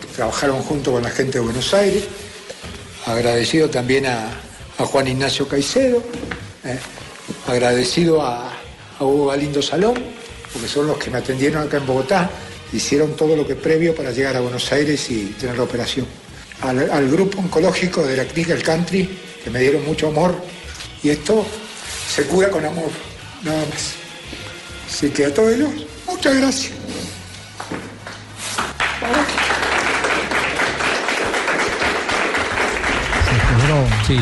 que 0.00 0.06
trabajaron 0.14 0.60
junto 0.62 0.92
con 0.92 1.02
la 1.02 1.10
gente 1.10 1.38
de 1.38 1.44
Buenos 1.44 1.72
Aires, 1.72 2.04
agradecido 3.06 3.70
también 3.70 4.06
a, 4.06 4.28
a 4.78 4.84
Juan 4.84 5.06
Ignacio 5.06 5.46
Caicedo, 5.46 6.02
eh, 6.64 6.78
agradecido 7.46 8.22
a, 8.22 8.52
a 8.98 9.04
Hugo 9.04 9.26
Galindo 9.26 9.62
Salón, 9.62 9.94
porque 10.52 10.66
son 10.66 10.88
los 10.88 10.98
que 10.98 11.10
me 11.10 11.18
atendieron 11.18 11.62
acá 11.62 11.76
en 11.76 11.86
Bogotá, 11.86 12.28
hicieron 12.72 13.14
todo 13.14 13.36
lo 13.36 13.46
que 13.46 13.54
previo 13.54 13.94
para 13.94 14.10
llegar 14.10 14.36
a 14.36 14.40
Buenos 14.40 14.70
Aires 14.72 15.10
y 15.10 15.26
tener 15.38 15.56
la 15.56 15.62
operación. 15.62 16.06
Al, 16.62 16.90
al 16.90 17.08
grupo 17.10 17.38
oncológico 17.38 18.04
de 18.04 18.16
la 18.16 18.24
clínica 18.24 18.54
El 18.54 18.62
Country, 18.62 19.08
que 19.44 19.50
me 19.50 19.60
dieron 19.60 19.84
mucho 19.86 20.08
amor, 20.08 20.34
y 21.02 21.10
esto 21.10 21.46
se 22.08 22.24
cura 22.24 22.50
con 22.50 22.64
amor, 22.64 22.90
nada 23.44 23.64
más. 23.70 23.94
Así 24.88 25.08
que 25.10 25.26
a 25.26 25.32
todos 25.34 25.52
ellos, 25.52 25.70
muchas 26.06 26.36
gracias. 26.36 26.72
Sí, 34.06 34.16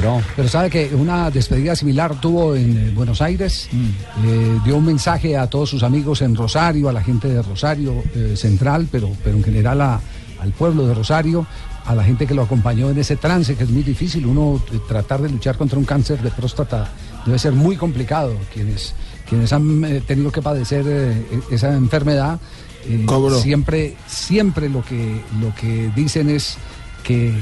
pero, 0.00 0.20
pero 0.36 0.48
sabe 0.48 0.68
que 0.68 0.90
una 0.94 1.30
despedida 1.30 1.74
similar 1.74 2.20
tuvo 2.20 2.54
en 2.54 2.76
eh, 2.76 2.90
Buenos 2.94 3.22
Aires. 3.22 3.70
Eh, 3.72 4.58
dio 4.64 4.76
un 4.76 4.84
mensaje 4.84 5.34
a 5.38 5.46
todos 5.46 5.70
sus 5.70 5.82
amigos 5.82 6.20
en 6.20 6.36
Rosario, 6.36 6.90
a 6.90 6.92
la 6.92 7.02
gente 7.02 7.28
de 7.28 7.40
Rosario 7.40 8.02
eh, 8.14 8.34
Central, 8.36 8.86
pero, 8.92 9.10
pero 9.24 9.36
en 9.38 9.44
general 9.44 9.80
a- 9.80 10.00
al 10.40 10.52
pueblo 10.52 10.86
de 10.86 10.92
Rosario, 10.94 11.46
a 11.84 11.94
la 11.94 12.04
gente 12.04 12.26
que 12.26 12.34
lo 12.34 12.42
acompañó 12.42 12.90
en 12.90 12.98
ese 12.98 13.16
trance, 13.16 13.56
que 13.56 13.64
es 13.64 13.70
muy 13.70 13.82
difícil. 13.82 14.26
Uno 14.26 14.60
eh, 14.72 14.78
tratar 14.86 15.22
de 15.22 15.28
luchar 15.28 15.56
contra 15.56 15.78
un 15.78 15.84
cáncer 15.84 16.22
de 16.22 16.30
próstata 16.30 16.90
debe 17.24 17.38
ser 17.38 17.52
muy 17.52 17.76
complicado. 17.76 18.34
Quienes, 18.52 18.94
quienes 19.28 19.52
han 19.52 19.84
eh, 19.84 20.00
tenido 20.06 20.30
que 20.30 20.42
padecer 20.42 20.84
eh, 20.86 21.40
esa 21.50 21.74
enfermedad, 21.74 22.40
eh, 22.86 23.06
siempre, 23.42 23.96
siempre 24.06 24.68
lo 24.68 24.82
que, 24.82 25.20
lo 25.40 25.54
que 25.54 25.90
dicen 25.94 26.30
es 26.30 26.56
que 27.04 27.32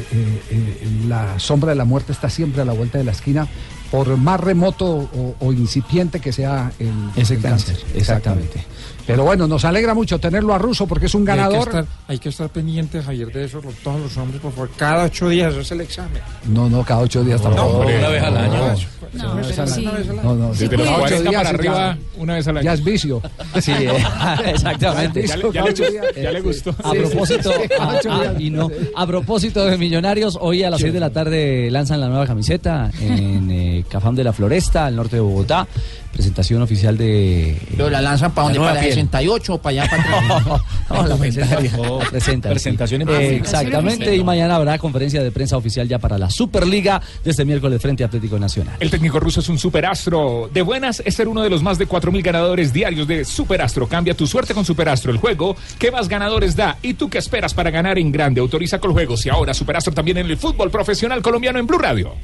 la 1.08 1.38
sombra 1.38 1.70
de 1.70 1.76
la 1.76 1.84
muerte 1.84 2.12
está 2.12 2.30
siempre 2.30 2.62
a 2.62 2.64
la 2.64 2.72
vuelta 2.72 2.96
de 2.96 3.04
la 3.04 3.10
esquina, 3.10 3.48
por 3.90 4.16
más 4.16 4.38
remoto 4.40 4.86
o, 4.86 5.34
o 5.40 5.52
incipiente 5.52 6.20
que 6.20 6.32
sea 6.32 6.72
el, 6.78 6.92
Ese 7.16 7.34
el 7.34 7.42
cáncer, 7.42 7.76
Exactamente. 7.94 8.64
Pero 9.06 9.24
bueno, 9.24 9.48
nos 9.48 9.64
alegra 9.64 9.94
mucho 9.94 10.18
tenerlo 10.20 10.52
a 10.52 10.58
Russo 10.58 10.86
porque 10.86 11.06
es 11.06 11.14
un 11.14 11.22
Y 11.26 11.30
Hay 11.30 11.36
que, 11.36 11.42
ganador. 11.42 11.68
estar, 11.68 11.86
hay 12.08 12.18
que 12.18 12.28
estar 12.28 12.50
pendiente, 12.50 13.00
Javier, 13.02 13.32
de 13.32 13.44
eso, 13.46 13.62
todos 13.82 13.98
los 14.02 14.14
hombres, 14.18 14.38
por 14.42 14.52
favor. 14.52 14.68
Cada 14.76 15.04
ocho 15.04 15.30
días 15.30 15.54
es 15.54 15.70
el 15.72 15.80
examen. 15.80 16.20
No, 16.46 16.68
no, 16.68 16.84
cada 16.84 17.00
ocho 17.00 17.24
días 17.24 17.40
tampoco. 17.40 17.78
hombre, 17.78 17.98
una 18.00 18.08
vez 18.10 18.22
al 18.22 18.36
año. 18.36 18.74
No, 19.14 19.32
Una 19.32 19.34
vez 19.46 19.58
al 19.58 19.72
año. 19.72 19.92
No, 20.22 20.34
no, 20.34 20.48
Desde 20.52 20.76
los 20.76 20.86
40 20.90 21.32
para 21.32 21.48
arriba, 21.48 21.98
una 22.18 22.34
vez 22.34 22.48
al 22.48 22.56
año. 22.58 22.64
Ya 22.66 22.74
es 22.74 22.84
vicio. 22.84 23.22
Sí, 23.62 23.72
eh, 23.72 23.88
exactamente. 24.44 25.26
Ya 25.26 25.36
le- 25.38 25.52
ya 25.52 25.62
le 25.62 25.70
gustó, 25.70 26.12
ya 26.20 26.30
le 26.32 26.40
gustó. 26.42 26.70
A 26.84 26.92
propósito, 26.92 27.50
a, 27.80 27.96
ocho 27.96 28.12
a- 28.12 28.20
días. 28.20 28.34
y 28.40 28.50
no, 28.50 28.68
a 28.94 29.06
propósito 29.06 29.64
de 29.64 29.78
Millonarios, 29.78 30.36
hoy 30.38 30.64
a 30.64 30.68
las 30.70 30.82
6 30.82 30.92
de 30.92 31.00
la 31.00 31.08
tarde 31.08 31.70
lanzan 31.70 32.00
la 32.00 32.08
nueva 32.08 32.26
camiseta 32.26 32.90
en 33.00 33.50
eh, 33.50 33.77
eh, 33.78 33.84
Cafán 33.88 34.14
de 34.14 34.24
la 34.24 34.32
Floresta, 34.32 34.86
al 34.86 34.96
norte 34.96 35.16
de 35.16 35.20
Bogotá. 35.20 35.66
Presentación 36.12 36.62
oficial 36.62 36.96
de. 36.96 37.60
Pero 37.76 37.90
la 37.90 38.00
lanzan 38.00 38.32
para 38.32 38.48
nueva 38.48 38.64
para 38.64 38.74
la 38.76 38.80
piel. 38.80 38.94
68 38.94 39.54
o 39.54 39.58
para 39.58 39.82
allá, 39.82 39.90
para 39.90 40.58
presentación 42.50 43.02
en 43.02 43.08
Eh, 43.08 43.12
público. 43.12 43.34
Exactamente, 43.44 44.16
y 44.16 44.24
mañana 44.24 44.56
habrá 44.56 44.78
conferencia 44.78 45.22
de 45.22 45.30
prensa 45.30 45.56
oficial 45.56 45.86
ya 45.86 45.98
para 45.98 46.18
la 46.18 46.30
Superliga 46.30 47.00
desde 47.22 47.44
miércoles 47.44 47.80
frente 47.80 48.02
a 48.02 48.06
Atlético 48.06 48.38
Nacional. 48.38 48.76
El 48.80 48.90
técnico 48.90 49.20
ruso 49.20 49.40
es 49.40 49.48
un 49.48 49.58
superastro. 49.58 50.50
De 50.52 50.62
buenas 50.62 51.02
es 51.04 51.14
ser 51.14 51.28
uno 51.28 51.42
de 51.42 51.50
los 51.50 51.62
más 51.62 51.78
de 51.78 51.86
4.000 51.86 52.22
ganadores 52.22 52.72
diarios 52.72 53.06
de 53.06 53.24
Superastro. 53.24 53.86
Cambia 53.86 54.14
tu 54.14 54.26
suerte 54.26 54.54
con 54.54 54.64
Superastro, 54.64 55.12
el 55.12 55.18
juego 55.18 55.56
que 55.78 55.90
más 55.90 56.08
ganadores 56.08 56.56
da. 56.56 56.78
¿Y 56.82 56.94
tú 56.94 57.08
qué 57.08 57.18
esperas 57.18 57.54
para 57.54 57.70
ganar 57.70 57.98
en 57.98 58.10
grande? 58.10 58.40
Autoriza 58.40 58.78
con 58.78 58.92
juegos 58.92 59.24
y 59.26 59.28
ahora 59.28 59.54
Superastro 59.54 59.92
también 59.92 60.18
en 60.18 60.26
el 60.26 60.36
fútbol 60.36 60.70
profesional 60.70 61.22
colombiano 61.22 61.58
en 61.58 61.66
Blue 61.66 61.78
Radio. 61.78 62.14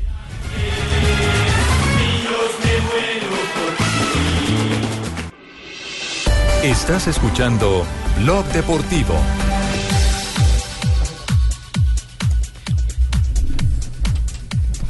Estás 6.62 7.06
escuchando 7.08 7.84
Blog 8.20 8.44
Deportivo. 8.46 9.14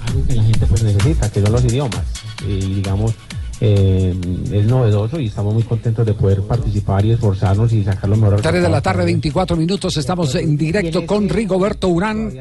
algo 0.07 0.27
que 0.27 0.35
la 0.35 0.43
gente 0.45 0.67
pues 0.67 0.83
necesita, 0.83 1.31
que 1.31 1.43
son 1.43 1.53
los 1.53 1.65
idiomas. 1.65 2.03
Y 2.47 2.75
digamos, 2.75 3.15
eh, 3.61 4.15
es 4.53 4.67
novedoso 4.67 5.21
y 5.21 5.27
estamos 5.27 5.55
muy 5.55 5.63
contentos 5.63 6.05
de 6.05 6.15
poder 6.15 6.43
participar 6.43 7.05
y 7.05 7.13
esforzarnos 7.13 7.73
y 7.73 7.85
sacar 7.85 8.11
lo 8.11 8.17
mejor. 8.17 8.41
3 8.41 8.63
de 8.63 8.69
la 8.69 8.81
tarde, 8.81 9.05
24 9.05 9.57
minutos. 9.57 9.97
Estamos 9.97 10.35
en 10.35 10.57
directo 10.57 11.07
con 11.07 11.29
Rigoberto 11.29 11.89
Urán. 11.89 12.33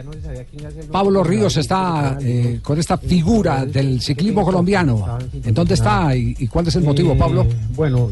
Pablo 0.91 1.23
Ríos 1.23 1.57
está 1.57 2.17
eh, 2.21 2.59
con 2.61 2.79
esta 2.79 2.97
figura 2.97 3.65
del 3.65 4.01
ciclismo 4.01 4.43
colombiano. 4.43 5.17
¿En 5.43 5.53
dónde 5.53 5.75
está 5.75 6.15
y, 6.15 6.35
y 6.39 6.47
cuál 6.47 6.67
es 6.67 6.75
el 6.75 6.83
motivo, 6.83 7.17
Pablo? 7.17 7.45
Bueno, 7.75 8.09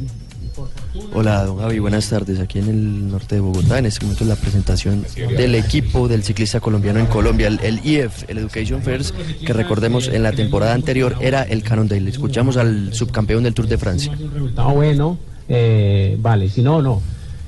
Hola, 1.14 1.46
don 1.46 1.60
Javi, 1.60 1.80
buenas 1.80 2.10
tardes. 2.10 2.40
Aquí 2.40 2.60
en 2.60 2.68
el 2.70 3.12
norte 3.12 3.36
de 3.36 3.42
Bogotá, 3.42 3.80
en 3.80 3.86
este 3.86 4.06
momento 4.06 4.26
la 4.26 4.36
presentación 4.36 5.06
del 5.16 5.56
equipo 5.56 6.08
del 6.08 6.24
ciclista 6.24 6.60
colombiano 6.60 7.00
en 7.00 7.08
Colombia, 7.08 7.48
el, 7.48 7.60
el 7.62 7.86
IF, 7.86 8.30
el 8.30 8.38
Education 8.40 8.82
First, 8.82 9.16
que 9.46 9.54
recordemos 9.54 10.08
en 10.08 10.24
la 10.24 10.32
temporada 10.32 10.74
anterior 10.74 11.16
era 11.22 11.44
el 11.44 11.64
Cannondale. 11.64 12.10
Escuchamos 12.10 12.58
al 12.58 12.94
subcampeón 12.94 13.44
del 13.44 13.54
Tour 13.54 13.68
de 13.68 13.78
Francia. 13.78 14.14
resultado 14.34 14.70
bueno, 14.72 15.18
eh, 15.48 16.18
vale, 16.20 16.50
si 16.50 16.62
no, 16.62 16.82
no. 16.82 17.02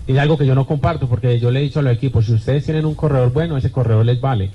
Es 0.05 0.18
algo 0.18 0.38
que 0.38 0.45
yo 0.45 0.55
no 0.55 0.68
comparto 0.68 1.07
porque 1.07 1.39
yo 1.39 1.49
le 1.51 1.59
he 1.59 1.64
dicho 1.64 1.80
a 1.80 1.82
los 1.82 1.93
equipos, 1.93 2.26
si 2.26 2.34
ustedes 2.34 2.66
tienen 2.66 2.86
un 2.86 2.95
corredor 2.95 3.32
bueno, 3.32 3.57
ese 3.57 3.72
corredor 3.72 4.05
les 4.05 4.20
vale. 4.20 4.51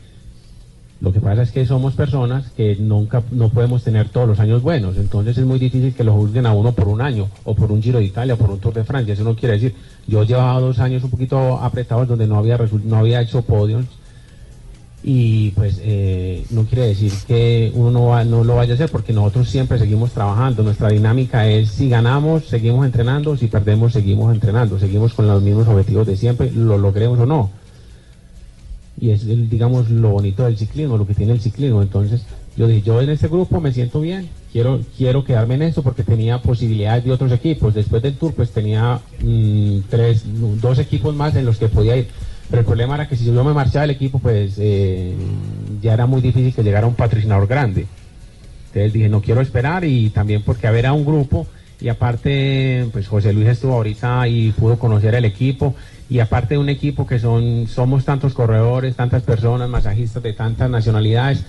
Lo 1.00 1.12
que 1.12 1.20
pasa 1.20 1.42
es 1.42 1.52
que 1.52 1.64
somos 1.64 1.94
personas 1.94 2.50
que 2.56 2.74
nunca 2.76 3.22
no 3.30 3.50
podemos 3.50 3.84
tener 3.84 4.08
todos 4.08 4.26
los 4.26 4.40
años 4.40 4.62
buenos, 4.62 4.96
entonces 4.96 5.38
es 5.38 5.44
muy 5.44 5.60
difícil 5.60 5.94
que 5.94 6.02
lo 6.02 6.12
juzguen 6.12 6.44
a 6.44 6.52
uno 6.52 6.72
por 6.72 6.88
un 6.88 7.00
año, 7.00 7.28
o 7.44 7.54
por 7.54 7.70
un 7.70 7.80
Giro 7.80 7.98
de 8.00 8.04
Italia, 8.06 8.34
o 8.34 8.36
por 8.36 8.50
un 8.50 8.58
Tour 8.58 8.74
de 8.74 8.82
Francia. 8.82 9.14
Eso 9.14 9.22
no 9.22 9.36
quiere 9.36 9.54
decir, 9.54 9.74
yo 10.08 10.24
llevaba 10.24 10.58
dos 10.58 10.80
años 10.80 11.04
un 11.04 11.10
poquito 11.10 11.58
apretados 11.60 12.08
donde 12.08 12.26
no 12.26 12.36
había 12.36 12.58
no 12.84 12.96
había 12.96 13.20
hecho 13.22 13.42
podios 13.42 13.84
y 15.00 15.50
pues 15.52 15.80
eh, 15.84 16.44
no 16.50 16.64
quiere 16.64 16.88
decir 16.88 17.12
que 17.28 17.70
uno 17.76 17.92
no, 17.92 18.06
va- 18.06 18.24
no 18.24 18.42
lo 18.42 18.56
vaya 18.56 18.72
a 18.72 18.74
hacer 18.74 18.90
porque 18.90 19.12
nosotros 19.12 19.48
siempre 19.48 19.78
seguimos 19.78 20.10
trabajando. 20.10 20.64
Nuestra 20.64 20.88
dinámica 20.88 21.46
es 21.46 21.68
si 21.70 21.88
ganamos, 21.88 22.46
seguimos 22.46 22.84
entrenando, 22.84 23.36
si 23.36 23.46
perdemos, 23.46 23.92
seguimos 23.92 24.34
entrenando, 24.34 24.76
seguimos 24.80 25.14
con 25.14 25.28
los 25.28 25.40
mismos 25.40 25.68
objetivos 25.68 26.08
de 26.08 26.16
siempre, 26.16 26.50
lo 26.50 26.76
logremos 26.76 27.18
o 27.20 27.26
no. 27.26 27.50
Y 29.00 29.10
es, 29.10 29.24
el, 29.24 29.48
digamos, 29.48 29.90
lo 29.90 30.10
bonito 30.10 30.44
del 30.44 30.56
ciclismo, 30.56 30.96
lo 30.96 31.06
que 31.06 31.14
tiene 31.14 31.32
el 31.32 31.40
ciclismo. 31.40 31.82
Entonces, 31.82 32.22
yo 32.56 32.66
dije, 32.66 32.82
yo 32.82 33.00
en 33.00 33.10
este 33.10 33.28
grupo 33.28 33.60
me 33.60 33.72
siento 33.72 34.00
bien, 34.00 34.28
quiero, 34.52 34.80
quiero 34.96 35.24
quedarme 35.24 35.54
en 35.54 35.62
esto 35.62 35.82
porque 35.82 36.02
tenía 36.02 36.42
posibilidades 36.42 37.04
de 37.04 37.12
otros 37.12 37.30
equipos. 37.32 37.74
Después 37.74 38.02
del 38.02 38.14
tour, 38.14 38.34
pues 38.34 38.50
tenía 38.50 39.00
mm, 39.22 39.78
tres, 39.88 40.24
dos 40.60 40.78
equipos 40.78 41.14
más 41.14 41.36
en 41.36 41.44
los 41.44 41.58
que 41.58 41.68
podía 41.68 41.96
ir. 41.96 42.08
Pero 42.50 42.60
el 42.60 42.66
problema 42.66 42.94
era 42.94 43.08
que 43.08 43.16
si 43.16 43.24
yo 43.24 43.44
me 43.44 43.52
marchaba 43.52 43.82
del 43.82 43.90
equipo, 43.90 44.18
pues 44.18 44.54
eh, 44.58 45.14
ya 45.82 45.92
era 45.92 46.06
muy 46.06 46.20
difícil 46.20 46.54
que 46.54 46.62
llegara 46.62 46.86
un 46.86 46.94
patrocinador 46.94 47.46
grande. 47.46 47.86
Entonces 48.68 48.92
dije, 48.92 49.08
no 49.08 49.20
quiero 49.20 49.40
esperar 49.40 49.84
y 49.84 50.10
también 50.10 50.42
porque 50.42 50.66
a 50.66 50.70
ver 50.70 50.86
a 50.86 50.92
un 50.92 51.04
grupo 51.04 51.46
y 51.80 51.88
aparte, 51.88 52.88
pues 52.92 53.06
José 53.06 53.32
Luis 53.32 53.48
estuvo 53.48 53.74
ahorita 53.74 54.26
y 54.26 54.50
pudo 54.52 54.78
conocer 54.78 55.14
el 55.14 55.24
equipo 55.24 55.74
y 56.10 56.20
aparte 56.20 56.54
de 56.54 56.58
un 56.58 56.68
equipo 56.68 57.06
que 57.06 57.18
son, 57.18 57.66
somos 57.66 58.04
tantos 58.04 58.34
corredores, 58.34 58.96
tantas 58.96 59.22
personas, 59.22 59.68
masajistas 59.68 60.22
de 60.22 60.32
tantas 60.32 60.70
nacionalidades, 60.70 61.44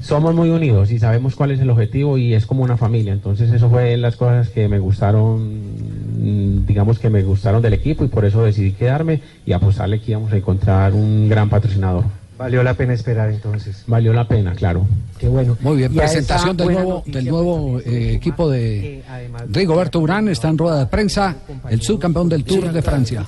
somos 0.00 0.34
muy 0.34 0.50
unidos 0.50 0.90
y 0.90 0.98
sabemos 0.98 1.34
cuál 1.34 1.52
es 1.52 1.60
el 1.60 1.70
objetivo 1.70 2.18
y 2.18 2.34
es 2.34 2.44
como 2.44 2.62
una 2.62 2.76
familia. 2.76 3.12
Entonces 3.12 3.50
eso 3.50 3.70
fue 3.70 3.96
las 3.96 4.16
cosas 4.16 4.50
que 4.50 4.68
me 4.68 4.78
gustaron, 4.78 6.66
digamos 6.66 6.98
que 6.98 7.08
me 7.08 7.22
gustaron 7.22 7.62
del 7.62 7.72
equipo 7.72 8.04
y 8.04 8.08
por 8.08 8.24
eso 8.26 8.42
decidí 8.42 8.72
quedarme 8.72 9.20
y 9.46 9.52
apostarle 9.52 10.00
que 10.00 10.10
íbamos 10.10 10.32
a 10.32 10.36
encontrar 10.36 10.92
un 10.92 11.28
gran 11.28 11.48
patrocinador. 11.48 12.04
Valió 12.36 12.62
la 12.62 12.74
pena 12.74 12.94
esperar 12.94 13.30
entonces. 13.30 13.84
Valió 13.86 14.12
la 14.12 14.26
pena, 14.26 14.54
claro. 14.54 14.86
Qué 15.18 15.28
bueno. 15.28 15.56
Muy 15.60 15.76
bien, 15.76 15.92
Y 15.92 15.96
presentación 15.96 16.56
del 16.56 16.72
nuevo, 16.72 17.02
del 17.06 17.26
nuevo 17.26 17.80
eh, 17.80 18.14
equipo 18.14 18.50
de 18.50 19.02
Rigoberto 19.50 20.00
Urán. 20.00 20.28
Está 20.28 20.48
en 20.48 20.58
rueda 20.58 20.80
de 20.80 20.86
prensa, 20.86 21.36
el 21.70 21.80
subcampeón 21.80 22.28
del 22.28 22.44
Tour 22.44 22.72
de 22.72 22.82
Francia. 22.82 23.24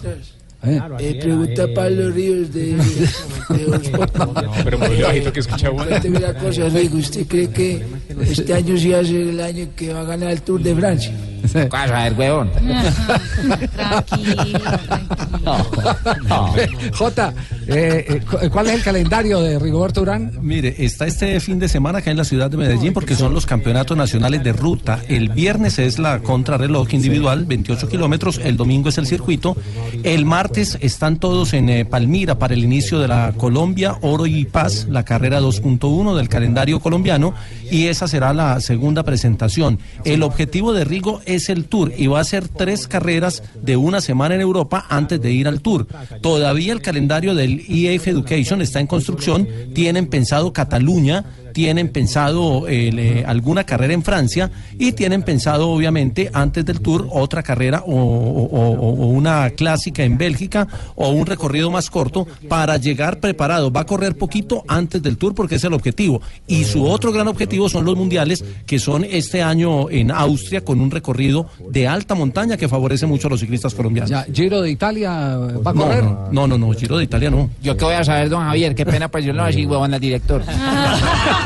¿Eh? 0.66 0.80
Eh, 0.98 1.18
pregunta 1.22 1.62
a 1.64 1.68
Pablo 1.74 2.10
Ríos 2.10 2.52
de, 2.52 2.76
pero 4.64 4.78
muy 4.78 5.00
bajito 5.00 5.32
que 5.32 5.40
escucha 5.40 5.70
bueno. 5.70 5.96
Una 6.16 6.34
cosa, 6.34 6.68
Rigo, 6.68 6.98
¿usted 6.98 7.26
cree 7.26 7.48
que 7.50 7.84
este 8.22 8.52
año 8.54 8.76
sí 8.76 8.88
va 8.90 8.98
a 8.98 9.04
ser 9.04 9.14
el 9.28 9.40
año 9.40 9.66
que 9.76 9.92
va 9.92 10.00
a 10.00 10.04
ganar 10.04 10.30
el 10.30 10.42
Tour 10.42 10.60
de 10.62 10.74
Francia? 10.74 11.12
Vas 11.70 11.90
a 11.90 12.02
ver, 12.04 12.14
huevón. 12.14 12.50
Jota, 16.92 17.32
eh, 17.66 18.04
eh, 18.08 18.20
cu- 18.28 18.38
¿cuál 18.50 18.66
es 18.68 18.74
el 18.74 18.82
calendario 18.82 19.40
de 19.40 19.58
Rigoberto 19.58 20.02
Urán? 20.02 20.32
Mire, 20.40 20.74
está 20.78 21.06
este 21.06 21.38
fin 21.40 21.58
de 21.58 21.68
semana 21.68 21.98
acá 21.98 22.10
en 22.10 22.16
la 22.16 22.24
ciudad 22.24 22.50
de 22.50 22.56
Medellín 22.56 22.92
porque 22.92 23.14
son 23.14 23.32
los 23.32 23.46
campeonatos 23.46 23.96
nacionales 23.96 24.42
de 24.42 24.52
ruta. 24.52 25.00
El 25.08 25.28
viernes 25.28 25.78
es 25.78 25.98
la 25.98 26.20
contrarreloj 26.20 26.92
individual, 26.94 27.44
28 27.44 27.88
kilómetros. 27.88 28.40
El 28.42 28.56
domingo 28.56 28.88
es 28.88 28.98
el 28.98 29.06
circuito. 29.06 29.56
El 30.02 30.24
martes 30.24 30.55
están 30.56 31.18
todos 31.18 31.52
en 31.52 31.68
eh, 31.68 31.84
Palmira 31.84 32.38
para 32.38 32.54
el 32.54 32.64
inicio 32.64 32.98
de 32.98 33.08
la 33.08 33.34
Colombia 33.36 33.98
Oro 34.00 34.26
y 34.26 34.46
Paz, 34.46 34.86
la 34.88 35.04
carrera 35.04 35.40
2.1 35.40 36.16
del 36.16 36.28
calendario 36.30 36.80
colombiano. 36.80 37.34
Y 37.70 37.88
esa 37.88 38.08
será 38.08 38.32
la 38.32 38.60
segunda 38.60 39.02
presentación. 39.02 39.78
El 40.04 40.22
objetivo 40.22 40.72
de 40.72 40.84
Rigo 40.84 41.20
es 41.26 41.50
el 41.50 41.66
Tour 41.66 41.92
y 41.96 42.06
va 42.06 42.20
a 42.20 42.24
ser 42.24 42.48
tres 42.48 42.88
carreras 42.88 43.42
de 43.60 43.76
una 43.76 44.00
semana 44.00 44.34
en 44.34 44.40
Europa 44.40 44.86
antes 44.88 45.20
de 45.20 45.30
ir 45.30 45.46
al 45.46 45.60
Tour. 45.60 45.86
Todavía 46.22 46.72
el 46.72 46.80
calendario 46.80 47.34
del 47.34 47.64
EF 47.68 48.08
Education 48.08 48.62
está 48.62 48.80
en 48.80 48.86
construcción. 48.86 49.46
Tienen 49.74 50.06
pensado 50.06 50.52
Cataluña, 50.52 51.24
tienen 51.56 51.88
pensado 51.88 52.68
eh, 52.68 52.92
le- 52.92 53.24
alguna 53.24 53.64
carrera 53.64 53.94
en 53.94 54.02
Francia 54.02 54.50
y 54.78 54.92
tienen 54.92 55.22
pensado, 55.22 55.70
obviamente, 55.70 56.28
antes 56.34 56.66
del 56.66 56.80
Tour, 56.82 57.08
otra 57.10 57.42
carrera 57.42 57.82
o, 57.86 57.94
o- 57.94 58.44
o- 58.44 58.90
o 58.90 59.06
una 59.06 59.48
clásica 59.56 60.02
en 60.04 60.18
Bélgica 60.18 60.68
o 60.96 61.08
un 61.08 61.24
recorrido 61.24 61.70
más 61.70 61.88
corto 61.88 62.26
para 62.46 62.76
llegar 62.76 63.20
preparado. 63.20 63.72
Va 63.72 63.80
a 63.80 63.86
correr 63.86 64.18
poquito 64.18 64.64
antes 64.68 65.02
del 65.02 65.16
Tour 65.16 65.34
porque 65.34 65.54
es 65.54 65.64
el 65.64 65.72
objetivo. 65.72 66.20
Y 66.46 66.64
su 66.64 66.84
otro 66.84 67.10
gran 67.10 67.26
objetivo 67.26 67.70
son 67.70 67.86
los 67.86 67.96
mundiales, 67.96 68.44
que 68.66 68.78
son 68.78 69.06
este 69.10 69.42
año 69.42 69.88
en 69.88 70.10
Austria 70.10 70.60
con 70.62 70.78
un 70.78 70.90
recorrido 70.90 71.46
de 71.70 71.88
alta 71.88 72.14
montaña 72.14 72.58
que 72.58 72.68
favorece 72.68 73.06
mucho 73.06 73.28
a 73.28 73.30
los 73.30 73.40
ciclistas 73.40 73.74
colombianos. 73.74 74.10
Ya, 74.10 74.26
Giro 74.30 74.60
de 74.60 74.70
Italia 74.72 75.38
va 75.38 75.70
a 75.70 75.74
correr. 75.74 76.04
no, 76.04 76.28
no, 76.32 76.46
no, 76.46 76.58
no, 76.58 76.72
Giro 76.74 76.98
de 76.98 77.04
Italia 77.04 77.30
no. 77.30 77.48
Yo 77.62 77.74
qué 77.78 77.84
voy 77.86 77.94
a 77.94 78.04
saber, 78.04 78.28
don 78.28 78.44
Javier, 78.44 78.74
qué 78.74 78.84
pena, 78.84 79.08
pues 79.08 79.24
yo 79.24 79.32
no 79.32 79.42
así, 79.42 79.64
huevón, 79.64 79.94
al 79.94 80.00
director. 80.00 80.42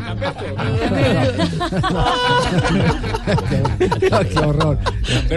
Qué 3.99 4.39
horror. 4.39 4.77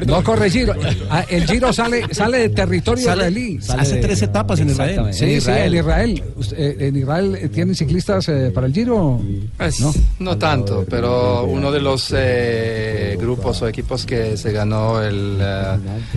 No 0.07 0.22
corre 0.22 0.51
Giro. 0.51 0.74
Ah, 1.11 1.24
El 1.28 1.47
Giro 1.47 1.72
sale, 1.72 2.03
sale 2.14 2.39
de 2.39 2.49
territorio 2.51 3.05
Sale- 3.05 3.28
israelí. 3.30 3.59
hace 3.68 3.97
tres 3.97 4.22
etapas 4.22 4.61
en 4.61 4.70
Israel. 4.70 5.01
Sí, 5.12 5.24
En 5.35 5.41
sí, 5.41 5.51
en 5.51 5.74
Israel. 5.74 6.22
Usted, 6.37 6.59
eh, 6.59 6.89
¿En 6.89 6.97
Israel 6.97 7.37
eh, 7.41 7.49
tienen 7.49 7.74
ciclistas 7.74 8.28
eh, 8.28 8.51
para 8.55 8.66
el 8.66 8.72
Giro? 8.74 9.20
Pues, 9.57 9.80
¿No? 9.80 9.93
no. 10.18 10.39
tanto, 10.39 10.85
pero 10.89 11.45
uno 11.45 11.70
de 11.72 11.80
los 11.80 12.12
eh, 12.16 13.16
grupos 13.20 13.62
o 13.62 13.68
equipos 13.68 14.05
que 14.05 14.37
se 14.37 14.53
ganó 14.53 15.01
el, 15.03 15.39
eh, 15.41 15.76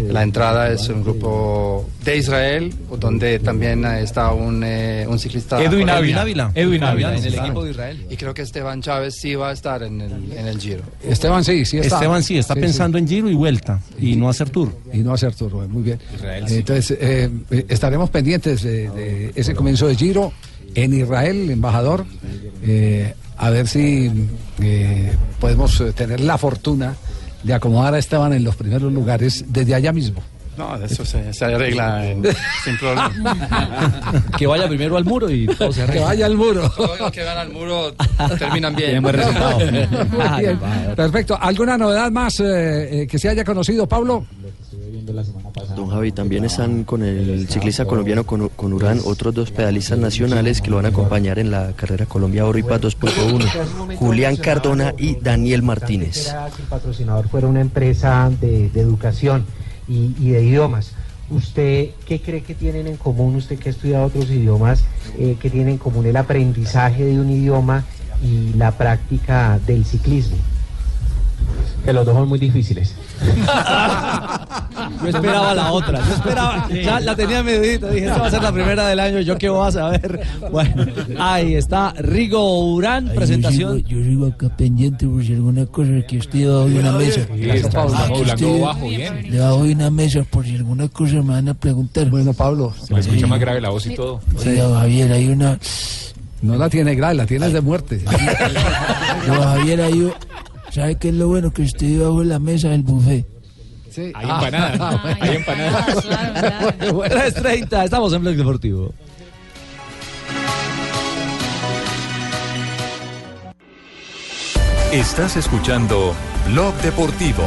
la 0.10 0.24
entrada 0.24 0.72
es 0.72 0.88
un 0.90 1.04
grupo 1.04 1.88
de 2.04 2.18
Israel, 2.18 2.74
donde 3.00 3.40
también 3.40 3.86
eh, 3.86 4.02
está 4.02 4.32
un, 4.32 4.64
eh, 4.64 5.06
un 5.08 5.20
ciclista. 5.20 5.62
Edwin. 5.62 5.90
Ávila. 5.90 6.52
Edwin 6.56 6.84
Ávila. 6.84 7.16
En 7.16 7.24
el 7.26 7.36
equipo 7.36 7.64
de 7.64 7.72
Israel. 7.72 8.06
Y 8.10 8.18
creo 8.18 8.34
que 8.34 8.42
Esteban 8.58 8.82
Chávez 8.82 9.16
sí 9.16 9.36
va 9.36 9.50
a 9.50 9.54
estar 9.54 9.84
en 9.84 10.02
el, 10.02 10.34
en 10.34 10.48
el 10.48 10.60
Giro. 10.60 10.82
Esteban 11.04 11.44
sí, 11.44 11.64
sí 11.64 11.78
está. 11.78 11.98
Esteban 11.98 12.24
sí, 12.24 12.38
está 12.40 12.56
pensando 12.56 12.98
en 12.98 13.08
Giro 13.08 13.30
y 13.30 13.36
vuelta 13.36 13.80
y 14.00 14.16
no 14.16 14.30
hacer 14.30 14.50
Tour. 14.50 14.76
Y 14.92 15.00
no 15.00 15.14
hacer 15.14 15.36
tour, 15.36 15.68
muy 15.68 15.84
bien. 15.84 16.00
Israel, 16.16 16.46
Entonces, 16.50 16.98
eh, 17.00 17.30
eh, 17.52 17.66
estaremos 17.70 18.10
pendientes 18.10 18.64
de, 18.64 18.90
de 18.90 19.32
ese 19.36 19.54
comienzo 19.54 19.88
de 19.88 19.96
Giro 19.96 20.34
en 20.74 21.00
Israel, 21.00 21.50
embajador, 21.52 22.06
eh, 22.64 23.14
a 23.38 23.50
ver 23.52 23.68
si 23.68 24.12
eh, 24.62 25.12
podemos 25.40 25.80
eh, 25.82 25.94
tener 25.94 26.20
la 26.20 26.38
fortuna 26.38 26.96
de 27.44 27.54
acomodar 27.54 27.94
a 27.94 28.00
Esteban 28.00 28.34
en 28.34 28.44
los 28.44 28.56
primeros 28.56 28.92
lugares 28.92 29.46
desde 29.48 29.76
allá 29.76 29.94
mismo. 29.94 30.22
No, 30.58 30.76
eso 30.84 31.06
se, 31.06 31.32
se 31.34 31.46
arregla 31.46 32.06
en- 32.10 32.24
sin 32.64 32.78
problema. 32.80 33.14
Que 34.38 34.48
vaya 34.48 34.68
primero 34.68 34.98
al 34.98 35.06
muro 35.06 35.30
y 35.30 35.46
todo 35.48 35.72
se 35.72 35.78
Que 35.80 35.84
arregla. 35.84 36.06
vaya 36.06 36.26
al 36.26 36.36
muro. 36.36 36.70
Todos 36.76 37.00
los 37.00 37.12
que 37.12 37.24
van 37.24 37.38
al 37.38 37.50
muro 37.52 37.94
terminan 38.40 38.76
bien. 38.76 39.02
Buen 39.04 39.16
resultado. 39.16 39.60
Muy 39.60 40.42
bien. 40.42 40.60
Perfecto. 40.96 41.38
¿Alguna 41.40 41.78
novedad 41.78 42.10
más 42.12 42.40
eh, 42.40 43.04
eh, 43.04 43.08
que 43.08 43.20
se 43.20 43.30
haya 43.30 43.44
conocido, 43.44 43.88
Pablo? 43.88 44.26
Don 45.76 45.90
Javi, 45.90 46.12
también 46.12 46.44
están 46.46 46.84
con 46.84 47.04
el 47.04 47.48
ciclista 47.48 47.86
colombiano 47.86 48.26
con, 48.26 48.50
con 48.50 48.74
Urán 48.74 49.00
otros 49.06 49.34
dos 49.34 49.52
pedalistas 49.52 49.98
nacionales 49.98 50.62
que 50.62 50.70
lo 50.70 50.78
van 50.78 50.86
a 50.86 50.90
acompañar 50.90 51.40
en 51.40 51.50
la 51.52 51.72
carrera 51.74 52.06
Colombia 52.06 52.46
Oro 52.46 52.58
y 52.58 52.64
Paz 52.64 52.82
2.1, 52.82 53.96
Julián 53.96 54.36
Cardona 54.38 54.94
y 54.98 55.16
Daniel 55.20 55.62
Martínez. 55.64 56.34
Que 56.56 56.62
el 56.64 56.68
patrocinador 56.68 57.30
fuera 57.30 57.48
una 57.48 57.62
empresa 57.62 58.30
de, 58.42 58.70
de 58.70 58.82
educación 58.82 59.46
y, 59.88 60.16
y 60.20 60.32
de 60.32 60.44
idiomas. 60.44 60.94
¿Usted 61.30 61.90
qué 62.06 62.22
cree 62.22 62.42
que 62.42 62.56
tienen 62.56 62.88
en 62.88 62.96
común, 62.96 63.36
usted 63.36 63.60
que 63.60 63.70
ha 63.70 63.72
estudiado 63.72 64.06
otros 64.06 64.30
idiomas, 64.30 64.84
eh, 65.18 65.36
que 65.40 65.50
tienen 65.50 65.74
en 65.74 65.78
común 65.78 66.06
el 66.06 66.16
aprendizaje 66.16 67.04
de 67.04 67.20
un 67.20 67.30
idioma 67.30 67.84
y 68.24 68.54
la 68.54 68.72
práctica 68.72 69.60
del 69.68 69.84
ciclismo? 69.84 70.38
Que 71.84 71.92
los 71.92 72.06
dos 72.06 72.16
son 72.16 72.30
muy 72.30 72.40
difíciles. 72.40 72.96
Yo 75.02 75.10
esperaba 75.10 75.54
la 75.54 75.72
otra. 75.72 76.00
Yo 76.06 76.14
esperaba. 76.14 76.68
Ya 76.70 77.00
la 77.00 77.16
tenía 77.16 77.44
medidita. 77.44 77.90
Dije, 77.90 78.06
esta 78.08 78.20
va 78.20 78.28
a 78.28 78.32
ser 78.32 78.44
la 78.44 78.52
primera 78.52 78.88
del 78.88 79.00
año. 79.00 79.20
Yo 79.22 79.38
qué 79.38 79.50
voy 79.50 79.68
a 79.68 79.72
saber. 79.72 80.22
Bueno, 80.52 80.86
ahí 81.20 81.56
está 81.56 81.94
Rigo 81.98 82.74
Urán, 82.74 83.12
presentación. 83.16 83.80
Yo 83.82 83.88
sigo, 83.88 84.00
yo 84.02 84.04
sigo 84.10 84.28
acá 84.28 84.50
pendiente 84.56 85.08
por 85.08 85.24
si 85.24 85.34
alguna 85.34 85.66
cosa 85.66 85.92
que 86.08 86.18
estoy 86.18 86.42
debajo 86.42 86.68
de 86.70 86.80
una 86.80 86.92
mesa. 86.94 87.22
Sí, 87.36 87.50
está- 87.50 87.82
hablando 87.82 88.24
estoy 88.24 88.60
bajo, 88.62 88.88
bien. 88.88 89.32
Debajo 89.32 89.64
de 89.64 89.72
una 89.74 89.90
mesa 89.90 90.24
por 90.30 90.46
si 90.46 90.56
alguna 90.56 90.88
cosa 90.88 91.16
me 91.16 91.34
van 91.34 91.50
a 91.50 91.54
preguntar. 91.54 92.10
Bueno, 92.10 92.34
Pablo. 92.34 92.74
Se 92.86 92.94
le 92.94 93.00
escucha 93.00 93.28
más 93.28 93.40
grave 93.40 93.62
la 93.62 93.70
voz 93.70 93.86
y 93.86 93.96
todo. 93.96 94.22
Oiga, 94.46 94.70
Javier, 94.80 95.12
hay 95.12 95.28
una... 95.30 95.60
No 96.42 96.56
la 96.56 96.70
tiene 96.70 96.94
grave, 96.96 97.16
la 97.16 97.26
tienes 97.26 97.52
de 97.54 97.62
muerte. 97.62 98.02
No, 99.28 99.34
Javier, 99.42 99.82
hay 99.82 100.12
¿Sabe 100.72 100.96
qué 100.96 101.10
es 101.10 101.16
lo 101.16 101.28
bueno? 101.28 101.52
Que 101.52 101.64
estoy 101.64 101.94
debajo 101.94 102.20
de 102.20 102.26
la 102.28 102.40
mesa 102.40 102.70
del 102.70 102.84
buffet. 102.84 103.26
Sí. 103.98 104.12
Hay 104.14 104.30
empanadas. 104.30 105.00
Hay 105.20 105.36
empanadas. 105.38 106.06
3.30, 106.06 107.84
estamos 107.86 108.14
en 108.14 108.22
Blog 108.22 108.36
Deportivo. 108.36 108.94
Estás 114.92 115.36
escuchando 115.38 116.14
Blog 116.48 116.76
Deportivo. 116.84 117.42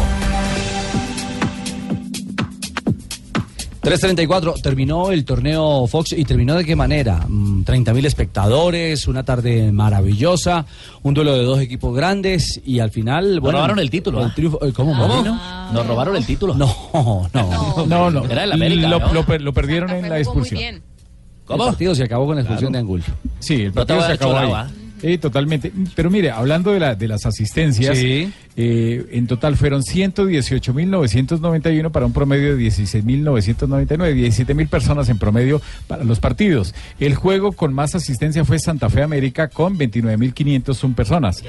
3.34, 3.83 4.61
terminó 4.61 5.11
el 5.11 5.25
torneo 5.25 5.87
Fox 5.87 6.13
y 6.13 6.25
terminó 6.25 6.55
de 6.55 6.65
qué 6.67 6.77
manera? 6.77 7.25
Mm, 7.27 7.63
30.000 7.65 8.05
espectadores, 8.07 9.09
una 9.09 9.23
tarde 9.25 9.73
maravillosa, 9.73 10.67
un 11.03 11.15
duelo 11.15 11.35
de 11.35 11.45
dos 11.45 11.61
equipos 11.61 11.95
grandes 11.97 12.61
y 12.65 12.81
al 12.81 12.91
final... 12.91 13.37
Nos 13.37 13.53
robaron 13.53 13.79
el 13.79 13.89
título, 13.89 14.23
¿ah? 14.23 14.33
triunfo- 14.37 14.59
eh, 14.69 14.73
¿Cómo? 14.75 14.93
¿Cómo? 14.93 15.09
Marino? 15.09 15.41
Nos 15.73 15.87
robaron 15.87 16.15
el 16.17 16.27
título. 16.27 16.55
No, 16.55 16.69
no. 17.33 17.87
No, 17.87 18.11
no. 18.11 18.25
Era 18.27 18.45
el 18.45 18.53
América, 18.53 18.87
lo, 18.89 18.99
¿no? 19.01 19.13
lo 19.15 19.25
per- 19.25 19.41
lo 19.41 19.55
perdieron 19.55 19.91
en 19.93 20.09
la 20.11 20.19
expulsión. 20.19 20.61
El 20.63 20.83
partido 21.59 21.95
se 21.95 22.05
acabó 22.05 22.27
con 22.27 22.37
la 22.37 22.43
expulsión 22.43 22.73
de 22.73 22.79
Angulo. 22.79 23.03
Sí, 23.39 23.63
el 23.63 23.73
partido 23.73 24.05
se 24.07 24.13
acabó 24.13 24.37
ahí. 24.37 24.53
Eh, 25.03 25.19
totalmente. 25.19 25.73
Pero 25.95 26.11
mire, 26.11 26.31
hablando 26.31 26.73
de, 26.73 26.81
la, 26.81 26.95
de 26.95 27.09
las 27.09 27.27
asistencias, 27.27 27.97
Sí. 27.97 28.31
eh, 28.57 29.07
en 29.13 29.27
total 29.27 29.57
fueron 29.57 29.83
118.991 29.83 31.91
para 31.91 32.07
un 32.07 32.13
promedio 32.13 32.57
de 32.57 32.63
16.999, 32.65 34.15
17.000 34.15 34.69
personas 34.69 35.09
en 35.09 35.19
promedio 35.19 35.61
para 35.87 36.05
los 36.05 36.21
partidos. 36.21 36.75
El 36.99 37.15
juego 37.15 37.53
con 37.53 37.73
más 37.73 37.95
asistencia 37.95 38.45
fue 38.45 38.59
Santa 38.59 38.91
Fe 38.91 39.03
América 39.03 39.49
con 39.49 39.79
29.501 39.79 40.95
personas 40.95 41.43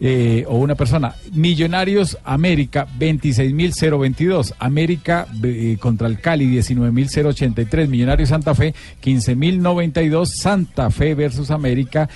eh, 0.00 0.44
o 0.48 0.58
una 0.58 0.74
persona. 0.74 1.14
Millonarios 1.32 2.18
América 2.24 2.86
26.022, 2.98 4.54
América 4.58 5.26
eh, 5.42 5.76
contra 5.80 6.08
el 6.08 6.20
Cali 6.20 6.46
19.083, 6.58 7.88
Millonarios 7.88 8.28
Santa 8.30 8.54
Fe 8.54 8.74
15.092, 9.02 10.26
Santa 10.26 10.90
Fe 10.90 11.14
versus 11.14 11.50
América 11.50 12.08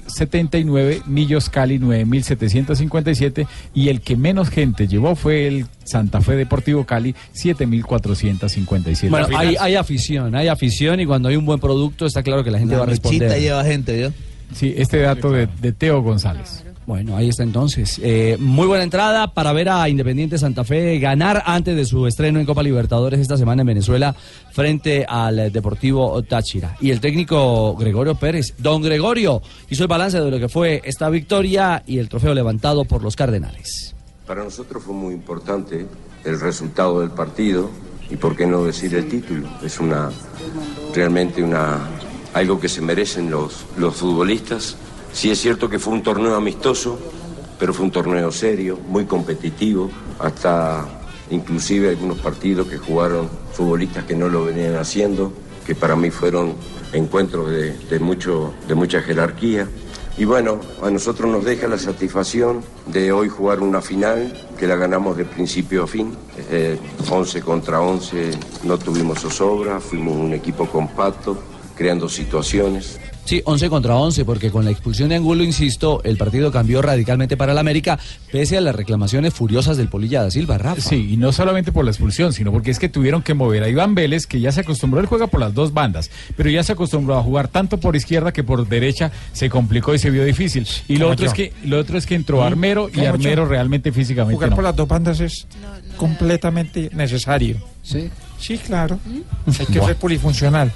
12.079, 0.00 1.04
Millos 1.06 1.48
Cali 1.48 1.78
9.757 1.78 3.46
y 3.74 3.88
el 3.88 4.00
que 4.00 4.16
menos 4.16 4.48
gente 4.50 4.88
llevó 4.88 5.14
fue 5.16 5.46
el 5.46 5.66
Santa 5.84 6.20
Fe 6.20 6.36
Deportivo 6.36 6.84
Cali 6.84 7.14
7.457. 7.34 9.10
Bueno, 9.10 9.28
hay, 9.36 9.56
hay 9.58 9.74
afición, 9.74 10.34
hay 10.34 10.48
afición 10.48 11.00
y 11.00 11.06
cuando 11.06 11.28
hay 11.28 11.36
un 11.36 11.46
buen 11.46 11.60
producto 11.60 12.06
está 12.06 12.22
claro 12.22 12.44
que 12.44 12.50
la 12.50 12.58
gente 12.58 12.72
La 12.74 12.78
va 12.80 12.84
a 12.84 12.88
responder. 12.88 13.40
lleva 13.40 13.64
gente, 13.64 14.00
¿yo? 14.00 14.10
Sí, 14.54 14.74
este 14.76 14.98
dato 14.98 15.30
de, 15.30 15.48
de 15.60 15.72
Teo 15.72 16.02
González. 16.02 16.64
Bueno, 16.86 17.16
ahí 17.16 17.28
está 17.28 17.44
entonces. 17.44 18.00
Eh, 18.02 18.36
muy 18.40 18.66
buena 18.66 18.82
entrada 18.82 19.32
para 19.32 19.52
ver 19.52 19.68
a 19.68 19.88
Independiente 19.88 20.36
Santa 20.36 20.64
Fe 20.64 20.98
ganar 20.98 21.42
antes 21.46 21.76
de 21.76 21.84
su 21.84 22.06
estreno 22.06 22.40
en 22.40 22.46
Copa 22.46 22.62
Libertadores 22.62 23.20
esta 23.20 23.36
semana 23.36 23.62
en 23.62 23.68
Venezuela 23.68 24.16
frente 24.50 25.06
al 25.08 25.52
Deportivo 25.52 26.20
Táchira. 26.24 26.76
Y 26.80 26.90
el 26.90 27.00
técnico 27.00 27.76
Gregorio 27.76 28.16
Pérez, 28.16 28.54
don 28.58 28.82
Gregorio, 28.82 29.42
hizo 29.70 29.84
el 29.84 29.88
balance 29.88 30.20
de 30.20 30.30
lo 30.30 30.40
que 30.40 30.48
fue 30.48 30.82
esta 30.84 31.08
victoria 31.08 31.84
y 31.86 31.98
el 31.98 32.08
trofeo 32.08 32.34
levantado 32.34 32.84
por 32.84 33.02
los 33.02 33.14
Cardenales. 33.14 33.94
Para 34.26 34.42
nosotros 34.42 34.82
fue 34.82 34.94
muy 34.94 35.14
importante 35.14 35.86
el 36.24 36.40
resultado 36.40 37.00
del 37.00 37.10
partido 37.10 37.70
y 38.10 38.16
por 38.16 38.36
qué 38.36 38.46
no 38.46 38.64
decir 38.64 38.94
el 38.94 39.08
título. 39.08 39.48
Es 39.64 39.78
una 39.78 40.10
realmente 40.94 41.42
una 41.42 41.78
algo 42.34 42.58
que 42.58 42.68
se 42.68 42.80
merecen 42.80 43.30
los, 43.30 43.66
los 43.76 43.94
futbolistas. 43.94 44.76
Sí 45.12 45.30
es 45.30 45.40
cierto 45.40 45.68
que 45.68 45.78
fue 45.78 45.92
un 45.92 46.02
torneo 46.02 46.34
amistoso, 46.34 46.98
pero 47.58 47.74
fue 47.74 47.84
un 47.84 47.92
torneo 47.92 48.32
serio, 48.32 48.78
muy 48.88 49.04
competitivo, 49.04 49.90
hasta 50.18 50.86
inclusive 51.30 51.90
algunos 51.90 52.18
partidos 52.18 52.66
que 52.66 52.78
jugaron 52.78 53.28
futbolistas 53.52 54.04
que 54.04 54.16
no 54.16 54.28
lo 54.28 54.44
venían 54.44 54.76
haciendo, 54.76 55.32
que 55.66 55.74
para 55.74 55.96
mí 55.96 56.10
fueron 56.10 56.54
encuentros 56.92 57.50
de, 57.50 57.76
de 57.76 57.98
mucho, 57.98 58.54
de 58.66 58.74
mucha 58.74 59.02
jerarquía. 59.02 59.68
Y 60.18 60.24
bueno, 60.24 60.60
a 60.82 60.90
nosotros 60.90 61.30
nos 61.30 61.44
deja 61.44 61.68
la 61.68 61.78
satisfacción 61.78 62.62
de 62.86 63.12
hoy 63.12 63.28
jugar 63.28 63.60
una 63.60 63.80
final 63.80 64.32
que 64.58 64.66
la 64.66 64.76
ganamos 64.76 65.16
de 65.16 65.24
principio 65.24 65.84
a 65.84 65.86
fin. 65.86 66.14
Eh, 66.50 66.78
11 67.10 67.40
contra 67.42 67.80
11, 67.80 68.30
no 68.64 68.78
tuvimos 68.78 69.20
zozobra, 69.20 69.80
fuimos 69.80 70.16
un 70.16 70.34
equipo 70.34 70.66
compacto, 70.66 71.38
creando 71.76 72.08
situaciones. 72.08 72.98
Sí, 73.24 73.40
11 73.44 73.70
contra 73.70 73.96
11, 73.96 74.24
porque 74.24 74.50
con 74.50 74.64
la 74.64 74.70
expulsión 74.70 75.08
de 75.08 75.16
Angulo, 75.16 75.44
insisto, 75.44 76.02
el 76.04 76.16
partido 76.16 76.50
cambió 76.50 76.82
radicalmente 76.82 77.36
para 77.36 77.52
el 77.52 77.58
América, 77.58 77.98
pese 78.30 78.56
a 78.56 78.60
las 78.60 78.74
reclamaciones 78.74 79.32
furiosas 79.32 79.76
del 79.76 79.88
Polilla 79.88 80.22
da 80.22 80.30
Silva, 80.30 80.58
Rafa. 80.58 80.80
Sí, 80.80 81.12
y 81.12 81.16
no 81.16 81.32
solamente 81.32 81.72
por 81.72 81.84
la 81.84 81.92
expulsión, 81.92 82.32
sino 82.32 82.50
porque 82.50 82.70
es 82.70 82.78
que 82.78 82.88
tuvieron 82.88 83.22
que 83.22 83.34
mover 83.34 83.62
a 83.62 83.68
Iván 83.68 83.94
Vélez, 83.94 84.26
que 84.26 84.40
ya 84.40 84.50
se 84.50 84.60
acostumbró, 84.60 85.00
él 85.00 85.06
juega 85.06 85.28
por 85.28 85.40
las 85.40 85.54
dos 85.54 85.72
bandas, 85.72 86.10
pero 86.36 86.50
ya 86.50 86.62
se 86.64 86.72
acostumbró 86.72 87.16
a 87.16 87.22
jugar 87.22 87.48
tanto 87.48 87.78
por 87.78 87.94
izquierda 87.94 88.32
que 88.32 88.42
por 88.42 88.66
derecha 88.68 89.12
se 89.32 89.48
complicó 89.48 89.94
y 89.94 89.98
se 89.98 90.10
vio 90.10 90.24
difícil. 90.24 90.66
Y 90.88 90.96
lo 90.96 91.08
otro 91.08 91.26
es 91.26 91.32
que 91.32 91.52
lo 91.64 91.78
otro 91.78 91.98
es 91.98 92.06
que 92.06 92.14
entró 92.14 92.42
Armero 92.42 92.88
y 92.92 92.96
yo. 92.96 93.08
Armero 93.08 93.46
realmente 93.46 93.92
físicamente 93.92 94.34
Jugar 94.34 94.50
no. 94.50 94.56
por 94.56 94.64
las 94.64 94.76
dos 94.76 94.88
bandas 94.88 95.20
es 95.20 95.46
completamente 95.96 96.90
necesario. 96.92 97.56
Sí. 97.82 98.10
Sí, 98.38 98.58
claro. 98.58 98.98
Hay 99.46 99.66
que 99.66 99.80
ser 99.80 99.94
polifuncional. 99.96 100.72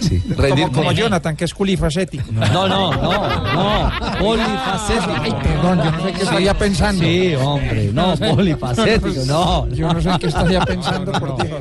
Sí. 0.00 0.20
Como, 0.36 0.70
como 0.70 0.92
Jonathan, 0.92 1.34
que 1.34 1.46
es 1.46 1.54
culifacético. 1.54 2.30
No, 2.30 2.68
no, 2.68 2.92
no, 2.92 3.54
no. 3.54 3.90
Polifacético. 4.18 5.14
Ay, 5.22 5.34
perdón, 5.42 5.78
yo 5.82 5.90
no 5.92 6.04
sé 6.04 6.12
qué 6.12 6.22
estaría 6.22 6.58
pensando. 6.58 7.02
Sí, 7.02 7.34
hombre, 7.36 7.90
no, 7.90 8.14
polifacético, 8.16 9.24
no. 9.26 9.66
Yo 9.68 9.92
no 9.94 10.02
sé 10.02 10.10
qué 10.20 10.26
estaría 10.26 10.60
pensando, 10.60 11.12
por 11.12 11.42
Dios. 11.42 11.58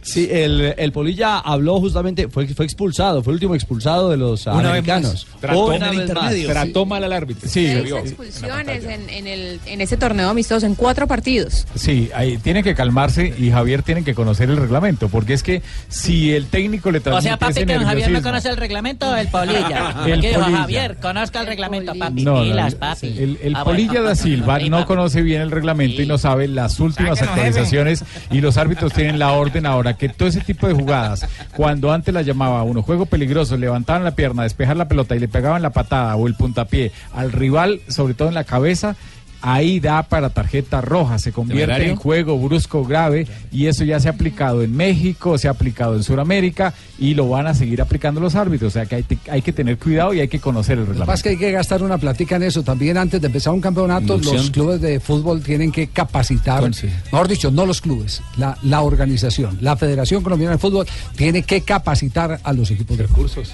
Sí, 0.00 0.28
el, 0.30 0.74
el 0.78 0.92
Polilla 0.92 1.38
habló 1.40 1.78
justamente, 1.80 2.28
fue, 2.28 2.46
fue 2.46 2.64
expulsado, 2.64 3.22
fue 3.22 3.32
el 3.32 3.36
último 3.36 3.54
expulsado 3.54 4.08
de 4.08 4.16
los 4.16 4.46
Una 4.46 4.70
americanos. 4.70 5.26
Trató, 5.40 5.66
Una 5.66 5.90
vez 5.90 6.14
más. 6.14 6.34
trató 6.46 6.86
mal 6.86 7.04
al 7.04 7.12
árbitro. 7.12 7.50
Sí, 7.50 7.66
Se 7.66 7.82
Seis 7.82 7.92
expulsiones 7.92 8.84
en, 8.84 9.10
en, 9.10 9.26
el, 9.26 9.60
en 9.66 9.80
ese 9.82 9.98
torneo 9.98 10.30
amistoso, 10.30 10.64
en 10.64 10.74
cuatro 10.74 11.06
partidos. 11.06 11.66
Sí, 11.74 12.08
ahí 12.14 12.38
tiene 12.38 12.62
que 12.62 12.74
calmarse 12.74 13.34
y 13.38 13.45
Javier 13.50 13.82
tiene 13.82 14.04
que 14.04 14.14
conocer 14.14 14.50
el 14.50 14.56
reglamento, 14.56 15.08
porque 15.08 15.34
es 15.34 15.42
que 15.42 15.62
si 15.88 16.32
el 16.34 16.46
técnico 16.46 16.90
le 16.90 16.98
O 16.98 17.02
transmite 17.02 17.28
sea, 17.28 17.36
papi, 17.38 17.52
ese 17.52 17.66
que 17.66 17.74
don 17.74 17.84
Javier 17.84 18.10
no 18.10 18.22
conoce 18.22 18.48
el 18.48 18.56
reglamento, 18.56 19.16
el 19.16 19.28
polilla. 19.28 19.94
El 20.06 20.20
polilla. 20.20 20.56
Javier 20.58 20.96
conozca 21.00 21.40
el 21.40 21.46
reglamento, 21.46 21.92
papi. 21.98 22.24
No, 22.24 22.34
no, 22.36 22.42
pilas, 22.42 22.74
no, 22.74 22.78
papi. 22.80 23.06
El, 23.08 23.38
el 23.42 23.56
Ah, 23.56 23.64
bueno. 23.64 23.64
Polilla 23.64 24.02
da 24.02 24.14
Silva 24.14 24.58
no 24.58 24.84
conoce 24.86 25.22
bien 25.22 25.40
el 25.42 25.50
reglamento 25.50 26.02
y 26.02 26.06
no 26.06 26.18
sabe 26.18 26.48
las 26.48 26.78
últimas 26.80 27.18
jefe. 27.18 27.30
actualizaciones 27.30 28.04
y 28.30 28.40
los 28.40 28.56
árbitros 28.56 28.92
tienen 28.92 29.18
la 29.18 29.32
orden 29.32 29.66
ahora 29.66 29.94
que 29.96 30.08
todo 30.08 30.28
ese 30.28 30.40
tipo 30.40 30.66
de 30.68 30.74
jugadas, 30.74 31.26
cuando 31.56 31.92
antes 31.92 32.12
la 32.12 32.22
llamaba 32.22 32.62
uno 32.62 32.82
juego 32.82 33.06
peligroso, 33.06 33.56
levantaban 33.56 34.04
la 34.04 34.12
pierna, 34.12 34.42
despejar 34.42 34.76
la 34.76 34.88
pelota 34.88 35.16
y 35.16 35.20
le 35.20 35.28
pegaban 35.28 35.62
la 35.62 35.70
patada 35.70 36.14
o 36.16 36.26
el 36.26 36.34
puntapié 36.34 36.92
al 37.14 37.32
rival, 37.32 37.80
sobre 37.88 38.14
todo 38.14 38.28
en 38.28 38.34
la 38.34 38.44
cabeza, 38.44 38.96
ahí 39.42 39.80
da 39.80 40.02
para 40.04 40.30
tarjeta 40.30 40.80
roja, 40.80 41.18
se 41.18 41.32
convierte 41.32 41.64
¿Temerario? 41.66 41.90
en 41.92 41.96
juego 41.96 42.38
brusco 42.38 42.84
grave 42.84 43.26
y 43.52 43.66
eso 43.66 43.84
ya 43.84 44.00
se 44.00 44.08
ha 44.08 44.12
aplicado 44.12 44.62
en 44.62 44.74
México, 44.76 45.38
se 45.38 45.48
ha 45.48 45.52
aplicado 45.52 45.94
en 45.96 46.02
Sudamérica 46.02 46.74
y 46.98 47.14
lo 47.14 47.28
van 47.28 47.46
a 47.46 47.54
seguir 47.54 47.80
aplicando 47.82 48.20
los 48.20 48.34
árbitros, 48.34 48.72
o 48.72 48.74
sea 48.74 48.86
que 48.86 48.96
hay, 48.96 49.02
te- 49.02 49.18
hay 49.30 49.42
que 49.42 49.52
tener 49.52 49.78
cuidado 49.78 50.14
y 50.14 50.20
hay 50.20 50.28
que 50.28 50.40
conocer 50.40 50.74
el 50.74 50.80
Lo 50.80 50.84
que 50.86 50.90
reglamento. 50.92 51.12
pasa 51.12 51.16
es 51.18 51.22
que 51.22 51.28
hay 51.30 51.36
que 51.36 51.52
gastar 51.52 51.82
una 51.82 51.98
platica 51.98 52.36
en 52.36 52.42
eso. 52.44 52.62
También 52.62 52.96
antes 52.96 53.20
de 53.20 53.26
empezar 53.26 53.52
un 53.52 53.60
campeonato, 53.60 54.14
Inducción. 54.14 54.36
los 54.36 54.50
clubes 54.50 54.80
de 54.80 55.00
fútbol 55.00 55.42
tienen 55.42 55.70
que 55.72 55.88
capacitar, 55.88 56.62
mejor 57.10 57.28
dicho, 57.28 57.50
no 57.50 57.66
los 57.66 57.80
clubes, 57.80 58.22
la, 58.36 58.56
la 58.62 58.80
organización, 58.82 59.58
la 59.60 59.76
Federación 59.76 60.22
Colombiana 60.22 60.52
de 60.54 60.58
Fútbol 60.58 60.86
tiene 61.16 61.42
que 61.42 61.60
capacitar 61.60 62.40
a 62.42 62.52
los 62.52 62.70
equipos 62.70 62.96
de 62.96 63.06
recursos. 63.06 63.52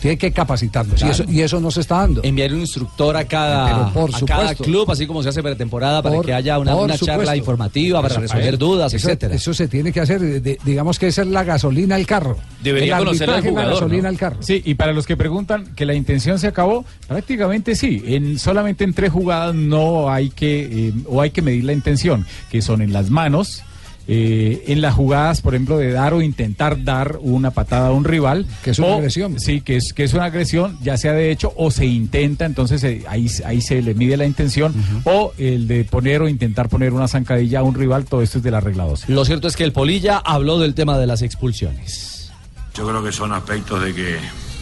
Tiene 0.00 0.16
que 0.16 0.30
capacitarlos 0.32 1.02
y, 1.02 1.08
eso, 1.08 1.24
y 1.28 1.40
eso 1.40 1.60
no 1.60 1.70
se 1.70 1.80
está 1.80 1.96
dando. 1.98 2.20
Enviar 2.22 2.52
un 2.52 2.60
instructor 2.60 3.16
a 3.16 3.24
cada, 3.24 3.92
por 3.92 4.14
a 4.14 4.20
cada 4.20 4.54
club, 4.54 4.90
así 4.90 5.06
como 5.06 5.22
se 5.22 5.28
hace 5.30 5.42
pretemporada, 5.42 6.02
para 6.02 6.14
Por- 6.16 6.26
que 6.26 6.32
haya 6.34 6.58
una, 6.58 6.96
charla 6.96 7.36
informativa 7.36 8.00
para 8.00 8.12
Eso- 8.14 8.20
resolver 8.20 8.48
eso- 8.54 8.56
dudas, 8.58 8.94
eso- 8.94 9.08
etcétera. 9.08 9.34
Eso 9.34 9.52
se 9.54 9.66
tiene 9.68 9.92
que 9.92 10.00
hacer, 10.00 10.20
de- 10.20 10.40
de- 10.40 10.58
digamos 10.64 10.98
que 10.98 11.08
esa 11.08 11.22
es 11.22 11.28
la 11.28 11.42
gasolina 11.44 11.96
al 11.96 12.06
carro. 12.06 12.36
Debería 12.62 12.98
el 12.98 13.04
conocer 13.04 13.28
al 13.30 13.42
la 13.42 13.48
jugador, 13.50 13.72
gasolina 13.74 14.02
¿no? 14.04 14.08
al 14.08 14.16
carro. 14.18 14.36
Sí, 14.40 14.62
y 14.64 14.74
para 14.74 14.92
los 14.92 15.06
que 15.06 15.16
preguntan 15.16 15.74
que 15.74 15.84
la 15.84 15.94
intención 15.94 16.38
se 16.38 16.46
acabó, 16.46 16.84
prácticamente 17.08 17.74
sí. 17.74 18.02
En 18.06 18.38
solamente 18.38 18.84
en 18.84 18.94
tres 18.94 19.10
jugadas 19.10 19.54
no 19.54 20.10
hay 20.10 20.30
que 20.30 20.88
eh, 20.88 20.92
o 21.06 21.20
hay 21.20 21.30
que 21.30 21.42
medir 21.42 21.64
la 21.64 21.72
intención, 21.72 22.24
que 22.50 22.62
son 22.62 22.82
en 22.82 22.92
las 22.92 23.10
manos. 23.10 23.62
Eh, 24.10 24.64
en 24.68 24.80
las 24.80 24.94
jugadas, 24.94 25.42
por 25.42 25.54
ejemplo, 25.54 25.76
de 25.76 25.92
dar 25.92 26.14
o 26.14 26.22
intentar 26.22 26.82
dar 26.82 27.18
una 27.20 27.50
patada 27.50 27.88
a 27.88 27.92
un 27.92 28.04
rival. 28.04 28.46
Que 28.64 28.70
es 28.70 28.78
una 28.78 28.88
o- 28.88 28.94
agresión. 28.96 29.38
Sí, 29.38 29.60
que 29.60 29.76
es, 29.76 29.92
que 29.92 30.04
es 30.04 30.14
una 30.14 30.24
agresión, 30.24 30.78
ya 30.82 30.96
sea 30.96 31.12
de 31.12 31.30
hecho 31.30 31.52
o 31.56 31.70
se 31.70 31.84
intenta, 31.84 32.46
entonces 32.46 32.82
eh, 32.84 33.04
ahí, 33.06 33.30
ahí 33.44 33.60
se 33.60 33.82
le 33.82 33.94
mide 33.94 34.16
la 34.16 34.24
intención. 34.24 34.74
O 35.04 35.32
el 35.36 35.68
de 35.68 35.84
poner 35.84 36.22
o 36.22 36.28
intentar 36.28 36.68
poner 36.70 36.92
una 36.94 37.06
zancadilla 37.06 37.60
a 37.60 37.62
un 37.62 37.74
rival, 37.74 38.06
todo 38.06 38.22
esto 38.22 38.38
es 38.38 38.44
de 38.44 38.50
la 38.50 38.60
regla 38.60 38.84
12. 38.84 39.12
Lo 39.12 39.24
cierto 39.26 39.46
es 39.46 39.56
que 39.56 39.64
el 39.64 39.72
Polilla 39.72 40.16
habló 40.18 40.58
del 40.58 40.72
tema 40.74 40.96
de 40.98 41.06
las 41.06 41.20
expulsiones. 41.22 42.32
Yo 42.74 42.88
creo 42.88 43.04
que 43.04 43.12
son 43.12 43.32
aspectos 43.32 43.82
de 43.82 43.94
que, 43.94 44.16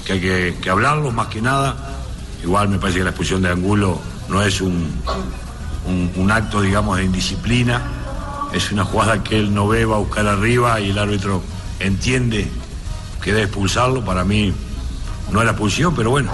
que 0.05 0.13
hay 0.15 0.21
que, 0.21 0.55
que 0.61 0.71
hablarlos 0.71 1.15
más 1.15 1.29
que 1.29 1.41
nada. 1.41 1.77
Igual 2.43 2.69
me 2.69 2.79
parece 2.79 2.99
que 2.99 3.05
la 3.05 3.11
expulsión 3.11 3.43
de 3.43 3.51
Angulo 3.51 4.01
no 4.29 4.43
es 4.43 4.61
un, 4.61 4.91
un, 5.87 6.11
un 6.17 6.31
acto, 6.33 6.61
digamos, 6.63 6.99
de 6.99 7.05
indisciplina. 7.05 7.83
Es 8.53 8.73
una 8.73 8.85
jugada 8.85 9.23
que 9.23 9.39
él 9.39 9.53
no 9.53 9.69
ve, 9.69 9.85
va 9.85 9.97
a 9.97 9.99
buscar 9.99 10.27
arriba 10.27 10.81
y 10.81 10.91
el 10.91 10.99
árbitro 10.99 11.43
entiende 11.81 12.49
que 13.23 13.33
debe 13.33 13.45
expulsarlo. 13.45 14.05
Para 14.05 14.25
mí 14.25 14.53
no 15.31 15.43
era 15.43 15.51
expulsión, 15.51 15.95
pero 15.95 16.11
bueno, 16.11 16.31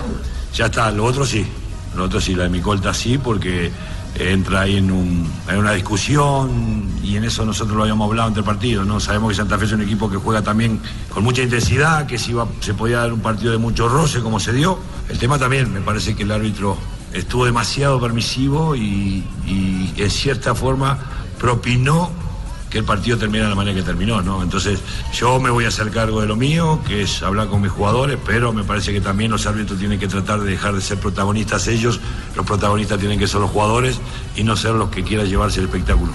ya 0.54 0.66
está. 0.66 0.90
Lo 0.90 1.04
otro 1.04 1.24
sí, 1.26 1.44
lo 1.96 2.04
otro 2.04 2.20
sí, 2.20 2.34
la 2.34 2.44
de 2.44 2.50
Micolta 2.50 2.94
sí, 2.94 3.18
porque 3.18 3.72
entra 4.14 4.60
ahí 4.62 4.76
en, 4.76 4.90
un, 4.90 5.32
en 5.48 5.56
una 5.56 5.72
discusión 5.72 6.86
y 7.02 7.16
en 7.16 7.24
eso 7.24 7.46
nosotros 7.46 7.74
lo 7.76 7.82
habíamos 7.84 8.08
hablado 8.10 8.28
entre 8.28 8.42
partidos, 8.42 8.86
¿no? 8.86 9.00
Sabemos 9.00 9.30
que 9.30 9.36
Santa 9.36 9.56
Fe 9.58 9.64
es 9.64 9.72
un 9.72 9.80
equipo 9.80 10.10
que 10.10 10.18
juega 10.18 10.42
también 10.42 10.80
con 11.08 11.24
mucha 11.24 11.42
intensidad, 11.42 12.06
que 12.06 12.18
si 12.18 12.32
iba- 12.32 12.46
se 12.60 12.74
podía 12.74 12.98
dar 12.98 13.12
un 13.14 13.20
partido 13.20 13.52
de 13.52 13.58
mucho 13.58 13.88
roce 13.88 14.20
como 14.20 14.38
se 14.38 14.52
dio. 14.52 14.78
El 15.08 15.18
tema 15.18 15.38
también, 15.38 15.72
me 15.72 15.80
parece 15.80 16.14
que 16.14 16.24
el 16.24 16.30
árbitro 16.30 16.76
estuvo 17.14 17.46
demasiado 17.46 17.98
permisivo 18.00 18.76
y 18.76 19.24
en 19.96 20.10
cierta 20.10 20.54
forma 20.54 20.98
propinó 21.42 22.10
que 22.70 22.78
el 22.78 22.84
partido 22.84 23.18
terminara 23.18 23.48
de 23.48 23.50
la 23.50 23.56
manera 23.56 23.76
que 23.76 23.82
terminó, 23.82 24.22
¿no? 24.22 24.42
Entonces, 24.42 24.80
yo 25.12 25.38
me 25.40 25.50
voy 25.50 25.66
a 25.66 25.68
hacer 25.68 25.90
cargo 25.90 26.22
de 26.22 26.26
lo 26.26 26.36
mío, 26.36 26.80
que 26.86 27.02
es 27.02 27.22
hablar 27.22 27.48
con 27.48 27.60
mis 27.60 27.70
jugadores, 27.70 28.16
pero 28.24 28.52
me 28.54 28.64
parece 28.64 28.94
que 28.94 29.00
también 29.02 29.30
los 29.30 29.44
árbitros 29.46 29.78
tienen 29.78 29.98
que 29.98 30.08
tratar 30.08 30.40
de 30.40 30.52
dejar 30.52 30.72
de 30.72 30.80
ser 30.80 30.98
protagonistas 30.98 31.66
ellos, 31.66 32.00
los 32.34 32.46
protagonistas 32.46 32.98
tienen 32.98 33.18
que 33.18 33.26
ser 33.26 33.40
los 33.40 33.50
jugadores 33.50 34.00
y 34.36 34.44
no 34.44 34.56
ser 34.56 34.72
los 34.72 34.88
que 34.88 35.02
quieran 35.02 35.26
llevarse 35.26 35.58
el 35.58 35.66
espectáculo. 35.66 36.12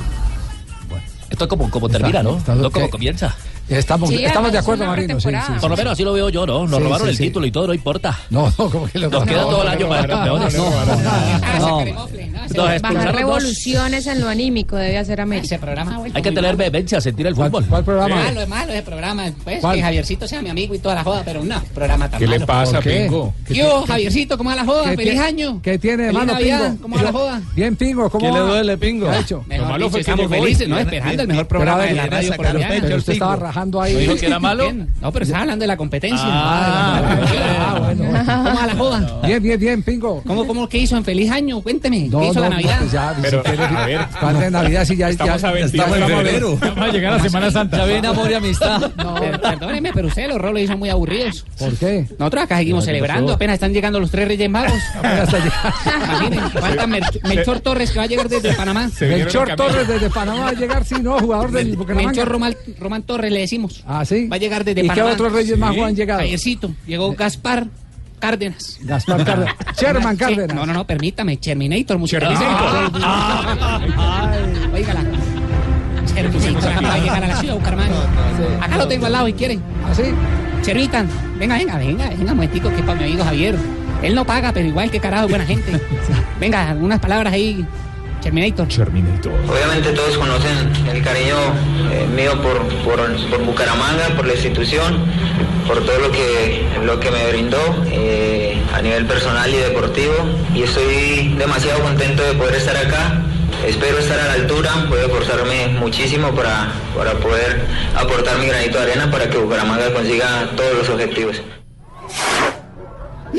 Esto 1.29 1.43
es 1.43 1.49
como, 1.49 1.69
como 1.69 1.89
termina, 1.89 2.23
¿no? 2.23 2.41
No 2.47 2.71
como 2.71 2.89
comienza. 2.89 3.35
Estamos, 3.69 4.09
Sí, 4.09 4.23
estamos 4.23 4.51
de 4.51 4.57
acuerdo, 4.59 4.85
Marino. 4.85 5.19
Sí, 5.19 5.29
sí, 5.29 5.35
sí. 5.45 5.53
Por 5.59 5.69
lo 5.69 5.75
menos 5.77 5.93
así 5.93 6.03
lo 6.03 6.13
veo 6.13 6.29
yo, 6.29 6.45
¿no? 6.45 6.65
Nos 6.65 6.77
Sí, 6.77 6.83
robaron 6.83 7.07
sí, 7.07 7.11
el 7.11 7.17
sí. 7.17 7.23
título 7.23 7.45
y 7.45 7.51
todo, 7.51 7.67
no 7.67 7.73
importa. 7.73 8.17
No, 8.29 8.45
no, 8.57 8.69
como 8.69 8.87
que 8.87 8.99
lo 8.99 9.09
Nos 9.09 9.25
queda 9.25 9.41
todo 9.41 9.61
el 9.63 9.67
año 9.67 9.87
para 9.89 10.01
ser 10.01 10.09
campeones. 10.11 10.55
Ah, 10.57 11.57
Nos 11.59 12.55
Bajar 12.55 12.73
expulsaron 12.75 13.05
dos. 13.05 13.15
revoluciones 13.15 14.07
en 14.07 14.21
lo 14.21 14.29
anímico 14.29 14.75
debe 14.77 14.97
hacer 14.97 15.19
América. 15.21 15.45
Ese 15.45 15.59
programa 15.59 15.99
Hay 16.13 16.21
que 16.21 16.31
tener 16.31 16.55
vehemencia, 16.55 17.01
sentir 17.01 17.27
el 17.27 17.35
fútbol. 17.35 17.65
¿Cuál 17.67 17.83
programa? 17.83 18.15
Malo, 18.15 18.41
es 18.41 18.47
malo 18.47 18.71
ese 18.71 18.83
programa. 18.83 19.25
Pues 19.43 19.59
¿Cuál? 19.59 19.75
que 19.75 19.81
Javiercito 19.81 20.27
sea 20.27 20.41
mi 20.41 20.49
amigo 20.49 20.73
y 20.73 20.79
toda 20.79 20.95
la 20.95 21.03
joda, 21.03 21.23
pero 21.25 21.43
no, 21.43 21.61
programa 21.73 22.09
tan 22.09 22.19
¿Qué 22.19 22.27
le 22.27 22.39
pasa. 22.41 22.79
Pingo? 22.79 23.33
¿Qué 23.45 23.55
Yo, 23.55 23.83
Javiercito, 23.85 24.37
¿cómo 24.37 24.49
va 24.49 24.55
la 24.55 24.65
joda? 24.65 24.91
¿Qué 24.91 24.95
¡Feliz 24.97 25.19
año! 25.19 25.59
¿Qué 25.61 25.77
tiene 25.77 26.03
de 26.03 26.13
¡Feliz 26.13 26.25
malo! 26.25 26.37
Pingo? 26.37 26.81
¿Cómo 26.81 26.95
va 26.95 27.01
la 27.03 27.11
joda? 27.11 27.41
Bien, 27.53 27.75
Pingo, 27.75 28.09
¿cómo 28.09 28.25
¿Qué 28.25 28.31
le 28.31 28.39
duele, 28.39 28.77
Pingo? 28.77 29.09
Mejor 29.47 29.67
malo 29.67 29.89
fue 29.89 29.97
que 29.99 30.01
estamos 30.11 30.29
felices, 30.29 30.67
¿no? 30.67 30.77
Esperando 30.79 31.21
el 31.23 31.27
mejor 31.27 31.47
programa 31.47 31.83
de 31.83 31.93
la 31.93 32.05
radio 32.07 32.35
colombiana. 32.37 32.75
pechos, 32.75 32.97
usted 32.99 33.13
estaba 33.13 33.35
rajando 33.57 33.81
ahí. 33.81 33.93
¿No 33.93 33.99
dijo 33.99 34.15
que 34.15 34.25
era 34.27 34.39
malo? 34.47 34.71
No, 35.01 35.11
pero 35.11 35.23
estaba 35.25 35.41
hablando 35.41 35.63
de 35.63 35.67
la 35.67 35.77
competencia. 35.77 36.19
Ah, 36.27 37.79
bueno. 37.79 38.03
¿Cómo 38.25 38.43
va 38.55 38.65
la 38.67 38.75
joda? 38.75 39.19
Bien, 39.23 39.41
bien, 39.43 39.59
bien, 39.59 39.83
Pingo. 39.83 40.21
¿Cómo, 40.25 40.45
cómo 40.45 40.67
que 40.69 40.77
hizo 40.77 40.95
en 40.97 41.03
Feliz 41.03 41.31
Año? 41.31 41.61
Cuénteme. 41.61 42.07
No, 42.09 42.19
¿Qué 42.19 42.25
hizo 42.27 42.35
no, 42.35 42.41
la 42.41 42.49
Navidad? 42.49 42.77
pues 42.79 42.91
ya, 42.91 43.15
Pero, 43.21 43.43
a 43.77 43.85
ver. 43.85 44.01
¿Cuál 44.19 44.39
de 44.39 44.51
Navidad? 44.51 44.85
Si 44.85 44.95
ya, 44.95 45.09
Estamos 45.09 45.41
ya, 45.41 45.47
a 45.49 45.51
22 45.51 45.85
estamos 45.87 46.09
en 46.11 46.17
febrero. 46.17 46.57
Vamos 46.59 46.77
a 46.77 46.87
llegar 46.91 47.13
a 47.13 47.19
Semana 47.19 47.51
Santa. 47.51 47.77
Ya 47.77 47.85
viene 47.85 48.07
amor 48.07 48.29
y 48.31 48.33
amistad. 48.33 48.81
Per- 49.19 49.41
Perdóneme, 49.41 49.91
pero 49.93 50.07
ustedes 50.07 50.29
los 50.29 50.37
roles 50.37 50.67
son 50.69 50.79
muy 50.79 50.89
aburridos. 50.89 51.45
¿Por 51.57 51.75
qué? 51.77 52.05
Nosotros 52.19 52.43
acá 52.43 52.57
seguimos 52.57 52.83
¿qué 52.83 52.91
celebrando, 52.91 53.33
apenas 53.33 53.55
están 53.55 53.73
llegando 53.73 53.99
los 53.99 54.11
tres 54.11 54.27
Reyes 54.27 54.49
Magos. 54.49 54.73
Imaginen, 55.01 56.51
falta 56.51 56.87
Mer- 56.87 57.03
Melchor 57.23 57.59
Torres 57.61 57.91
que 57.91 57.97
va 57.99 58.03
a 58.03 58.07
llegar 58.07 58.29
desde 58.29 58.53
Panamá. 58.53 58.89
Melchor 58.99 59.55
Torres 59.55 59.87
desde 59.87 60.09
Panamá 60.09 60.41
va 60.41 60.49
a 60.49 60.53
llegar, 60.53 60.85
sí, 60.85 60.95
no, 61.01 61.19
jugador 61.19 61.51
del 61.51 61.75
Bucaramanga. 61.75 62.09
Melchor 62.09 62.27
Román, 62.27 62.55
Román 62.79 63.03
Torres 63.03 63.31
le 63.31 63.39
decimos. 63.47 63.83
Ah, 63.87 64.05
sí. 64.05 64.27
Va 64.27 64.35
a 64.35 64.39
llegar 64.39 64.63
desde 64.63 64.81
¿Y 64.81 64.83
qué 64.83 64.89
Panamá. 64.89 65.11
otros 65.11 65.33
Reyes 65.33 65.57
Magos 65.57 65.83
han 65.83 65.95
llegado? 65.95 66.21
Llegó 66.85 67.13
Gaspar 67.13 67.67
Cárdenas. 68.19 68.77
Gaspar 68.81 69.23
Cárdenas. 69.23 69.55
Sherman 69.79 70.15
Sí, 70.15 70.19
Cárdenas. 70.19 70.55
No, 70.55 70.65
no, 70.65 70.73
no, 70.73 70.85
permítame. 70.87 71.37
Terminator, 71.37 71.97
musicalice. 71.97 72.43
Oígala. 74.73 75.01
Terminator, 76.13 76.71
acaba 76.71 76.93
de 76.95 77.01
llegar 77.01 77.23
a 77.23 77.27
la 77.27 77.35
ciudad 77.39 77.53
de 77.53 77.59
Bucaramanga. 77.59 77.95
Acá 78.61 78.77
lo 78.77 78.87
tengo 78.87 79.05
al 79.05 79.11
lado, 79.11 79.27
si 79.27 79.33
quieren. 79.33 79.61
¿Ah, 79.85 79.93
sí? 79.93 80.03
Chervitan, 80.63 81.07
venga, 81.37 81.57
venga, 81.57 81.77
venga, 81.77 82.09
venga, 82.09 82.21
un 82.21 82.27
momentico, 82.29 82.69
que 82.69 82.75
es 82.77 82.81
para 82.81 82.97
mi 82.97 83.05
amigo 83.05 83.23
Javier. 83.23 83.55
Él 84.01 84.15
no 84.15 84.25
paga, 84.25 84.51
pero 84.51 84.67
igual 84.67 84.91
que 84.91 84.99
carajo, 84.99 85.27
buena 85.27 85.45
gente. 85.45 85.79
Venga, 86.39 86.75
unas 86.79 86.99
palabras 86.99 87.33
ahí. 87.33 87.65
Terminator. 88.31 88.67
Terminator. 88.67 89.31
Obviamente 89.49 89.91
todos 89.93 90.17
conocen 90.17 90.73
el 90.93 91.01
cariño 91.01 91.35
eh, 91.93 92.05
mío 92.13 92.33
por, 92.41 92.57
por, 92.83 92.99
por 93.29 93.45
Bucaramanga, 93.45 94.09
por 94.17 94.27
la 94.27 94.33
institución, 94.33 95.05
por 95.65 95.85
todo 95.85 95.97
lo 95.99 96.11
que, 96.11 96.65
lo 96.83 96.99
que 96.99 97.09
me 97.09 97.25
brindó 97.31 97.57
eh, 97.89 98.61
a 98.73 98.81
nivel 98.81 99.05
personal 99.05 99.49
y 99.49 99.57
deportivo. 99.57 100.13
Y 100.53 100.63
estoy 100.63 101.35
demasiado 101.37 101.79
contento 101.81 102.21
de 102.23 102.33
poder 102.33 102.55
estar 102.55 102.75
acá. 102.75 103.21
Espero 103.65 103.97
estar 103.97 104.19
a 104.19 104.25
la 104.27 104.33
altura, 104.33 104.71
voy 104.89 104.99
a 104.99 105.03
esforzarme 105.05 105.67
muchísimo 105.79 106.31
para, 106.31 106.71
para 106.97 107.13
poder 107.13 107.61
aportar 107.95 108.37
mi 108.39 108.47
granito 108.47 108.77
de 108.77 108.91
arena 108.91 109.09
para 109.09 109.29
que 109.29 109.37
Bucaramanga 109.37 109.91
consiga 109.93 110.49
todos 110.57 110.73
los 110.79 110.89
objetivos. 110.89 111.41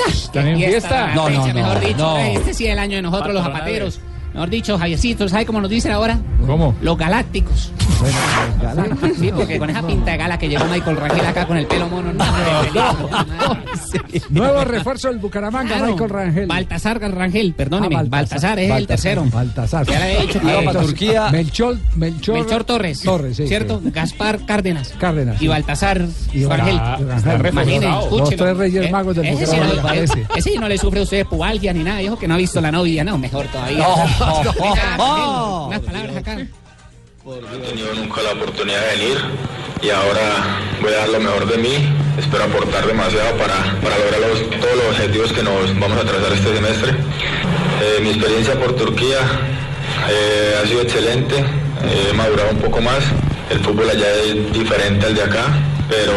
¿Están 0.06 0.48
en 0.48 0.58
fiesta? 0.58 1.14
No, 1.14 1.28
No, 1.28 1.46
no, 1.46 1.54
mejor 1.54 1.74
no, 1.74 1.80
dicho. 1.80 1.96
no. 1.98 2.18
Este 2.18 2.54
sí 2.54 2.66
es 2.66 2.72
el 2.72 2.78
año 2.78 2.96
de 2.96 3.02
nosotros, 3.02 3.34
los 3.34 3.42
zapateros. 3.44 4.00
Mejor 4.34 4.50
dicho, 4.50 4.78
Javiercito, 4.78 5.28
¿sabe 5.28 5.46
cómo 5.46 5.60
nos 5.60 5.70
dicen 5.70 5.90
ahora? 5.92 6.18
¿Cómo? 6.46 6.74
Los 6.80 6.96
galácticos. 6.96 7.72
Sí, 9.18 9.32
porque 9.34 9.58
con 9.58 9.70
esa 9.70 9.84
pinta 9.84 10.12
de 10.12 10.16
gala 10.18 10.38
que 10.38 10.48
llegó 10.48 10.64
Michael 10.66 10.96
Rangel 10.96 11.26
acá 11.26 11.46
con 11.46 11.56
el 11.56 11.66
pelo 11.66 11.88
mono. 11.88 12.12
No, 12.12 12.24
Nuevo 14.30 14.64
refuerzo 14.64 15.08
del 15.08 15.18
Bucaramanga, 15.18 15.76
Claro. 15.76 15.92
Michael 15.92 16.10
Rangel. 16.10 16.46
Baltasar 16.46 17.00
Rangel, 17.00 17.54
perdóneme. 17.54 17.96
Ah, 17.96 18.04
Baltasar, 18.06 18.58
es 18.60 18.70
el 18.70 18.86
tercero. 18.86 19.24
Baltasar. 19.32 19.86
Ya 19.86 19.98
le 19.98 20.04
había 20.04 20.20
dicho 20.20 20.40
que 20.40 20.46
para 20.64 20.80
Turquía. 20.80 21.30
Melchor, 21.30 21.78
Melchor, 21.96 22.34
Melchor 22.36 22.64
Torres. 22.64 23.00
Torres, 23.00 23.36
sí, 23.36 23.48
¿Cierto? 23.48 23.80
sí. 23.82 23.90
Gaspar 23.90 24.44
Cárdenas. 24.46 24.94
Cárdenas. 24.98 25.42
Y 25.42 25.48
Baltasar 25.48 26.06
Y 26.32 26.44
Rangel. 26.44 26.76
Escúchelo. 26.76 28.18
Los 28.18 28.28
tres 28.30 28.56
Reyes 28.56 28.86
Eh, 28.86 28.90
Magos 28.90 29.16
del 29.16 29.26
sí 29.26 29.32
Bucaramanga, 29.44 29.74
no- 29.74 29.82
parece. 29.82 30.20
eh, 30.20 30.26
Ese 30.36 30.50
sí 30.50 30.58
no 30.58 30.68
le 30.68 30.78
sufre 30.78 31.00
a 31.00 31.02
usted 31.02 31.26
pubalgia 31.26 31.72
ni 31.72 31.82
nada. 31.82 31.98
Dijo 31.98 32.16
que 32.18 32.28
no 32.28 32.34
ha 32.34 32.38
visto 32.38 32.60
la 32.60 32.70
novia. 32.70 33.02
No, 33.02 33.18
mejor 33.18 33.46
todavía. 33.46 33.86
Unas 35.68 35.80
palabras 35.80 36.16
acá. 36.16 36.36
No 37.24 37.34
he 37.36 37.58
tenido 37.68 37.92
nunca 37.94 38.22
la 38.22 38.32
oportunidad 38.32 38.80
de 38.80 38.96
venir 38.96 39.18
y 39.82 39.90
ahora 39.90 40.60
voy 40.80 40.92
a 40.92 40.96
dar 40.98 41.08
lo 41.10 41.20
mejor 41.20 41.46
de 41.46 41.58
mí. 41.58 41.74
Espero 42.18 42.44
aportar 42.44 42.86
demasiado 42.86 43.36
para, 43.36 43.54
para 43.82 43.98
lograr 43.98 44.20
los- 44.20 44.50
todos 44.60 44.76
los 44.76 44.86
objetivos 44.96 45.32
que 45.32 45.42
nos 45.42 45.78
vamos 45.78 45.98
a 45.98 46.04
trazar 46.04 46.32
este 46.32 46.54
semestre. 46.54 46.90
Eh, 46.92 48.00
mi 48.02 48.10
experiencia 48.10 48.58
por 48.58 48.74
Turquía 48.74 49.18
eh, 50.10 50.54
ha 50.62 50.66
sido 50.66 50.80
excelente, 50.82 51.44
he 51.84 52.12
madurado 52.14 52.50
un 52.50 52.58
poco 52.58 52.80
más. 52.80 53.00
El 53.50 53.60
fútbol 53.60 53.88
allá 53.90 54.10
es 54.26 54.52
diferente 54.52 55.06
al 55.06 55.14
de 55.14 55.22
acá, 55.22 55.44
pero, 55.88 56.12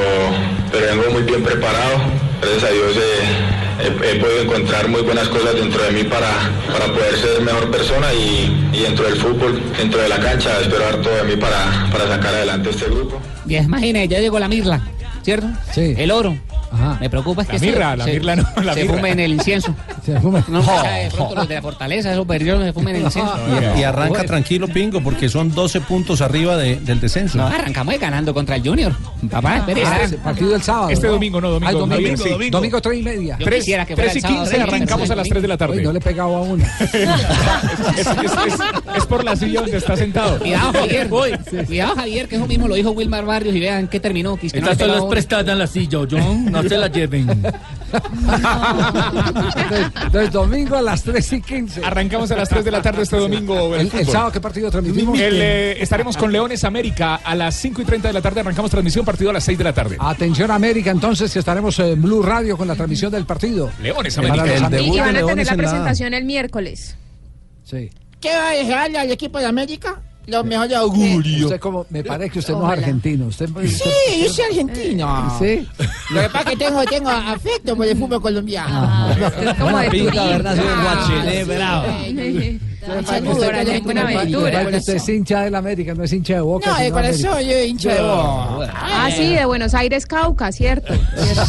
pero 0.71 0.87
vengo 0.97 1.11
muy 1.11 1.23
bien 1.23 1.43
preparado. 1.43 1.97
Gracias 2.41 2.63
a 2.63 2.73
Dios 2.73 2.95
eh, 2.97 3.70
he, 3.79 4.19
podido 4.19 4.41
encontrar 4.41 4.87
muy 4.87 5.01
buenas 5.01 5.27
cosas 5.29 5.55
dentro 5.55 5.81
de 5.83 5.91
mí 5.91 6.03
para, 6.03 6.29
para 6.71 6.85
poder 6.93 7.17
ser 7.17 7.41
mejor 7.41 7.71
persona 7.71 8.13
y, 8.13 8.69
y 8.73 8.81
dentro 8.81 9.05
del 9.05 9.15
fútbol, 9.15 9.61
dentro 9.77 10.01
de 10.01 10.09
la 10.09 10.19
cancha, 10.19 10.59
espero 10.59 10.83
dar 10.83 11.01
todo 11.01 11.15
de 11.15 11.23
mí 11.23 11.35
para, 11.35 11.89
para 11.91 12.07
sacar 12.07 12.33
adelante 12.35 12.69
este 12.69 12.85
grupo. 12.85 13.21
Y 13.47 13.57
imagínate, 13.57 14.07
ya 14.07 14.19
llegó 14.19 14.39
la 14.39 14.47
mirla, 14.47 14.81
¿cierto? 15.23 15.47
Sí. 15.73 15.93
El 15.97 16.11
oro. 16.11 16.37
Me 17.01 17.09
preocupa 17.09 17.41
es 17.41 17.47
que 17.49 17.53
La 17.55 17.59
se- 17.59 17.65
mirra, 17.65 17.95
la 17.97 18.05
se, 18.05 18.11
mirra 18.13 18.35
no, 18.37 18.43
la 18.63 18.73
se 18.73 18.83
mirra. 18.83 18.95
fume 18.95 19.09
en 19.11 19.19
el 19.19 19.33
incienso. 19.33 19.75
Se 20.05 20.17
fume. 20.19 20.41
No, 20.47 20.61
de 20.83 21.09
pronto 21.13 21.35
los 21.35 21.47
de 21.47 21.55
la 21.55 21.61
fortaleza, 21.61 22.11
esos 22.11 22.25
perdidos 22.25 22.63
se 22.63 22.71
fumen 22.73 22.95
en 22.95 23.01
el 23.01 23.01
incienso. 23.03 23.35
Y, 23.77 23.81
y 23.81 23.83
arranca 23.83 24.23
tranquilo, 24.23 24.67
Pingo, 24.69 25.01
porque 25.03 25.27
son 25.29 25.53
12 25.53 25.81
puntos 25.81 26.21
arriba 26.21 26.55
de- 26.57 26.77
del 26.77 26.99
descenso. 27.01 27.37
No, 27.37 27.45
arrancamos 27.47 27.99
ganando 27.99 28.33
contra 28.33 28.55
el 28.55 28.63
Junior. 28.67 28.93
Papá, 29.29 29.57
espere. 29.57 29.83
Ah, 29.85 29.99
espere. 30.01 30.21
partido 30.23 30.49
del 30.51 30.61
sábado. 30.63 30.89
Este 30.89 31.07
domingo, 31.07 31.41
no, 31.41 31.49
domingo, 31.51 31.69
Ah, 31.69 31.73
domingo, 31.73 32.17
sí. 32.23 32.29
domingo, 32.29 32.57
domingo, 32.57 32.81
tres 32.81 32.99
y 32.99 33.03
media. 33.03 33.37
Yo 33.37 33.45
quisiera 33.47 33.85
que 33.85 33.95
fuera 33.95 34.09
Tres 34.11 34.15
y 34.15 34.17
el 34.19 34.21
sábado, 34.31 34.43
quince, 34.49 34.57
pero- 34.65 34.71
arrancamos 34.75 35.09
a 35.11 35.15
las 35.15 35.27
tres 35.29 35.41
de 35.41 35.47
la 35.49 35.57
tarde. 35.57 35.77
Uy, 35.77 35.83
no 35.83 35.91
le 35.91 35.99
he 35.99 36.01
pegado 36.01 36.35
a 36.37 36.41
una. 36.41 36.65
Es, 36.79 36.93
es- 36.95 38.07
es- 38.07 38.97
es 38.97 39.05
por 39.05 39.23
la 39.23 39.35
silla 39.35 39.61
donde 39.61 39.77
está 39.77 39.95
sentado. 39.97 40.39
Cuidado, 40.39 40.71
Javier. 40.73 41.09
Cuidado, 41.09 41.95
Javier, 41.95 42.27
que 42.27 42.35
eso 42.37 42.47
mismo 42.47 42.67
lo 42.67 42.75
dijo 42.75 42.91
Wilmar 42.91 43.25
Barrios 43.25 43.55
y 43.55 43.59
vean 43.59 43.87
qué 43.87 43.99
terminó. 43.99 44.37
Que 44.37 44.61
no 44.61 44.71
En 45.17 45.59
la 45.59 45.67
silla, 45.67 45.99
John. 46.09 46.45
No 46.51 46.63
se 46.63 46.77
la 46.77 46.87
lleven. 46.87 47.29
Entonces, 47.91 49.91
entonces, 50.05 50.31
domingo 50.31 50.77
a 50.77 50.81
las 50.81 51.03
3 51.03 51.33
y 51.33 51.41
15. 51.41 51.85
Arrancamos 51.85 52.31
a 52.31 52.35
las 52.37 52.49
3 52.49 52.63
de 52.65 52.71
la 52.71 52.81
tarde 52.81 53.03
este 53.03 53.17
domingo. 53.17 53.75
El, 53.75 53.91
el 53.93 54.07
sábado, 54.07 54.31
¿qué 54.31 54.39
partido 54.39 54.71
transmitimos? 54.71 55.19
El, 55.19 55.41
eh, 55.41 55.81
estaremos 55.83 56.15
con 56.17 56.31
Leones 56.31 56.63
América 56.63 57.15
a 57.15 57.35
las 57.35 57.55
5 57.55 57.81
y 57.81 57.85
30 57.85 58.07
de 58.07 58.13
la 58.13 58.21
tarde. 58.21 58.39
Arrancamos 58.41 58.71
transmisión, 58.71 59.05
partido 59.05 59.29
a 59.29 59.33
las 59.33 59.43
6 59.43 59.57
de 59.57 59.63
la 59.63 59.73
tarde. 59.73 59.97
Atención 59.99 60.51
América, 60.51 60.91
entonces 60.91 61.31
que 61.33 61.39
estaremos 61.39 61.77
en 61.79 62.01
Blue 62.01 62.23
Radio 62.23 62.57
con 62.57 62.67
la 62.67 62.75
transmisión 62.75 63.11
del 63.11 63.25
partido. 63.25 63.69
Leones 63.81 64.17
América. 64.17 64.45
Y 64.45 64.49
van 64.49 64.65
a 64.65 64.69
tener 64.69 65.13
Leones 65.25 65.47
la 65.47 65.53
en 65.53 65.57
la- 65.57 65.63
presentación 65.63 66.13
el 66.13 66.25
miércoles. 66.25 66.95
Sí. 67.65 67.89
¿Qué 68.19 68.29
va 68.35 68.49
a 68.49 68.53
dejarle 68.53 68.99
al 68.99 69.11
equipo 69.11 69.39
de 69.39 69.45
América? 69.45 70.01
Los 70.27 70.45
mejores 70.45 70.77
augurios. 70.77 71.45
Usted 71.45 71.59
como, 71.59 71.85
me 71.89 72.03
parece 72.03 72.29
que 72.29 72.39
usted 72.39 72.53
no 72.53 72.71
es 72.71 72.77
argentino. 72.79 73.25
Usted, 73.25 73.49
Sí, 73.65 74.23
yo 74.23 74.29
soy 74.33 74.45
argentino. 74.45 75.35
Sí. 75.39 75.67
Lo 76.11 76.21
que 76.21 76.29
pasa 76.29 76.39
es 76.39 76.45
que 76.57 76.65
tengo, 76.65 76.83
tengo 76.85 77.09
afecto 77.09 77.75
por 77.75 77.85
el 77.87 77.97
fútbol 77.97 78.21
colombiano. 78.21 79.09
como 79.59 79.77
de 79.79 79.89
pinta, 79.89 80.11
turismo. 80.11 80.29
¿verdad? 80.29 80.55
Soy 80.55 80.65
un 80.65 80.81
guachilé, 80.83 81.43
bravo. 81.43 81.85
Por 82.81 83.55
allá 83.55 83.75
en 83.75 83.83
Buenaventura. 83.83 84.65
que 84.69 84.77
usted 84.77 84.95
es 84.95 85.09
hincha 85.09 85.41
del 85.41 85.55
América, 85.55 85.93
no 85.93 86.03
es 86.03 86.13
hincha 86.13 86.35
de 86.35 86.41
Boca. 86.41 86.71
No, 86.71 86.77
de 86.79 86.91
corazón, 86.91 87.39
yo 87.41 87.59
hincha 87.63 87.93
de 87.93 88.01
boca. 88.01 88.73
Ah, 88.73 89.09
sí, 89.15 89.35
de 89.35 89.45
Buenos 89.45 89.73
Aires, 89.73 90.05
Cauca, 90.05 90.51
cierto. 90.51 90.93
cierto. 91.17 91.43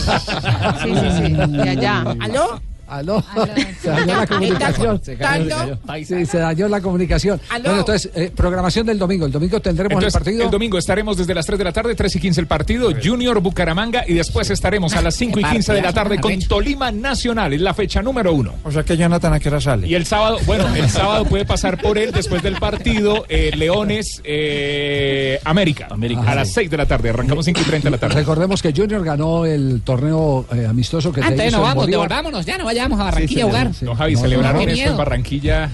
Sí, 0.82 0.90
sí, 0.94 1.26
sí, 1.26 1.56
de 1.56 1.70
allá. 1.70 2.04
¿Aló? 2.20 2.60
Aló. 2.92 3.24
Se 3.82 3.88
dañó 3.88 4.16
la 4.16 4.26
comunicación. 4.26 5.00
Se 5.02 5.16
cayó, 5.16 5.44
se 5.44 5.78
cayó. 5.86 6.04
Sí, 6.04 6.26
se 6.26 6.38
dañó 6.38 6.68
la 6.68 6.80
comunicación. 6.80 7.40
Aló. 7.48 7.64
Bueno, 7.64 7.78
entonces, 7.80 8.10
eh, 8.14 8.30
programación 8.34 8.86
del 8.86 8.98
domingo. 8.98 9.26
El 9.26 9.32
domingo 9.32 9.60
tendremos 9.60 9.92
Entonces, 9.92 10.14
el 10.14 10.20
partido. 10.24 10.44
el 10.44 10.50
domingo 10.50 10.78
estaremos 10.78 11.16
desde 11.16 11.34
las 11.34 11.46
3 11.46 11.58
de 11.58 11.64
la 11.64 11.72
tarde, 11.72 11.94
3 11.94 12.16
y 12.16 12.20
15 12.20 12.40
el 12.40 12.46
partido, 12.46 12.90
Junior 13.02 13.40
Bucaramanga, 13.40 14.04
y 14.06 14.14
después 14.14 14.50
estaremos 14.50 14.94
a 14.94 15.00
las 15.00 15.14
5 15.16 15.40
y 15.40 15.44
15 15.44 15.72
de 15.72 15.82
la 15.82 15.92
tarde 15.92 16.20
con 16.20 16.38
Tolima 16.40 16.90
Nacional, 16.90 17.52
es 17.54 17.60
la 17.60 17.72
fecha 17.74 18.02
número 18.02 18.32
uno. 18.34 18.52
O 18.62 18.70
sea 18.70 18.82
que 18.82 18.96
Jonathan 18.96 19.32
a 19.32 19.40
qué 19.40 19.48
hora 19.48 19.60
sale. 19.60 19.88
Y 19.88 19.94
el 19.94 20.04
sábado, 20.06 20.38
bueno, 20.44 20.66
el 20.74 20.88
sábado 20.90 21.24
puede 21.24 21.44
pasar 21.44 21.80
por 21.80 21.98
él 21.98 22.12
después 22.12 22.42
del 22.42 22.56
partido, 22.56 23.24
eh, 23.28 23.52
Leones 23.56 24.20
eh, 24.24 25.40
América, 25.44 25.88
a 26.26 26.34
las 26.34 26.52
6 26.52 26.70
de 26.70 26.76
la 26.76 26.86
tarde, 26.86 27.10
arrancamos 27.10 27.44
5 27.44 27.60
y 27.60 27.64
30 27.64 27.86
de 27.86 27.90
la 27.90 27.98
tarde. 27.98 28.14
Recordemos 28.16 28.60
que 28.62 28.72
Junior 28.76 29.04
ganó 29.04 29.46
el 29.46 29.82
torneo 29.82 30.46
eh, 30.52 30.66
amistoso 30.68 31.12
que 31.12 31.20
se 31.20 31.26
Antes 31.26 31.48
hizo 31.48 31.56
no 31.56 31.62
en 31.62 31.68
vamos, 31.68 31.84
Bolívar. 31.84 32.08
devolvámonos, 32.08 32.46
ya 32.46 32.58
no 32.58 32.64
vayamos 32.82 33.00
a 33.00 33.04
Barranquilla 33.04 33.42
a 33.44 33.46
jugar. 33.46 33.74
sí. 33.74 33.84
No, 33.84 33.94
Javi, 33.94 34.14
No, 34.14 34.20
celebraron 34.20 34.68
esto 34.68 34.90
en. 34.90 34.96
Barranquilla, 34.96 35.70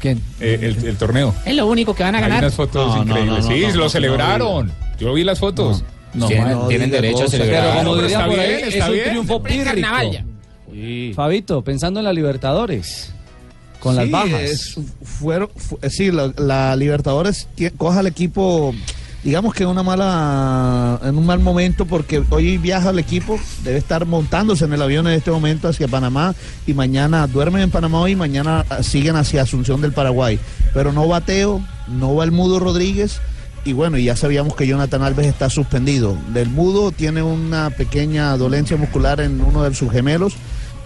¿Quién? 0.00 0.20
eh, 0.40 0.58
el, 0.62 0.84
el 0.86 0.96
torneo. 0.96 1.34
Es 1.44 1.54
lo 1.54 1.66
único 1.66 1.94
que 1.94 2.02
van 2.02 2.14
a 2.14 2.18
Hay 2.18 2.22
ganar. 2.24 2.38
unas 2.44 2.54
fotos 2.54 2.96
No, 2.96 3.02
increíbles. 3.02 3.44
no, 3.44 3.50
no, 3.50 3.54
sí, 3.56 3.60
no, 3.62 3.68
lo 3.76 3.84
no, 3.84 3.88
celebraron. 3.90 4.72
Yo 4.98 5.12
vi 5.14 5.24
las 5.24 5.38
fotos. 5.38 5.84
No, 6.14 6.26
Tienen- 6.28 6.50
no 6.52 6.66
tienen 6.68 6.90
derecho 6.90 7.24
a 7.24 7.28
celebrar. 7.28 7.62
Pero 7.78 7.78
como 7.90 7.94
diría 8.02 8.16
está 8.18 8.26
por 8.28 8.38
ahí, 8.40 8.48
bien, 8.48 8.68
es 8.68 8.74
está 8.74 8.86
un 8.86 8.92
bien. 8.92 9.08
triunfo 9.08 9.42
pírrico. 9.42 9.88
Fabito, 11.14 11.62
pensando 11.62 12.00
en 12.00 12.04
la 12.04 12.12
Libertadores, 12.12 13.12
con 13.78 13.96
las 13.96 14.06
Sí, 14.06 14.10
bajas. 14.10 14.40
es- 14.42 14.78
fueron, 15.02 15.48
fu- 15.56 15.78
sí, 15.90 16.10
la, 16.10 16.32
la 16.36 16.76
Libertadores 16.76 17.48
coja 17.76 18.00
al 18.00 18.06
equipo, 18.06 18.74
digamos 19.22 19.54
que 19.54 19.62
en 19.62 19.68
una 19.68 19.82
mala, 19.82 21.00
en 21.02 21.16
un 21.16 21.24
mal 21.24 21.38
momento, 21.38 21.86
porque 21.86 22.22
hoy 22.30 22.58
viaja 22.58 22.90
el 22.90 22.98
equipo, 22.98 23.38
debe 23.62 23.78
estar 23.78 24.04
montándose 24.06 24.64
en 24.64 24.72
el 24.72 24.82
avión 24.82 25.06
en 25.06 25.14
este 25.14 25.30
momento 25.30 25.68
hacia 25.68 25.88
Panamá 25.88 26.34
y 26.66 26.74
mañana 26.74 27.26
duermen 27.26 27.62
en 27.62 27.70
Panamá 27.70 28.00
hoy 28.00 28.12
y 28.12 28.16
mañana 28.16 28.64
ah, 28.68 28.82
siguen 28.82 29.16
hacia 29.16 29.42
Asunción 29.42 29.80
del 29.80 29.92
Paraguay. 29.92 30.38
Pero 30.74 30.92
no 30.92 31.06
va 31.06 31.20
Teo, 31.20 31.60
no 31.88 32.14
va 32.14 32.24
el 32.24 32.32
Mudo 32.32 32.58
Rodríguez. 32.58 33.20
Y 33.64 33.74
bueno, 33.74 33.96
ya 33.96 34.16
sabíamos 34.16 34.56
que 34.56 34.66
Jonathan 34.66 35.02
Alves 35.02 35.26
está 35.26 35.48
suspendido. 35.48 36.16
Del 36.32 36.48
Mudo 36.48 36.90
tiene 36.90 37.22
una 37.22 37.70
pequeña 37.70 38.36
dolencia 38.36 38.76
muscular 38.76 39.20
en 39.20 39.40
uno 39.40 39.62
de 39.62 39.72
sus 39.72 39.92
gemelos 39.92 40.34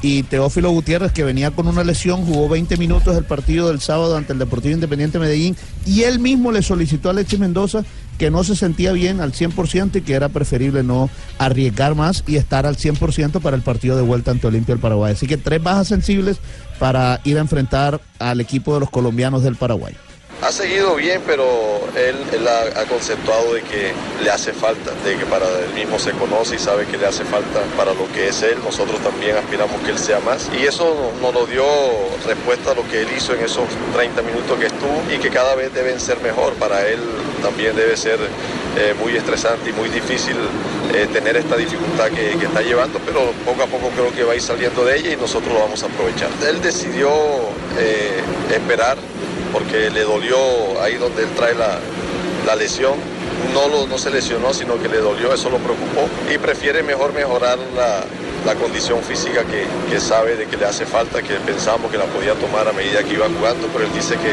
y 0.03 0.22
Teófilo 0.24 0.70
Gutiérrez, 0.70 1.12
que 1.12 1.24
venía 1.24 1.51
con 1.51 1.66
una 1.66 1.82
lesión, 1.82 2.24
jugó 2.24 2.49
20 2.49 2.76
minutos 2.76 3.16
el 3.16 3.24
partido 3.24 3.68
del 3.68 3.80
sábado 3.80 4.16
ante 4.16 4.32
el 4.32 4.39
Deportivo 4.39 4.74
Independiente 4.74 5.18
Medellín 5.18 5.57
y 5.87 6.03
él 6.03 6.18
mismo 6.18 6.53
le 6.53 6.62
solicitó 6.62 7.09
a 7.09 7.12
Alexis 7.12 7.39
Mendoza 7.39 7.84
que 8.19 8.31
no 8.31 8.45
se 8.45 8.57
sentía 8.57 8.93
bien 8.93 9.21
al 9.21 9.33
100% 9.33 9.97
y 9.97 10.01
que 10.03 10.14
era 10.14 10.29
preferible 10.29 10.83
no 10.83 11.11
arriesgar 11.39 11.95
más 11.95 12.25
y 12.27 12.37
estar 12.37 12.67
al 12.67 12.77
100% 12.77 13.41
para 13.41 13.57
el 13.57 13.62
partido 13.62 13.97
de 13.97 14.03
vuelta 14.03 14.31
ante 14.31 14.47
Olimpia 14.47 14.75
del 14.75 14.83
Paraguay. 14.83 15.12
Así 15.12 15.27
que 15.27 15.37
tres 15.37 15.62
bajas 15.62 15.89
sensibles 15.89 16.39
para 16.79 17.21
ir 17.25 17.39
a 17.39 17.41
enfrentar 17.41 18.01
al 18.19 18.41
equipo 18.41 18.75
de 18.75 18.81
los 18.81 18.91
colombianos 18.91 19.43
del 19.43 19.57
Paraguay. 19.57 19.95
Ha 20.43 20.53
seguido 20.53 20.95
bien, 20.97 21.22
pero 21.26 21.45
él, 21.97 22.14
él 22.32 22.47
ha, 22.47 22.80
ha 22.80 22.84
conceptuado 22.84 23.55
de 23.55 23.62
que 23.62 23.93
le 24.22 24.30
hace 24.30 24.53
falta, 24.53 24.91
de 25.05 25.16
que 25.16 25.24
para 25.24 25.47
él 25.49 25.72
mismo 25.74 25.99
se 25.99 26.11
conoce 26.12 26.57
y 26.57 26.59
sabe 26.59 26.84
que 26.84 26.99
le 26.99 27.07
hace 27.07 27.24
falta 27.24 27.61
para 27.76 27.95
lo 27.95 28.07
que 28.12 28.28
es 28.28 28.43
él. 28.43 28.57
Nosotros 28.62 29.01
también 29.01 29.34
aspiramos 29.37 29.80
que 29.82 29.93
él 29.93 29.99
sea 29.99 30.20
más. 30.20 30.49
Y 30.61 30.66
eso 30.66 31.11
no- 31.22 31.32
nos 31.32 31.34
lo 31.34 31.47
dio 31.47 31.64
respuesta 32.26 32.72
a 32.72 32.74
lo 32.74 32.87
que 32.89 33.01
él 33.01 33.09
hizo 33.16 33.32
en 33.34 33.41
esos 33.45 33.64
30 33.95 34.20
minutos 34.22 34.59
que 34.61 34.66
estuvo 34.66 35.03
y 35.12 35.18
que 35.18 35.30
cada 35.30 35.55
vez 35.55 35.72
deben 35.72 35.99
ser 35.99 36.20
mejor. 36.20 36.53
Para 36.55 36.87
él 36.87 37.01
también 37.43 37.74
debe 37.74 37.97
ser 37.97 38.18
eh, 38.78 38.95
muy 39.01 39.16
estresante 39.16 39.70
y 39.70 39.72
muy 39.72 39.89
difícil 39.89 40.37
eh, 40.95 41.09
tener 41.14 41.34
esta 41.39 41.57
dificultad 41.57 42.09
que, 42.11 42.37
que 42.39 42.45
está 42.45 42.61
llevando, 42.61 43.01
pero 43.07 43.32
poco 43.47 43.62
a 43.62 43.66
poco 43.66 43.89
creo 43.97 44.12
que 44.14 44.22
va 44.22 44.34
a 44.34 44.37
ir 44.37 44.43
saliendo 44.43 44.84
de 44.84 44.99
ella 44.99 45.12
y 45.12 45.16
nosotros 45.16 45.51
lo 45.55 45.61
vamos 45.61 45.82
a 45.82 45.87
aprovechar. 45.87 46.28
Él 46.47 46.61
decidió 46.61 47.09
eh, 47.78 48.20
esperar 48.55 48.99
porque 49.57 49.88
le 49.90 50.02
dolió 50.02 50.36
ahí 50.82 50.96
donde 50.96 51.22
él 51.22 51.30
trae 51.34 51.54
la, 51.54 51.78
la 52.46 52.57
lesión. 52.57 52.92
No, 53.54 53.68
lo, 53.68 53.86
no 53.86 53.96
se 53.96 54.11
lesionó, 54.11 54.52
sino 54.52 54.80
que 54.80 54.88
le 54.88 54.98
dolió, 54.98 55.32
eso 55.32 55.48
lo 55.48 55.57
preocupó. 55.59 56.09
Y 56.32 56.36
prefiere 56.36 56.82
mejor 56.82 57.14
mejorar 57.14 57.59
la, 57.74 58.04
la 58.44 58.54
condición 58.54 59.02
física 59.02 59.44
que, 59.44 59.64
que 59.90 59.98
sabe 59.98 60.36
de 60.36 60.44
que 60.46 60.59
le 60.59 60.66
hace 60.66 60.84
falta, 60.84 61.22
que 61.22 61.34
pensábamos 61.36 61.90
que 61.90 61.96
la 61.96 62.04
podía 62.04 62.34
tomar 62.34 62.68
a 62.68 62.72
medida 62.74 63.02
que 63.02 63.14
iba 63.14 63.26
jugando, 63.28 63.66
pero 63.72 63.84
él 63.86 63.90
dice 63.94 64.14
que, 64.16 64.32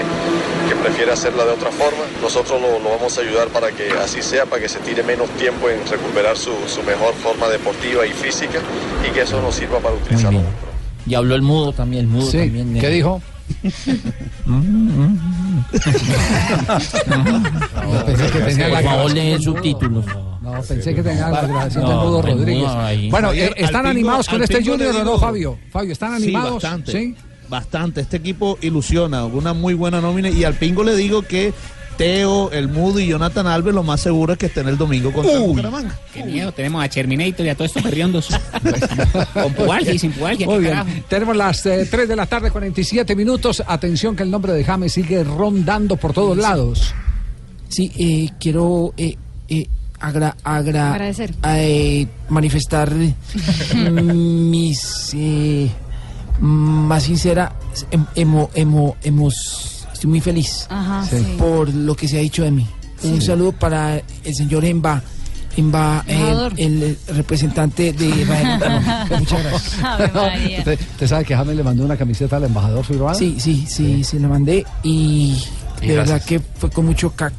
que 0.70 0.76
prefiere 0.82 1.12
hacerla 1.14 1.46
de 1.46 1.52
otra 1.52 1.72
forma. 1.72 2.04
Nosotros 2.22 2.60
lo, 2.62 2.80
lo 2.80 2.90
vamos 2.98 3.18
a 3.18 3.22
ayudar 3.22 3.48
para 3.48 3.72
que 3.72 3.92
así 4.04 4.22
sea, 4.22 4.46
para 4.46 4.62
que 4.62 4.68
se 4.68 4.80
tire 4.80 5.04
menos 5.04 5.30
tiempo 5.32 5.70
en 5.70 5.86
recuperar 5.88 6.36
su, 6.38 6.52
su 6.68 6.84
mejor 6.84 7.14
forma 7.16 7.48
deportiva 7.48 8.06
y 8.06 8.12
física 8.12 8.60
y 9.08 9.12
que 9.14 9.22
eso 9.22 9.42
nos 9.42 9.56
sirva 9.56 9.80
para 9.80 9.96
utilizarlo. 9.96 10.42
Y 11.06 11.16
habló 11.16 11.36
el 11.36 11.42
mudo 11.44 11.72
también, 11.72 12.04
el 12.06 12.10
mudo 12.10 12.30
Sí, 12.30 12.38
también. 12.40 12.80
¿qué 12.80 12.88
dijo? 12.90 13.22
Pensé 18.06 18.32
que 18.32 18.40
tenía 18.40 18.70
Por 18.70 18.84
favor, 18.84 19.42
subtítulos. 19.42 20.06
No, 20.42 20.62
pensé 20.62 20.96
que 20.96 21.04
tenía 21.04 21.30
la 21.30 21.42
grabación 21.42 21.84
No, 21.84 22.04
Mudo 22.04 22.22
Rodríguez. 22.22 22.70
Bueno, 23.10 23.32
eh, 23.34 23.52
¿están 23.56 23.86
animados 23.86 24.28
con 24.28 24.44
este 24.44 24.64
Junior 24.64 24.96
o 24.96 25.04
no, 25.04 25.20
Fabio? 25.20 25.58
Fabio, 25.72 25.94
¿están 25.94 26.14
animados? 26.16 26.62
Sí, 26.62 26.68
bastante. 26.68 26.92
¿Sí? 26.92 27.16
Bastante. 27.50 28.02
Este 28.02 28.18
equipo 28.18 28.58
ilusiona, 28.62 29.26
una 29.26 29.54
muy 29.54 29.74
buena 29.74 30.02
nómina. 30.02 30.30
Y 30.30 30.44
al 30.44 30.56
Pingo 30.56 30.84
le 30.84 30.96
digo 30.96 31.22
que 31.22 31.54
Teo, 31.98 32.52
el 32.52 32.68
Mudo 32.68 33.00
y 33.00 33.08
Jonathan 33.08 33.48
Alves 33.48 33.74
lo 33.74 33.84
más 33.84 34.02
seguro 34.02 34.34
es 34.34 34.40
que 34.40 34.48
estén 34.48 34.68
el 34.68 34.78
domingo 34.78 35.12
contra 35.14 35.34
el 35.34 35.40
Bucaramanga. 35.42 35.98
Qué 36.14 36.24
miedo, 36.24 36.52
tenemos 36.52 36.84
a 36.84 36.90
Terminator 36.90 37.46
y 37.46 37.50
a 37.50 37.56
todos 37.56 37.70
estos 37.70 37.84
perriondos. 37.84 38.30
Con 39.34 39.54
pualgia 39.54 39.94
y 39.94 40.00
sin 40.00 40.12
pualgia, 40.12 40.46
Muy 40.48 40.60
bien. 40.60 41.04
Tenemos 41.08 41.36
las 41.36 41.66
eh, 41.66 41.88
3 41.90 42.08
de 42.08 42.16
la 42.16 42.26
tarde, 42.26 42.52
47 42.52 43.16
minutos. 43.16 43.64
Atención 43.66 44.16
que 44.16 44.24
el 44.24 44.32
nombre 44.32 44.54
de 44.54 44.64
James 44.64 44.92
sigue 44.94 45.24
rondando 45.24 45.96
por 45.98 46.14
todos 46.14 46.38
lados. 46.38 46.94
Sí, 47.70 47.92
eh, 47.98 48.30
quiero 48.40 48.94
eh, 48.98 49.16
eh, 49.50 49.68
agra- 50.00 50.36
agra- 50.44 50.92
Agradecer. 50.94 51.34
eh, 51.48 52.08
manifestar 52.30 52.92
mis 53.76 55.12
eh, 55.16 55.70
más 56.40 57.04
sincera 57.04 57.54
em- 57.92 58.06
emo, 58.16 58.50
emo- 58.56 58.96
hemos 59.04 59.73
estoy 60.04 60.10
muy 60.10 60.20
feliz 60.22 60.66
Ajá, 60.70 61.06
Sí. 61.10 61.18
sí. 61.18 61.36
por 61.38 61.74
lo 61.74 61.96
que 61.96 62.08
se 62.10 62.18
ha 62.18 62.22
dicho 62.22 62.44
de 62.44 62.52
mí. 62.52 62.68
Un 63.04 63.22
Sí. 63.22 63.28
saludo 63.28 63.54
para 63.54 63.98
el 64.24 64.36
señor 64.36 64.66
Emba. 64.66 65.02
Emba, 65.56 66.04
eh, 66.08 66.50
el 66.58 66.98
representante 67.16 67.94
de. 67.94 68.08
Muchas 69.20 69.44
gracias. 69.44 70.60
¿Usted, 70.60 70.80
usted 70.94 71.08
sabe 71.08 71.26
que 71.26 71.36
James 71.36 71.56
le 71.56 71.64
mandó 71.64 71.86
una 71.86 71.96
camiseta 71.96 72.38
al 72.38 72.46
embajador 72.46 72.84
Firmada? 72.84 73.14
Sí, 73.14 73.38
sí, 73.40 73.66
sí, 73.68 74.04
se 74.04 74.20
la 74.20 74.28
mandé 74.28 74.66
y 74.84 75.38
Y 75.82 75.88
de 75.88 75.96
verdad 75.98 76.22
que 76.24 76.40
fue 76.40 76.70
con 76.70 76.86
mucho 76.86 77.12
ca-. 77.12 77.32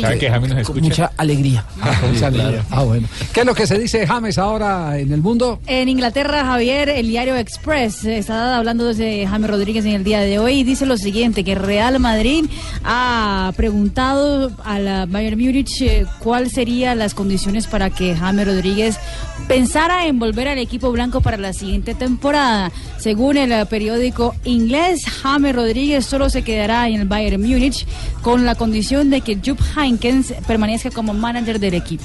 ¿Sabe 0.00 0.18
que 0.18 0.30
James 0.30 0.48
nos 0.54 0.66
con 0.66 0.76
escucha? 0.78 1.02
mucha 1.04 1.12
alegría. 1.16 1.64
Ah, 1.82 1.94
mucha 2.12 2.26
alegría. 2.26 2.64
Ah, 2.70 2.82
bueno. 2.82 3.08
¿Qué 3.32 3.40
es 3.40 3.46
lo 3.46 3.54
que 3.54 3.66
se 3.66 3.78
dice 3.78 4.06
James 4.06 4.36
ahora 4.38 4.98
en 4.98 5.12
el 5.12 5.22
mundo? 5.22 5.58
En 5.66 5.88
Inglaterra, 5.88 6.44
Javier, 6.44 6.88
el 6.90 7.08
diario 7.08 7.36
Express 7.36 8.04
está 8.04 8.56
hablando 8.58 8.92
de 8.92 9.26
James 9.26 9.50
Rodríguez 9.50 9.84
en 9.84 9.92
el 9.92 10.04
día 10.04 10.20
de 10.20 10.38
hoy 10.38 10.60
y 10.60 10.64
dice 10.64 10.84
lo 10.86 10.96
siguiente, 10.96 11.44
que 11.44 11.54
Real 11.54 11.98
Madrid 11.98 12.44
ha 12.84 13.52
preguntado 13.56 14.50
a 14.64 14.78
la 14.78 15.06
Bayern 15.06 15.38
Múnich 15.40 15.80
eh, 15.82 16.06
cuáles 16.18 16.52
serían 16.52 16.98
las 16.98 17.14
condiciones 17.14 17.66
para 17.66 17.90
que 17.90 18.14
James 18.16 18.46
Rodríguez 18.46 18.98
pensara 19.46 20.06
en 20.06 20.18
volver 20.18 20.48
al 20.48 20.58
equipo 20.58 20.90
blanco 20.90 21.20
para 21.20 21.36
la 21.36 21.52
siguiente 21.52 21.94
temporada. 21.94 22.70
Según 22.98 23.36
el 23.36 23.66
periódico 23.66 24.34
inglés, 24.44 25.04
James 25.22 25.54
Rodríguez 25.54 26.04
solo 26.04 26.28
se 26.28 26.42
quedará 26.42 26.88
en 26.88 27.00
el 27.00 27.08
Bayern 27.08 27.40
Múnich 27.40 27.86
con 28.22 28.44
la 28.44 28.54
condición 28.56 29.10
de 29.10 29.20
que 29.20 29.36
Jupp 29.44 29.60
Heynckes 29.78 30.34
permanezca 30.46 30.90
como 30.90 31.14
manager 31.14 31.58
del 31.60 31.74
equipo. 31.74 32.04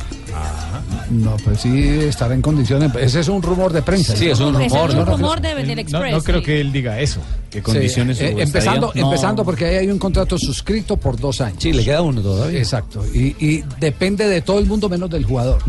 No, 1.10 1.36
pues 1.44 1.62
sí, 1.62 1.90
estará 2.02 2.34
en 2.34 2.42
condiciones. 2.42 2.92
Ese 3.00 3.20
es 3.20 3.28
un 3.28 3.42
rumor 3.42 3.72
de 3.74 3.82
prensa. 3.82 4.16
Sí, 4.16 4.30
es 4.30 4.40
un 4.40 4.56
Ese 4.56 4.66
es 4.66 4.72
rumor, 4.72 4.90
un 4.92 4.96
no 4.98 5.06
rumor 5.06 5.42
creo- 5.42 5.56
de- 5.56 5.64
del 5.64 5.76
No, 5.76 5.82
Express. 5.82 6.12
no 6.14 6.22
creo 6.24 6.40
sí. 6.40 6.46
que 6.46 6.62
él 6.62 6.72
diga 6.72 7.00
eso. 7.00 7.20
¿Qué 7.52 7.62
condiciones 7.62 8.18
Sí, 8.18 8.26
eh, 8.26 8.36
empezando? 8.40 8.92
No. 8.96 9.04
empezando 9.04 9.44
porque 9.46 9.66
ahí 9.66 9.76
hay 9.76 9.90
un 9.92 10.00
contrato 10.00 10.40
suscrito 10.40 10.98
por 10.98 11.20
dos 11.20 11.40
años. 11.42 11.58
Sí, 11.62 11.72
le 11.72 11.84
queda 11.84 12.02
uno 12.02 12.22
todavía. 12.22 12.58
Exacto. 12.58 13.06
Y, 13.14 13.36
y 13.40 13.64
depende 13.80 14.28
de 14.28 14.42
todo 14.42 14.58
el 14.60 14.66
mundo 14.66 14.90
menos 14.90 15.10
del 15.12 15.24
jugador. 15.26 15.60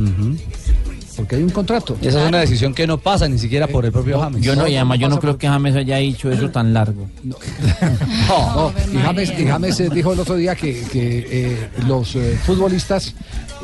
Porque 1.17 1.37
hay 1.37 1.43
un 1.43 1.51
contrato. 1.51 1.97
Esa 2.03 2.23
es 2.23 2.29
una 2.29 2.41
decisión 2.41 2.75
que 2.75 2.87
no 2.87 2.99
pasa 2.99 3.29
ni 3.29 3.39
siquiera 3.39 3.67
por 3.67 3.85
el 3.85 3.93
propio 3.93 4.21
James. 4.21 4.43
Yo 4.43 4.57
no, 4.57 4.67
y 4.69 4.77
además 4.77 4.99
yo 4.99 5.09
no 5.09 5.19
creo 5.21 5.39
que 5.39 5.47
James 5.49 5.75
haya 5.77 5.97
dicho 5.99 6.31
eso 6.31 6.51
tan 6.51 6.73
largo. 6.75 7.09
No, 7.23 7.37
y 8.93 8.97
James, 8.99 9.33
y 9.39 9.47
James, 9.47 9.81
eh, 9.81 9.91
dijo 9.93 10.13
el 10.13 10.21
otro 10.21 10.37
día 10.37 10.55
que, 10.55 10.83
que, 10.93 11.27
eh, 11.31 11.69
los 11.87 12.15
eh, 12.17 12.39
futbolistas 12.45 13.15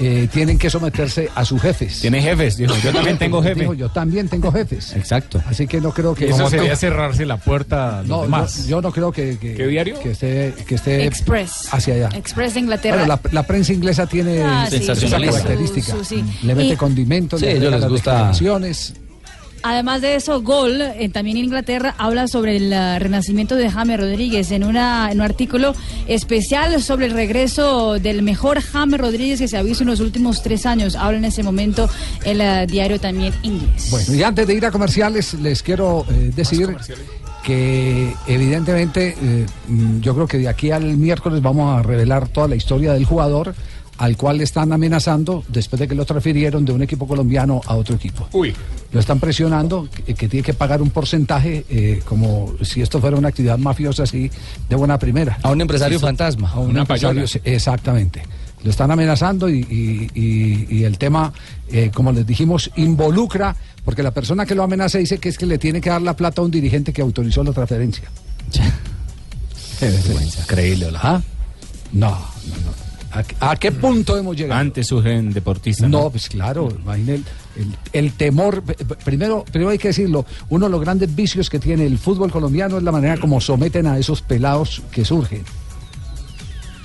eh, 0.01 0.29
tienen 0.33 0.59
que 0.59 0.71
someterse 0.71 1.29
a 1.35 1.45
sus 1.45 1.61
jefes. 1.61 2.01
Tiene 2.01 2.23
jefes, 2.23 2.57
dijo. 2.57 2.75
Yo 2.83 2.93
también 2.93 3.19
tengo 3.19 3.43
jefe. 3.43 3.61
Dijo, 3.61 3.75
yo 3.75 3.89
también 3.91 4.29
tengo 4.29 4.51
jefes. 4.53 4.95
Exacto. 4.97 5.43
Así 5.47 5.67
que 5.67 5.81
no 5.81 5.93
creo 5.93 6.15
que... 6.15 6.29
Eso 6.31 6.49
sería 6.49 6.73
tú- 6.73 6.79
cerrarse 6.81 7.27
la 7.27 7.37
puerta 7.37 7.99
a 7.99 8.01
los 8.01 8.09
No, 8.09 8.23
demás. 8.23 8.65
yo, 8.65 8.71
yo 8.71 8.83
no 8.83 8.93
creo 8.93 9.13
que, 9.13 9.37
que, 9.39 9.55
¿Qué 9.55 9.67
diario? 9.67 9.99
que 10.01 10.13
esté, 10.13 10.55
que 10.67 10.75
esté 10.77 11.05
Express. 11.07 11.69
hacia 11.73 11.95
allá. 11.95 12.09
Express 12.17 12.55
de 12.55 12.61
Inglaterra. 12.61 12.99
Bueno, 13.05 13.19
la, 13.23 13.31
la 13.33 13.43
prensa 13.43 13.73
inglesa 13.73 14.07
tiene 14.07 14.43
Ah, 14.43 14.67
sí, 14.71 14.77
esa 14.77 14.95
Sensacionalista. 14.95 15.43
característica. 15.43 15.93
Su- 15.93 15.99
su- 15.99 16.05
sí. 16.05 16.25
Le 16.43 16.55
mete 16.55 16.75
Y- 16.75 16.77
condimentos, 16.77 17.40
Sí, 17.41 17.47
ellos 17.47 17.73
les 17.73 17.81
las 17.81 17.91
gusta-. 17.91 18.33
Además 19.63 20.01
de 20.01 20.15
eso, 20.15 20.41
Gol, 20.41 20.81
eh, 20.81 21.11
también 21.11 21.37
en 21.37 21.45
Inglaterra, 21.45 21.95
habla 21.99 22.29
sobre 22.29 22.57
el 22.57 22.73
ah, 22.73 22.99
renacimiento 22.99 23.57
de 23.57 23.71
James 23.71 24.01
Rodríguez 24.01 24.51
en, 24.53 24.65
una, 24.65 25.11
en 25.11 25.19
un 25.19 25.25
artículo 25.25 25.75
especial 26.09 26.83
sobre 26.83 27.07
el 27.07 27.13
regreso 27.13 27.99
del 27.99 28.23
mejor 28.23 28.63
James 28.63 28.99
Rodríguez 28.99 29.39
que 29.39 29.49
se 29.49 29.59
ha 29.59 29.63
visto 29.63 29.83
en 29.83 29.91
los 29.91 30.01
últimos 30.01 30.43
tres 30.43 30.65
años. 30.65 30.97
Habla 30.97 31.19
en 31.19 31.27
ese 31.27 31.43
momento 31.43 31.91
el 32.25 32.41
ah, 32.41 32.65
diario 32.65 32.99
también 32.99 33.35
inglés. 33.43 33.89
Bueno, 33.91 34.15
y 34.15 34.23
antes 34.23 34.47
de 34.47 34.55
ir 34.55 34.65
a 34.65 34.71
comerciales, 34.71 35.35
les 35.35 35.63
quiero 35.63 36.07
eh, 36.11 36.33
decir 36.35 36.75
que 37.43 38.15
evidentemente 38.27 39.15
eh, 39.21 39.47
mm, 39.69 40.01
yo 40.01 40.15
creo 40.15 40.27
que 40.27 40.39
de 40.39 40.49
aquí 40.49 40.71
al 40.71 40.97
miércoles 40.97 41.43
vamos 41.43 41.79
a 41.79 41.83
revelar 41.83 42.29
toda 42.29 42.49
la 42.49 42.57
historia 42.57 42.93
del 42.95 43.05
jugador 43.05 43.55
al 44.01 44.17
cual 44.17 44.39
le 44.39 44.45
están 44.45 44.73
amenazando 44.73 45.45
después 45.49 45.79
de 45.79 45.87
que 45.87 45.95
lo 45.95 46.07
transfirieron 46.07 46.65
de 46.65 46.73
un 46.73 46.83
equipo 46.83 47.07
colombiano 47.07 47.61
a 47.67 47.75
otro 47.77 47.95
equipo. 47.97 48.27
Uy. 48.33 48.55
Lo 48.93 48.99
están 48.99 49.21
presionando, 49.21 49.89
que, 49.91 50.15
que 50.15 50.27
tiene 50.27 50.43
que 50.43 50.55
pagar 50.55 50.81
un 50.81 50.89
porcentaje, 50.89 51.67
eh, 51.69 52.01
como 52.07 52.55
si 52.63 52.81
esto 52.81 52.99
fuera 52.99 53.19
una 53.19 53.29
actividad 53.29 53.59
mafiosa 53.59 54.05
así, 54.05 54.31
de 54.71 54.75
buena 54.77 54.99
primera. 54.99 55.39
A 55.43 55.51
un 55.51 55.61
empresario 55.61 55.99
Sí, 55.99 56.05
fantasma. 56.05 56.51
A 56.51 56.61
un 56.61 56.71
Una 56.71 56.81
empresario, 56.81 57.25
payola. 57.25 57.41
exactamente. 57.45 58.23
Lo 58.65 58.71
están 58.71 58.91
amenazando 58.91 59.51
y, 59.51 59.59
y- 59.61 60.11
y- 60.19 60.67
y 60.79 60.85
el 60.85 60.97
tema, 60.97 61.31
eh, 61.71 61.91
como 61.95 62.11
les 62.13 62.27
dijimos, 62.27 62.71
involucra, 62.77 63.55
porque 63.85 64.03
la 64.03 64.13
persona 64.13 64.47
que 64.47 64.55
lo 64.55 64.63
amenaza 64.63 64.97
dice 64.97 65.19
que 65.19 65.29
es 65.29 65.37
que 65.37 65.45
le 65.45 65.59
tiene 65.59 65.81
que 65.83 65.91
dar 65.91 66.01
la 66.01 66.17
plata 66.17 66.41
a 66.41 66.45
un 66.47 66.51
dirigente 66.51 66.93
que 66.95 67.03
autorizó 67.03 67.45
la 67.45 67.53
transferencia. 67.53 68.05
Increíble, 70.43 70.87
¿verdad? 70.87 71.01
¿Ah? 71.03 71.23
No, 71.93 72.11
no, 72.11 72.17
no. 72.17 72.80
¿A, 73.41 73.57
qué 73.57 73.73
punto 73.73 74.17
hemos 74.17 74.37
llegado? 74.37 74.61
Antes 74.61 74.87
surgen 74.87 75.33
deportistas. 75.33 75.91
No, 75.91 76.11
pues 76.11 76.29
claro, 76.29 76.69
imagine 76.83 77.15
el, 77.15 77.25
el- 77.57 77.77
el 77.93 78.13
temor. 78.13 78.63
Primero, 79.05 79.45
primero 79.51 79.71
hay 79.71 79.79
que 79.79 79.89
decirlo, 79.89 80.25
uno 80.49 80.67
de 80.67 80.71
los 80.71 80.81
grandes 80.81 81.13
vicios 81.15 81.51
que 81.51 81.59
tiene 81.59 81.87
el 81.87 81.99
fútbol 81.99 82.31
colombiano 82.31 82.79
es 82.79 82.85
la 82.85 82.93
manera 82.93 83.17
como 83.17 83.41
someten 83.41 83.87
a 83.89 83.99
esos 83.99 84.23
pelados 84.23 84.83
que 84.93 85.05
surgen. 85.05 85.43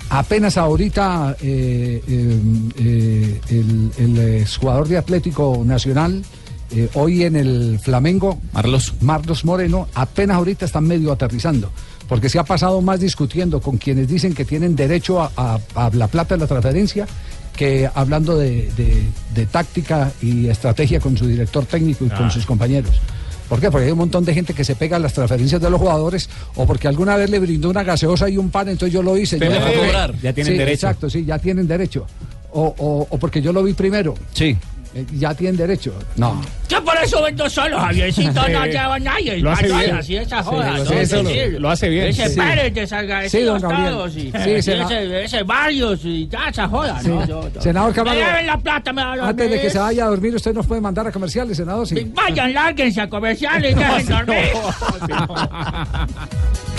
Apenas 0.09 0.57
ahorita 0.57 1.35
eh, 1.41 2.01
eh, 2.07 2.39
eh, 2.77 3.41
el, 3.49 3.91
el, 3.97 4.47
jugador 4.47 4.87
de 4.87 4.97
Atlético 4.97 5.63
Nacional, 5.65 6.23
eh, 6.71 6.89
hoy 6.93 7.23
en 7.23 7.35
el 7.35 7.79
Flamengo, 7.79 8.39
Marlos. 8.53 8.93
Marlos 9.01 9.45
Moreno, 9.45 9.87
apenas 9.95 10.37
ahorita 10.37 10.65
están 10.65 10.85
medio 10.85 11.11
aterrizando, 11.11 11.71
porque 12.07 12.29
se 12.29 12.39
ha 12.39 12.43
pasado 12.43 12.81
más 12.81 12.99
discutiendo 12.99 13.59
con 13.61 13.77
quienes 13.77 14.07
dicen 14.07 14.33
que 14.33 14.45
tienen 14.45 14.75
derecho 14.75 15.21
a, 15.21 15.31
a- 15.35 15.59
a 15.75 15.89
la 15.93 16.07
plata 16.07 16.35
de 16.35 16.41
la 16.41 16.47
transferencia 16.47 17.07
que 17.55 17.89
hablando 17.93 18.37
de, 18.37 18.69
de- 18.75 19.03
de 19.33 19.45
táctica 19.45 20.11
y 20.21 20.47
estrategia 20.47 20.99
con 20.99 21.17
su 21.17 21.25
director 21.27 21.65
técnico 21.65 22.05
y 22.05 22.09
con 22.09 22.25
Ah. 22.25 22.29
sus 22.31 22.45
compañeros. 22.45 22.99
¿Por 23.47 23.59
qué? 23.61 23.69
Porque 23.71 23.85
hay 23.85 23.91
un 23.91 23.99
montón 23.99 24.25
de 24.25 24.33
gente 24.33 24.53
que 24.53 24.65
se 24.65 24.75
pega 24.75 24.97
a 24.97 24.99
las 24.99 25.13
transferencias 25.13 25.61
de 25.61 25.69
los 25.69 25.79
jugadores 25.79 26.29
o 26.55 26.65
porque 26.65 26.87
alguna 26.87 27.15
vez 27.15 27.29
le 27.29 27.39
brindó 27.39 27.69
una 27.69 27.83
gaseosa 27.83 28.27
y 28.27 28.37
un 28.37 28.49
pan, 28.49 28.69
entonces 28.69 28.91
yo 28.93 29.03
lo 29.03 29.15
hice. 29.17 29.35
Usted 29.35 29.45
yo 29.47 29.53
me 29.53 29.59
va 29.59 29.67
a 29.67 29.71
lo- 29.71 29.81
cobrar, 29.83 30.15
ya 30.21 30.33
tienen 30.33 30.53
Sí, 30.53 30.57
derecho. 30.57 30.73
Exacto, 30.87 31.09
sí, 31.09 31.23
ya 31.25 31.37
tienen 31.39 31.67
derecho. 31.67 32.05
O, 32.51 32.73
o- 32.77 33.07
o 33.09 33.17
porque 33.19 33.41
yo 33.41 33.53
lo 33.53 33.61
vi 33.63 33.73
primero. 33.73 34.15
Sí. 34.33 34.57
Eh, 34.95 35.05
Ya 35.11 35.33
tienen 35.33 35.57
derecho. 35.57 35.93
No. 36.15 36.41
Yo 36.69 36.81
por 36.83 36.95
eso 37.03 37.21
vendo 37.21 37.49
solo, 37.49 37.77
Javiercito, 37.77 38.47
no 38.47 38.65
lleva 38.65 38.97
nadie. 38.97 39.37
Lo 39.39 39.51
hace 39.51 39.65
bien. 39.67 39.95
así 39.95 40.15
esa 40.15 40.41
Sí, 40.41 40.49
joda, 40.49 40.71
lo 40.71 40.77
¿no? 40.77 40.83
hace 40.83 41.01
Es 41.01 41.11
bien. 41.11 41.25
decir, 41.25 41.61
Lo 41.61 41.69
hace 41.69 41.89
bien. 41.89 42.07
Ese 42.07 42.29
Sí. 42.29 42.39
Pérez 42.39 42.73
de 42.73 43.29
Sí, 43.29 43.41
don 43.41 43.61
Gabriel. 43.61 43.91
Todos, 43.91 44.15
y, 44.15 44.19
Sí, 44.31 44.51
ese, 44.51 45.23
ese 45.25 45.43
Barrios 45.43 45.99
y 46.05 46.27
ya 46.29 46.47
esa 46.49 46.67
joda, 46.69 46.97
Sí. 47.01 47.09
¿no? 47.09 47.27
Yo- 47.27 47.49
yo- 47.49 47.61
Senador 47.61 47.93
Camargo. 47.93 48.19
Me 48.21 48.25
lleven 48.25 48.47
la 48.47 48.57
plata, 48.57 48.93
me 48.93 49.01
da 49.01 49.27
Antes 49.27 49.51
de 49.51 49.61
que 49.61 49.69
se 49.69 49.79
vaya 49.79 50.05
a 50.05 50.07
dormir, 50.07 50.33
usted 50.33 50.53
nos 50.53 50.65
puede 50.65 50.79
mandar 50.79 51.05
a 51.07 51.11
comerciales, 51.11 51.57
senador. 51.57 51.85
Sí. 51.85 52.09
Vayan, 52.15 52.53
lárguense 52.53 53.01
a 53.01 53.09
comerciales 53.09 53.71
y 53.75 53.77
dejen 53.79 54.07
dormir. 54.07 54.45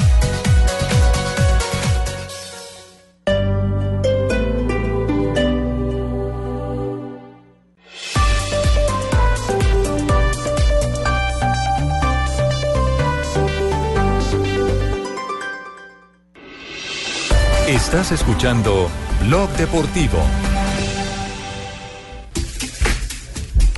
Estás 17.87 18.11
escuchando 18.12 18.89
Blog 19.26 19.49
Deportivo. 19.57 20.18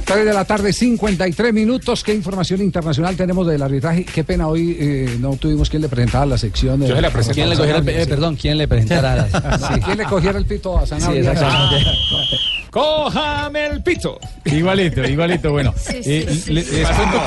3 0.04 0.24
de 0.24 0.32
la 0.32 0.44
tarde, 0.46 0.72
53 0.72 1.52
minutos. 1.52 2.02
¿Qué 2.02 2.14
información 2.14 2.62
internacional 2.62 3.14
tenemos 3.16 3.46
del 3.46 3.62
arbitraje? 3.62 4.04
Qué 4.06 4.24
pena, 4.24 4.48
hoy 4.48 4.76
eh, 4.80 5.16
no 5.20 5.36
tuvimos 5.36 5.68
quien 5.68 5.82
le 5.82 5.88
presentara 5.90 6.24
la 6.24 6.38
sección. 6.38 6.80
de- 6.80 6.88
Yo 6.88 6.98
la 7.00 7.10
presenté. 7.10 7.34
¿Quién 7.42 7.50
le 7.50 7.56
cogiera 7.56 7.78
el- 7.80 7.88
eh, 7.88 8.06
perdón, 8.06 8.36
quién 8.36 8.56
le 8.56 8.66
presentara 8.66 9.16
la- 9.16 9.58
Sí, 9.74 9.80
¿Quién 9.84 9.98
le 9.98 10.04
cogiera 10.04 10.38
el 10.38 10.46
pito 10.46 10.78
a 10.78 10.86
Sanabria? 10.86 11.22
Sí, 11.22 11.28
exactamente. 11.28 11.90
¡Cójame 12.70 13.66
el 13.66 13.82
pito! 13.82 14.18
Igualito, 14.46 15.04
igualito. 15.06 15.52
Bueno, 15.52 15.74
Sí, 15.76 16.02
sí, 16.02 16.10
eh, 16.12 16.40
sí, 16.44 16.52
le- 16.54 16.62
sí. 16.64 16.76
les, 16.76 16.88
cuento 16.88 17.24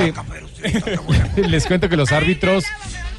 que, 1.35 1.41
les 1.47 1.65
cuento 1.67 1.89
que 1.89 1.97
los 1.97 2.11
árbitros 2.11 2.63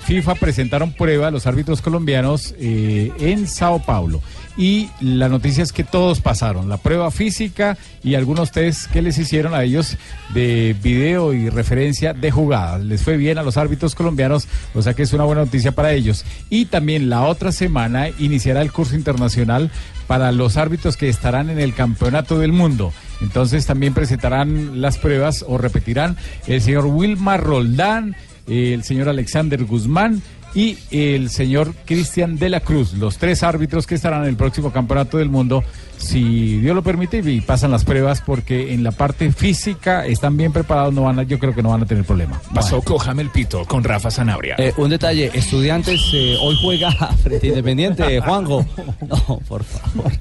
FIFA 0.06 0.34
presentaron 0.34 0.92
prueba, 0.92 1.30
los 1.30 1.46
árbitros 1.46 1.80
colombianos, 1.80 2.54
eh, 2.58 3.12
en 3.18 3.46
Sao 3.46 3.80
Paulo. 3.84 4.20
y 4.54 4.90
la 5.00 5.30
noticia 5.30 5.62
es 5.62 5.72
que 5.72 5.82
todos 5.82 6.20
pasaron, 6.20 6.68
la 6.68 6.76
prueba 6.76 7.10
física 7.10 7.78
y 8.04 8.16
algunos 8.16 8.52
test 8.52 8.90
que 8.90 9.00
les 9.00 9.16
hicieron 9.16 9.54
a 9.54 9.62
ellos 9.62 9.96
de 10.34 10.76
video 10.82 11.32
y 11.32 11.48
referencia 11.48 12.12
de 12.12 12.30
jugadas. 12.30 12.82
Les 12.82 13.02
fue 13.02 13.16
bien 13.16 13.38
a 13.38 13.42
los 13.42 13.56
árbitros 13.56 13.94
colombianos, 13.94 14.48
o 14.74 14.82
sea 14.82 14.92
que 14.92 15.04
es 15.04 15.14
una 15.14 15.24
buena 15.24 15.42
noticia 15.42 15.72
para 15.72 15.92
ellos. 15.92 16.26
Y 16.50 16.66
también 16.66 17.08
la 17.08 17.22
otra 17.22 17.50
semana 17.50 18.10
iniciará 18.18 18.60
el 18.60 18.72
curso 18.72 18.94
internacional 18.94 19.70
para 20.06 20.32
los 20.32 20.58
árbitros 20.58 20.98
que 20.98 21.08
estarán 21.08 21.48
en 21.48 21.58
el 21.58 21.74
Campeonato 21.74 22.38
del 22.38 22.52
Mundo. 22.52 22.92
Entonces 23.22 23.64
también 23.64 23.94
presentarán 23.94 24.82
las 24.82 24.98
pruebas 24.98 25.44
o 25.48 25.56
repetirán 25.56 26.16
el 26.46 26.60
señor 26.60 26.86
Wilmar 26.86 27.42
Roldán, 27.42 28.16
el 28.46 28.82
señor 28.84 29.08
Alexander 29.08 29.64
Guzmán 29.64 30.22
y 30.54 30.76
el 30.90 31.30
señor 31.30 31.74
Cristian 31.86 32.38
de 32.38 32.50
la 32.50 32.60
Cruz, 32.60 32.92
los 32.94 33.16
tres 33.16 33.42
árbitros 33.42 33.86
que 33.86 33.94
estarán 33.94 34.22
en 34.22 34.28
el 34.28 34.36
próximo 34.36 34.70
Campeonato 34.70 35.18
del 35.18 35.30
Mundo, 35.30 35.64
si 35.96 36.58
Dios 36.58 36.74
lo 36.74 36.82
permite, 36.82 37.18
y 37.18 37.40
pasan 37.40 37.70
las 37.70 37.84
pruebas 37.84 38.20
porque 38.20 38.74
en 38.74 38.82
la 38.82 38.90
parte 38.90 39.32
física 39.32 40.04
están 40.04 40.36
bien 40.36 40.52
preparados, 40.52 40.92
no 40.92 41.02
van 41.02 41.20
a, 41.20 41.22
yo 41.22 41.38
creo 41.38 41.54
que 41.54 41.62
no 41.62 41.70
van 41.70 41.82
a 41.82 41.86
tener 41.86 42.04
problema. 42.04 42.40
Pasó 42.54 42.82
Cojame 42.82 43.22
el 43.22 43.30
Pito 43.30 43.64
con 43.64 43.82
Rafa 43.82 44.10
Zanabria. 44.10 44.56
Eh, 44.58 44.74
un 44.76 44.90
detalle, 44.90 45.30
estudiantes 45.32 46.02
eh, 46.12 46.36
hoy 46.40 46.56
juega 46.60 46.90
frente 47.22 47.46
Independiente, 47.46 48.20
Juanjo. 48.24 48.66
No, 49.08 49.40
por 49.48 49.64
favor. 49.64 50.12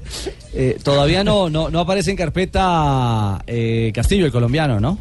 Eh, 0.54 0.78
todavía 0.82 1.24
no, 1.24 1.50
no, 1.50 1.68
no 1.68 1.80
aparece 1.80 2.10
en 2.10 2.16
carpeta 2.16 3.42
eh, 3.46 3.90
Castillo, 3.94 4.24
el 4.24 4.32
colombiano, 4.32 4.80
¿no? 4.80 4.98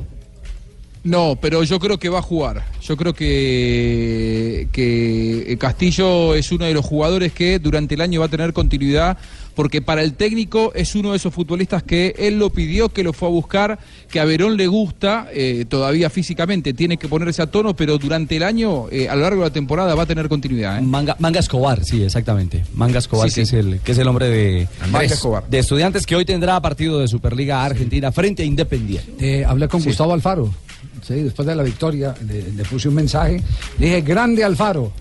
No, 1.04 1.36
pero 1.42 1.64
yo 1.64 1.80
creo 1.80 1.98
que 1.98 2.10
va 2.10 2.20
a 2.20 2.22
jugar. 2.22 2.64
Yo 2.82 2.96
creo 2.96 3.14
que, 3.14 4.68
que 4.72 5.58
Castillo 5.60 6.36
es 6.36 6.52
uno 6.52 6.66
de 6.66 6.74
los 6.74 6.86
jugadores 6.86 7.34
que 7.34 7.60
durante 7.60 7.96
el 7.96 8.02
año 8.02 8.20
va 8.20 8.28
a 8.28 8.30
tener 8.30 8.54
continuidad, 8.54 9.18
porque 9.56 9.82
para 9.82 10.04
el 10.04 10.14
técnico 10.14 10.72
es 10.76 10.94
uno 10.96 11.12
de 11.12 11.18
esos 11.18 11.34
futbolistas 11.34 11.84
que 11.84 12.14
él 12.20 12.38
lo 12.40 12.52
pidió, 12.52 12.90
que 12.90 13.04
lo 13.04 13.14
fue 13.14 13.28
a 13.28 13.32
buscar, 13.32 13.80
que 14.10 14.20
a 14.20 14.26
Verón 14.26 14.58
le 14.58 14.68
gusta, 14.68 15.28
eh, 15.34 15.66
todavía 15.68 16.10
físicamente 16.10 16.74
tiene 16.74 16.98
que 16.98 17.08
ponerse 17.08 17.42
a 17.42 17.48
tono, 17.48 17.76
pero 17.76 17.98
durante 17.98 18.38
el 18.38 18.44
año, 18.44 18.86
eh, 18.92 19.10
a 19.10 19.16
lo 19.16 19.22
largo 19.24 19.42
de 19.44 19.50
la 19.50 19.54
temporada, 19.54 19.96
va 19.96 20.04
a 20.04 20.08
tener 20.08 20.30
continuidad. 20.30 20.78
¿eh? 20.78 20.82
Manga, 20.82 21.16
Manga 21.20 21.40
Escobar, 21.40 21.84
sí, 21.84 22.04
exactamente. 22.04 22.64
Manga 22.76 23.00
Escobar, 23.00 23.30
Sí, 23.30 23.42
que, 23.42 23.46
sí. 23.48 23.56
Es 23.58 23.66
el, 23.66 23.80
que 23.80 23.92
es 23.94 23.98
el 23.98 24.08
hombre 24.08 24.28
de, 24.30 24.68
de- 25.00 25.06
Escobar. 25.06 25.44
de 25.50 25.60
estudiantes 25.60 26.06
que 26.06 26.16
hoy 26.16 26.26
tendrá 26.26 26.60
partido 26.62 27.00
de 27.00 27.08
Superliga 27.08 27.64
Argentina 27.66 28.12
frente 28.12 28.44
a 28.44 28.46
Independiente. 28.46 29.40
Eh, 29.42 29.46
hablé 29.46 29.68
con 29.68 29.82
Sí. 29.82 29.88
Gustavo 29.90 30.14
Alfaro, 30.14 30.54
sí, 31.02 31.16
después 31.16 31.48
de 31.48 31.56
la 31.56 31.64
victoria, 31.64 32.14
le, 32.28 32.52
le 32.52 32.64
puse 32.64 32.90
un 32.90 32.96
mensaje, 32.96 33.42
le 33.80 33.86
dije, 33.86 34.02
grande 34.02 34.44
Alfaro, 34.44 34.92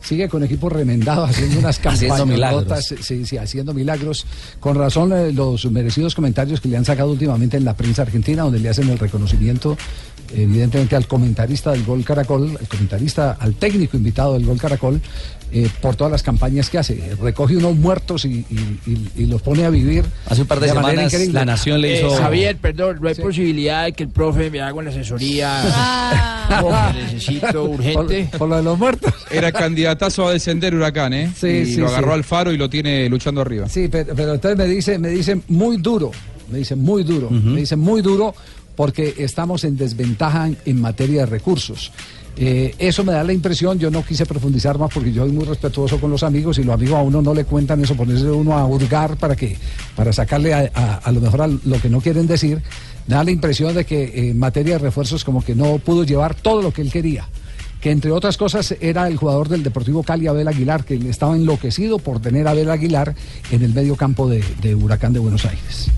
sigue 0.00 0.28
con 0.28 0.42
equipo 0.44 0.68
remendado 0.68 1.24
haciendo 1.26 1.58
unas 1.58 1.78
Haciendo 1.84 2.14
campañas, 2.16 2.26
milagros. 2.26 2.84
sí, 3.00 3.26
sí, 3.26 3.36
haciendo 3.36 3.74
milagros. 3.74 4.26
Con 4.60 4.76
razón 4.76 5.12
eh, 5.12 5.32
los 5.32 5.70
merecidos 5.70 6.14
comentarios 6.14 6.60
que 6.60 6.68
le 6.68 6.76
han 6.76 6.84
sacado 6.84 7.10
últimamente 7.10 7.56
en 7.56 7.64
la 7.64 7.76
prensa 7.76 8.02
argentina, 8.02 8.44
donde 8.44 8.60
le 8.60 8.68
hacen 8.68 8.88
el 8.88 8.98
reconocimiento 8.98 9.76
evidentemente 10.34 10.94
al 10.94 11.06
comentarista 11.06 11.72
del 11.72 11.84
Gol 11.84 12.04
Caracol, 12.04 12.56
el 12.60 12.68
comentarista, 12.68 13.38
al 13.40 13.54
técnico 13.54 13.96
invitado 13.96 14.34
del 14.34 14.44
Gol 14.44 14.58
Caracol, 14.58 15.00
eh, 15.52 15.68
por 15.80 15.96
todas 15.96 16.10
las 16.10 16.22
campañas 16.22 16.68
que 16.70 16.78
hace. 16.78 17.00
Recoge 17.20 17.56
unos 17.56 17.74
muertos 17.76 18.24
y, 18.24 18.44
y- 18.50 18.80
y- 18.86 19.08
y 19.22 19.26
los 19.26 19.40
pone 19.42 19.64
a 19.64 19.70
vivir. 19.70 20.04
Hace 20.26 20.42
un 20.42 20.46
par 20.46 20.60
de 20.60 20.72
manera 20.74 21.08
semanas. 21.08 21.32
La 21.34 21.44
Nación 21.44 21.80
le 21.80 21.94
Eh, 21.94 21.98
hizo... 21.98 22.10
Javier, 22.16 22.56
perdón, 22.58 22.98
no 23.00 23.08
hay 23.08 23.14
posibilidad 23.14 23.84
de 23.84 23.92
que 23.92 24.02
el 24.04 24.10
profe 24.10 24.50
me 24.50 24.60
haga 24.60 24.74
una 24.74 24.90
asesoría. 24.90 25.62
Que 26.48 27.02
necesito 27.02 27.64
urgente. 27.64 28.30
Por, 28.38 28.48
lo 28.48 28.56
de 28.56 28.62
los 28.62 28.78
muertos. 28.78 29.12
Era 29.30 29.52
candidatazo 29.52 30.26
a 30.28 30.32
descender 30.32 30.74
Huracán, 30.74 31.12
¿eh? 31.12 31.30
Sí, 31.38 31.46
y 31.48 31.66
sí, 31.66 31.76
lo 31.76 31.88
agarró 31.88 32.08
sí. 32.08 32.14
al 32.14 32.24
faro 32.24 32.52
y 32.52 32.56
lo 32.56 32.70
tiene 32.70 33.06
luchando 33.08 33.42
arriba. 33.42 33.68
Sí, 33.68 33.88
pero, 33.88 34.14
pero 34.14 34.34
entonces 34.34 34.56
me 34.56 34.64
dice, 34.66 34.98
me 34.98 35.08
dice 35.10 35.38
muy 35.48 35.76
duro, 35.76 36.10
me 36.50 36.58
dice 36.58 36.74
muy 36.74 37.02
duro, 37.04 37.28
me 37.30 37.60
dice 37.60 37.76
muy 37.76 38.00
duro 38.00 38.34
porque 38.76 39.14
estamos 39.18 39.64
en 39.64 39.76
desventaja 39.76 40.46
en, 40.46 40.56
en 40.64 40.80
materia 40.80 41.20
de 41.20 41.26
recursos. 41.26 41.92
Eh, 42.40 42.74
eso 42.78 43.02
me 43.02 43.12
da 43.12 43.24
la 43.24 43.32
impresión, 43.32 43.78
yo 43.80 43.90
no 43.90 44.04
quise 44.04 44.24
profundizar 44.24 44.78
más 44.78 44.90
porque 44.94 45.12
yo 45.12 45.24
soy 45.24 45.32
muy 45.32 45.44
respetuoso 45.44 46.00
con 46.00 46.10
los 46.10 46.22
amigos 46.22 46.56
y 46.58 46.62
los 46.62 46.72
amigos 46.74 46.94
a 46.96 47.02
uno 47.02 47.20
no 47.20 47.34
le 47.34 47.44
cuentan 47.44 47.82
eso, 47.82 47.96
ponerse 47.96 48.30
uno 48.30 48.56
a 48.56 48.64
hurgar 48.64 49.16
para 49.16 49.34
que, 49.34 49.56
para 49.96 50.12
sacarle 50.12 50.54
a, 50.54 50.70
a- 50.72 50.94
a 50.96 51.10
lo 51.12 51.20
mejor 51.20 51.42
a 51.42 51.46
lo 51.48 51.80
que 51.82 51.88
no 51.90 52.00
quieren 52.00 52.26
decir. 52.28 52.62
Me 53.08 53.16
da 53.16 53.24
la 53.24 53.30
impresión 53.32 53.74
de 53.74 53.84
que 53.84 54.04
eh, 54.04 54.30
en 54.30 54.38
materia 54.38 54.74
de 54.74 54.78
refuerzos 54.78 55.24
como 55.24 55.42
que 55.44 55.54
no 55.56 55.78
pudo 55.78 56.04
llevar 56.04 56.34
todo 56.36 56.62
lo 56.62 56.72
que 56.72 56.82
él 56.82 56.92
quería 56.92 57.28
que 57.80 57.92
entre 57.92 58.10
otras 58.10 58.36
cosas 58.36 58.74
era 58.80 59.06
el 59.06 59.16
jugador 59.16 59.48
del 59.48 59.62
Deportivo 59.62 60.02
Cali, 60.02 60.26
Abel 60.26 60.48
Aguilar, 60.48 60.84
que 60.84 60.96
estaba 61.08 61.36
enloquecido 61.36 62.00
por 62.00 62.18
tener 62.20 62.48
Abel 62.48 62.68
Aguilar 62.72 63.14
en 63.52 63.62
el 63.62 63.72
medio 63.72 63.94
campo 63.94 64.28
de 64.28 64.74
Huracán 64.74 65.12
de 65.12 65.20
Buenos 65.20 65.44
Aires. 65.44 65.88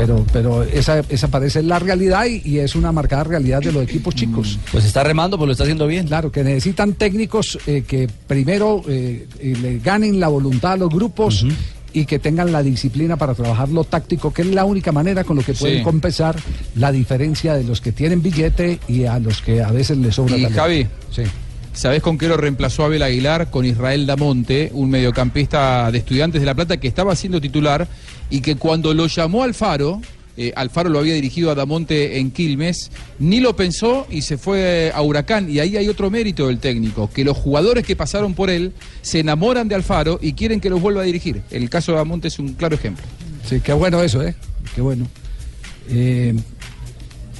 Pero, 0.00 0.24
pero 0.32 0.62
esa, 0.62 1.00
esa 1.08 1.28
parece 1.28 1.62
la 1.62 1.78
realidad 1.78 2.24
y, 2.26 2.42
y 2.48 2.58
es 2.58 2.74
una 2.74 2.92
marcada 2.92 3.24
realidad 3.24 3.60
de 3.60 3.72
los 3.72 3.82
equipos 3.82 4.14
chicos. 4.14 4.58
Pues 4.72 4.84
está 4.84 5.02
remando, 5.04 5.36
pues 5.36 5.46
lo 5.46 5.52
está 5.52 5.64
haciendo 5.64 5.86
bien. 5.86 6.06
Claro, 6.06 6.32
que 6.32 6.42
necesitan 6.44 6.94
técnicos 6.94 7.58
eh, 7.66 7.84
que 7.86 8.08
primero 8.26 8.82
eh, 8.88 9.26
eh, 9.40 9.56
le 9.60 9.78
ganen 9.78 10.18
la 10.20 10.28
voluntad 10.28 10.72
a 10.72 10.76
los 10.76 10.88
grupos. 10.90 11.44
Y 11.92 12.04
que 12.06 12.20
tengan 12.20 12.52
la 12.52 12.62
disciplina 12.62 13.16
para 13.16 13.34
trabajar 13.34 13.68
lo 13.68 13.82
táctico, 13.82 14.32
que 14.32 14.42
es 14.42 14.48
la 14.48 14.64
única 14.64 14.92
manera 14.92 15.24
con 15.24 15.34
lo 15.36 15.42
que 15.42 15.54
pueden 15.54 15.78
Sí. 15.78 15.82
compensar 15.82 16.36
la 16.76 16.92
diferencia 16.92 17.54
de 17.54 17.64
los 17.64 17.80
que 17.80 17.90
tienen 17.90 18.22
billete 18.22 18.78
y 18.86 19.06
a 19.06 19.18
los 19.18 19.42
que 19.42 19.60
a 19.60 19.72
veces 19.72 19.98
les 19.98 20.14
sobra 20.14 20.36
Y 20.36 20.42
talento. 20.42 20.62
Javi, 20.62 20.86
Sí. 21.10 21.22
¿sabés 21.72 22.00
con 22.00 22.16
qué 22.16 22.28
lo 22.28 22.36
reemplazó 22.36 22.84
Abel 22.84 23.02
Aguilar? 23.02 23.50
Con 23.50 23.64
Israel 23.64 24.06
Damonte, 24.06 24.70
un 24.72 24.88
mediocampista 24.88 25.90
de 25.90 25.98
Estudiantes 25.98 26.40
de 26.40 26.46
La 26.46 26.54
Plata 26.54 26.76
que 26.76 26.86
estaba 26.86 27.16
siendo 27.16 27.40
titular 27.40 27.88
y 28.30 28.40
que 28.40 28.56
cuando 28.56 28.94
lo 28.94 29.06
llamó 29.06 29.42
Alfaro, 29.42 30.00
eh, 30.36 30.52
Alfaro 30.56 30.88
lo 30.88 31.00
había 31.00 31.14
dirigido 31.14 31.50
a 31.50 31.54
Damonte 31.54 32.18
en 32.18 32.30
Quilmes, 32.30 32.90
ni 33.18 33.40
lo 33.40 33.56
pensó 33.56 34.06
y 34.08 34.22
se 34.22 34.38
fue 34.38 34.92
a 34.94 35.02
Huracán. 35.02 35.50
Y 35.50 35.58
ahí 35.58 35.76
hay 35.76 35.88
otro 35.88 36.10
mérito 36.10 36.46
del 36.46 36.58
técnico, 36.58 37.10
que 37.12 37.24
los 37.24 37.36
jugadores 37.36 37.84
que 37.84 37.96
pasaron 37.96 38.34
por 38.34 38.48
él 38.48 38.72
se 39.02 39.20
enamoran 39.20 39.68
de 39.68 39.74
Alfaro 39.74 40.18
y 40.22 40.32
quieren 40.32 40.60
que 40.60 40.70
los 40.70 40.80
vuelva 40.80 41.02
a 41.02 41.04
dirigir. 41.04 41.42
El 41.50 41.68
caso 41.68 41.92
de 41.92 41.98
Damonte 41.98 42.28
es 42.28 42.38
un 42.38 42.54
claro 42.54 42.74
ejemplo. 42.74 43.04
Sí, 43.46 43.60
qué 43.60 43.72
bueno 43.72 44.02
eso, 44.02 44.22
¿eh? 44.22 44.34
Qué 44.74 44.80
bueno. 44.80 45.08
Eh, 45.88 46.34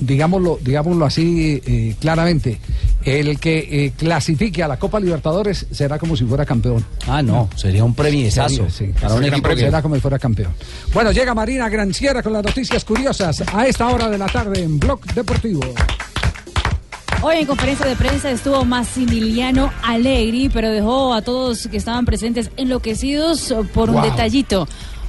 digámoslo, 0.00 0.58
digámoslo 0.62 1.04
así 1.04 1.62
eh, 1.64 1.94
claramente. 2.00 2.58
El 3.04 3.40
que 3.40 3.58
eh, 3.86 3.92
clasifique 3.96 4.62
a 4.62 4.68
la 4.68 4.78
Copa 4.78 5.00
Libertadores 5.00 5.66
será 5.70 5.98
como 5.98 6.16
si 6.16 6.24
fuera 6.24 6.44
campeón. 6.44 6.84
Ah, 7.08 7.22
no, 7.22 7.48
sería 7.56 7.82
un 7.84 7.94
premiesazo 7.94 8.68
sí. 8.68 8.92
para 9.00 9.14
un 9.14 9.22
Será 9.24 9.36
equipo 9.36 9.56
Será 9.56 9.80
como 9.82 9.94
si 9.94 10.00
fuera 10.02 10.18
campeón. 10.18 10.52
Bueno, 10.92 11.10
llega 11.10 11.34
Marina 11.34 11.68
Granciera 11.70 12.22
con 12.22 12.32
las 12.34 12.44
noticias 12.44 12.84
curiosas 12.84 13.42
a 13.54 13.66
esta 13.66 13.88
hora 13.88 14.08
de 14.10 14.18
la 14.18 14.26
tarde 14.26 14.62
en 14.62 14.78
Blog 14.78 15.00
Deportivo. 15.14 15.60
Hoy 17.22 17.36
en 17.36 17.46
conferencia 17.46 17.84
de 17.86 17.96
prensa 17.96 18.30
estuvo 18.30 18.64
Massimiliano 18.64 19.70
Allegri, 19.82 20.48
pero 20.48 20.70
dejó 20.70 21.12
a 21.12 21.20
todos 21.22 21.68
que 21.68 21.76
estaban 21.76 22.06
presentes 22.06 22.50
enloquecidos 22.56 23.54
por 23.74 23.90
un 23.90 23.96
Wow. 23.96 24.04
detallito, 24.04 24.66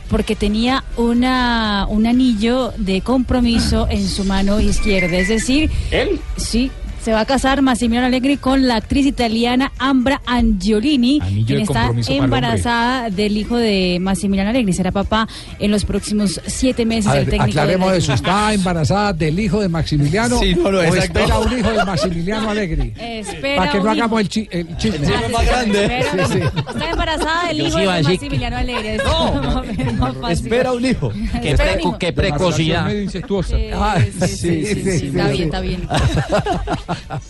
porque 0.09 0.35
tenía 0.35 0.83
una, 0.97 1.85
un 1.89 2.05
anillo 2.05 2.73
de 2.77 2.99
compromiso 3.01 3.87
en 3.89 4.05
su 4.09 4.25
mano 4.25 4.59
izquierda. 4.59 5.17
Es 5.17 5.29
decir, 5.29 5.71
¿él? 5.91 6.19
Sí. 6.35 6.69
Se 7.03 7.11
va 7.13 7.21
a 7.21 7.25
casar 7.25 7.63
Massimiliano 7.63 8.05
Allegri 8.05 8.37
con 8.37 8.67
la 8.67 8.75
actriz 8.75 9.07
italiana 9.07 9.71
Ambra 9.79 10.21
Angiolini, 10.27 11.19
Anillo 11.19 11.45
quien 11.47 11.61
está 11.61 11.87
el 11.89 12.05
embarazada 12.23 13.09
del 13.09 13.35
hijo 13.37 13.57
de 13.57 13.97
Massimiliano 13.99 14.51
Allegri. 14.51 14.71
Será 14.71 14.91
papá 14.91 15.27
en 15.57 15.71
los 15.71 15.83
próximos 15.83 16.39
siete 16.45 16.85
meses. 16.85 17.07
A 17.11 17.17
el 17.17 17.25
ver, 17.25 17.31
técnico 17.31 17.59
aclaremos 17.59 17.91
de- 17.91 17.97
eso. 17.97 18.13
¿Está 18.13 18.53
embarazada 18.53 19.13
del 19.13 19.39
hijo 19.39 19.59
de 19.61 19.67
Maximiliano 19.69 20.37
Sí, 20.37 20.53
no, 20.53 20.71
no, 20.71 20.77
o 20.77 20.81
espera 20.83 21.39
un 21.39 21.57
hijo 21.57 21.71
de 21.71 21.85
Maximiliano 21.85 22.49
Alegri? 22.51 22.93
Espera 22.99 23.55
Para 23.57 23.71
que 23.71 23.77
un 23.79 23.83
no 23.85 23.93
hijo. 23.93 24.01
hagamos 24.03 24.21
el, 24.21 24.29
chi- 24.29 24.47
el 24.51 24.77
chisme. 24.77 25.07
Ah, 25.07 25.63
sí, 25.63 25.71
espera, 25.71 26.03
Sí, 26.27 26.33
sí. 26.33 26.39
Está 26.69 26.89
embarazada 26.91 27.47
del 27.47 27.61
hijo 27.61 27.77
de 27.79 27.85
Maximiliano 28.03 28.57
Alegre. 28.57 28.95
Es 28.95 29.03
más- 29.05 29.97
más 29.97 30.15
fácil. 30.17 30.45
Espera 30.45 30.71
un 30.71 30.85
hijo. 30.85 31.11
Qué 31.41 31.49
Espera 31.51 31.71
preco- 31.73 31.73
un 31.73 31.79
hijo. 31.89 31.97
qué 31.97 32.13
precocidad. 32.13 32.85
Medio 32.85 33.01
incestuosa. 33.01 33.55
Ah, 33.73 33.97
sí, 34.19 34.27
sí, 34.27 34.65
sí, 34.75 35.07
está 35.07 35.27
bien, 35.29 35.43
está 35.45 35.59
bien. 35.61 35.87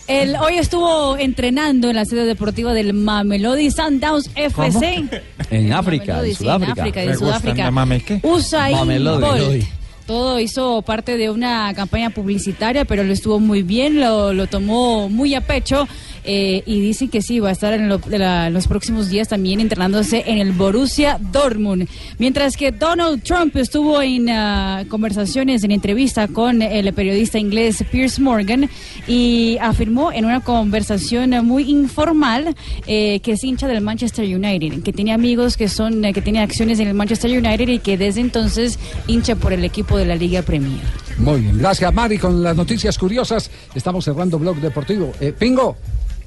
El, 0.06 0.36
hoy 0.36 0.58
estuvo 0.58 1.16
entrenando 1.16 1.90
en 1.90 1.96
la 1.96 2.04
sede 2.04 2.24
deportiva 2.24 2.72
del 2.72 2.92
Mamelodi 2.92 3.70
Sundowns 3.70 4.30
FC. 4.34 5.04
En 5.50 5.72
África, 5.72 6.14
Mamelodi, 6.14 6.30
en 6.30 6.36
sí, 6.36 6.44
Sudáfrica. 6.44 6.72
En 6.72 6.80
África, 6.80 7.02
en 7.02 7.18
Sudáfrica. 7.18 7.64
¿no, 7.64 7.72
mame, 7.72 8.00
qué? 8.00 8.20
Usain. 8.22 9.04
Bolt. 9.04 9.64
Todo 10.06 10.40
hizo 10.40 10.82
parte 10.82 11.16
de 11.16 11.30
una 11.30 11.72
campaña 11.74 12.10
publicitaria, 12.10 12.84
pero 12.84 13.04
lo 13.04 13.12
estuvo 13.12 13.38
muy 13.38 13.62
bien, 13.62 14.00
lo, 14.00 14.32
lo 14.32 14.46
tomó 14.48 15.08
muy 15.08 15.34
a 15.34 15.40
pecho 15.40 15.86
eh, 16.24 16.62
y 16.66 16.80
dice 16.80 17.08
que 17.08 17.20
sí, 17.22 17.40
va 17.40 17.48
a 17.48 17.52
estar 17.52 17.72
en, 17.72 17.88
lo- 17.88 17.98
de 17.98 18.18
la- 18.18 18.50
los 18.50 18.66
próximos 18.68 19.08
días 19.08 19.28
también 19.28 19.60
entrenándose 19.60 20.24
en 20.26 20.38
el 20.38 20.52
Borussia 20.52 21.18
Dortmund. 21.32 21.88
Mientras 22.18 22.56
que 22.56 22.70
Donald 22.72 23.22
Trump 23.22 23.56
estuvo 23.56 24.00
en 24.02 24.28
ah, 24.30 24.84
conversaciones, 24.88 25.64
en 25.64 25.70
entrevista 25.72 26.28
con 26.28 26.62
el 26.62 26.92
periodista 26.92 27.38
inglés 27.38 27.84
Piers 27.90 28.20
Morgan 28.20 28.68
y 29.06 29.58
afirmó 29.60 30.12
en 30.12 30.24
una 30.24 30.40
conversación 30.40 31.30
muy 31.46 31.70
informal 31.70 32.54
eh, 32.86 33.20
que 33.20 33.32
es 33.32 33.44
hincha 33.44 33.66
del 33.68 33.80
Manchester 33.80 34.24
United, 34.24 34.82
que 34.82 34.92
tiene 34.92 35.12
amigos 35.12 35.56
que 35.56 35.68
son 35.68 36.04
eh, 36.04 36.12
que 36.12 36.22
tiene 36.22 36.40
acciones 36.40 36.78
en 36.80 36.88
el 36.88 36.94
Manchester 36.94 37.30
United 37.30 37.68
y 37.68 37.78
que 37.78 37.96
desde 37.98 38.20
entonces 38.20 38.78
hincha 39.06 39.34
por 39.36 39.52
el 39.52 39.64
equipo 39.64 39.96
de 39.98 40.06
la 40.06 40.14
Liga 40.16 40.42
Premier. 40.42 40.80
Muy 41.18 41.40
bien, 41.42 41.58
gracias 41.58 41.92
Mari 41.92 42.18
con 42.18 42.42
las 42.42 42.56
noticias 42.56 42.96
curiosas. 42.96 43.50
Estamos 43.74 44.04
cerrando 44.04 44.38
Blog 44.38 44.56
Deportivo. 44.56 45.12
Pingo. 45.38 45.76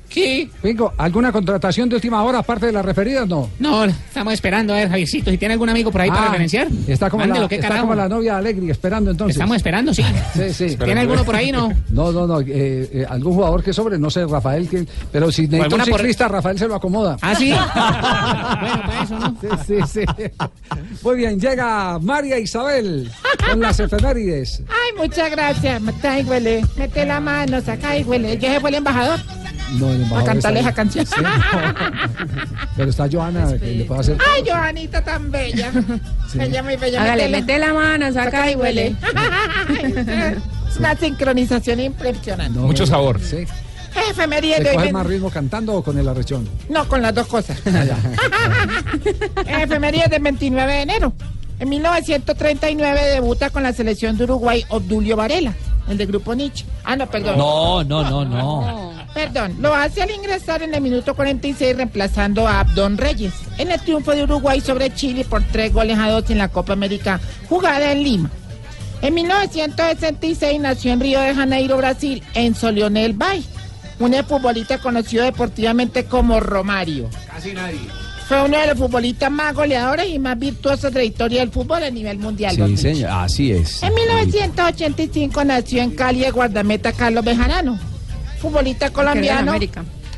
¿Qué? 0.09 0.49
Pingo, 0.61 0.93
¿alguna 0.97 1.31
contratación 1.31 1.89
de 1.89 1.95
última 1.95 2.23
hora 2.23 2.39
aparte 2.39 2.67
de 2.67 2.71
las 2.71 2.85
referidas? 2.85 3.27
No. 3.27 3.49
No, 3.59 3.83
estamos 3.85 4.33
esperando 4.33 4.73
a 4.73 4.77
ver, 4.77 4.89
Javiercito, 4.89 5.29
si 5.31 5.37
tiene 5.37 5.53
algún 5.53 5.69
amigo 5.69 5.91
por 5.91 6.01
ahí 6.01 6.09
para 6.09 6.21
Ah, 6.21 6.25
referenciar. 6.27 6.67
Está 6.87 7.09
como, 7.09 7.21
la, 7.23 7.27
Mándelo, 7.27 7.49
¿qué 7.49 7.55
está 7.55 7.67
carajo? 7.67 7.83
como 7.87 7.95
la 7.95 8.07
novia 8.07 8.37
Alegre 8.37 8.71
esperando 8.71 9.11
entonces. 9.11 9.35
Estamos 9.35 9.57
esperando, 9.57 9.93
sí. 9.93 10.03
Sí, 10.33 10.53
sí. 10.53 10.77
¿Tiene 10.77 11.01
alguno 11.01 11.23
por 11.25 11.35
ahí, 11.35 11.51
no? 11.51 11.69
No, 11.89 12.11
no, 12.11 12.25
no. 12.27 12.39
eh, 12.41 12.45
eh, 12.47 13.05
algún 13.09 13.33
jugador 13.33 13.63
que 13.63 13.73
sobre, 13.73 13.97
no 13.97 14.09
sé, 14.09 14.25
Rafael, 14.25 14.69
que, 14.69 14.85
pero 15.11 15.31
si 15.31 15.43
necesita 15.43 15.57
un 15.57 15.63
alguna 15.63 15.85
por- 15.85 15.99
ciclista, 15.99 16.27
Rafael 16.27 16.57
se 16.59 16.67
lo 16.67 16.75
acomoda. 16.75 17.17
¿Ah, 17.21 17.35
sí? 17.35 17.49
bueno, 17.75 18.81
para 18.85 19.03
eso, 19.03 19.19
¿no? 19.19 19.37
Sí, 19.41 19.47
sí, 19.91 20.01
sí. 20.15 20.23
Muy 21.03 21.17
bien, 21.17 21.39
llega 21.39 21.99
María 21.99 22.37
Isabel 22.39 23.11
con 23.49 23.59
las 23.59 23.79
efemérides. 23.79 24.61
Ay, 24.69 24.97
muchas 25.01 25.29
gracias. 25.31 25.81
Y 25.81 26.23
huele. 26.23 26.63
Mete 26.77 27.05
la 27.05 27.19
mano, 27.19 27.59
saca 27.61 27.97
y 27.97 28.03
huele. 28.03 28.37
¿Ya 28.37 28.53
se 28.53 28.59
fue 28.59 28.69
el 28.69 28.75
embajador? 28.77 29.19
No, 29.73 29.89
el 29.91 30.05
A 30.13 30.23
cantarle 30.23 30.59
esa 30.61 30.73
canción. 30.73 31.05
Sí, 31.05 31.15
no. 31.21 31.29
Pero 32.77 32.89
está 32.89 33.07
Joana, 33.11 33.57
que 33.57 33.65
le 33.73 33.85
puede 33.85 34.01
hacer. 34.01 34.17
Ay, 34.33 34.43
Joanita 34.47 35.03
tan 35.03 35.31
bella. 35.31 35.71
Sí. 36.31 36.39
Ella 36.39 36.63
muy 36.63 36.75
bella. 36.77 37.01
Hágale, 37.01 37.23
Métela. 37.29 37.39
mete 37.41 37.59
la 37.59 37.73
mano, 37.73 38.13
saca 38.13 38.51
y 38.51 38.55
huele. 38.55 38.95
Es 40.69 40.77
una 40.79 40.95
sincronización 40.95 41.79
impresionante. 41.79 42.59
No, 42.59 42.67
Mucho 42.67 42.85
sabor. 42.85 43.19
Sí. 43.19 43.45
Efeméride 44.09 44.57
¿Se 44.57 44.63
de 44.63 44.77
hoy. 44.77 44.91
más 44.91 45.05
ritmo 45.05 45.29
cantando 45.29 45.73
o 45.75 45.83
con 45.83 45.97
el 45.97 46.07
arrechón? 46.07 46.47
No, 46.69 46.87
con 46.87 47.01
las 47.01 47.13
dos 47.15 47.27
cosas. 47.27 47.57
Efeméride 49.47 50.07
del 50.09 50.21
29 50.21 50.73
de 50.73 50.81
enero. 50.81 51.13
En 51.59 51.69
1939 51.69 53.01
debuta 53.13 53.49
con 53.49 53.63
la 53.63 53.71
selección 53.71 54.17
de 54.17 54.25
Uruguay 54.25 54.65
Obdulio 54.69 55.15
Varela, 55.15 55.53
el 55.87 55.97
de 55.97 56.05
Grupo 56.05 56.33
Nietzsche. 56.33 56.65
Ah, 56.83 56.95
no, 56.95 57.09
perdón. 57.09 57.37
No, 57.37 57.83
no, 57.83 58.03
no, 58.03 58.25
no. 58.25 58.93
Perdón, 59.13 59.55
lo 59.59 59.73
hace 59.73 60.01
al 60.01 60.11
ingresar 60.11 60.61
en 60.61 60.73
el 60.73 60.81
minuto 60.81 61.15
46 61.15 61.77
reemplazando 61.77 62.47
a 62.47 62.59
Abdón 62.59 62.97
Reyes 62.97 63.33
en 63.57 63.71
el 63.71 63.79
triunfo 63.79 64.11
de 64.11 64.23
Uruguay 64.23 64.59
sobre 64.59 64.93
Chile 64.93 65.23
por 65.23 65.41
tres 65.41 65.71
goles 65.71 65.97
a 65.97 66.09
dos 66.09 66.29
en 66.29 66.37
la 66.37 66.49
Copa 66.49 66.73
América 66.73 67.21
jugada 67.47 67.93
en 67.93 68.03
Lima. 68.03 68.29
En 69.01 69.13
1966 69.13 70.59
nació 70.59 70.91
en 70.91 70.99
Río 70.99 71.21
de 71.21 71.33
Janeiro, 71.33 71.77
Brasil, 71.77 72.23
Enzo 72.33 72.71
Leonel 72.71 73.13
Bay, 73.13 73.45
un 73.99 74.13
futbolista 74.25 74.79
conocido 74.79 75.23
deportivamente 75.23 76.05
como 76.05 76.39
Romario. 76.39 77.09
Casi 77.31 77.53
nadie. 77.53 78.04
Fue 78.27 78.41
uno 78.43 78.57
de 78.59 78.67
los 78.67 78.77
futbolistas 78.77 79.29
más 79.31 79.53
goleadores 79.53 80.07
y 80.09 80.17
más 80.17 80.37
virtuosos 80.39 80.91
de 80.91 80.99
la 80.99 81.03
historia 81.05 81.39
del 81.41 81.51
fútbol 81.51 81.83
a 81.83 81.91
nivel 81.91 82.17
mundial. 82.17 82.55
Sí, 82.55 82.77
señor, 82.77 83.11
así 83.11 83.51
es. 83.51 83.83
En 83.83 83.93
1985 83.93 85.43
nació 85.45 85.81
en 85.83 85.91
Cali 85.91 86.23
el 86.23 86.33
guardameta 86.33 86.91
Carlos 86.91 87.23
Bejarano, 87.23 87.77
futbolista 88.39 88.89
colombiano, 88.89 89.53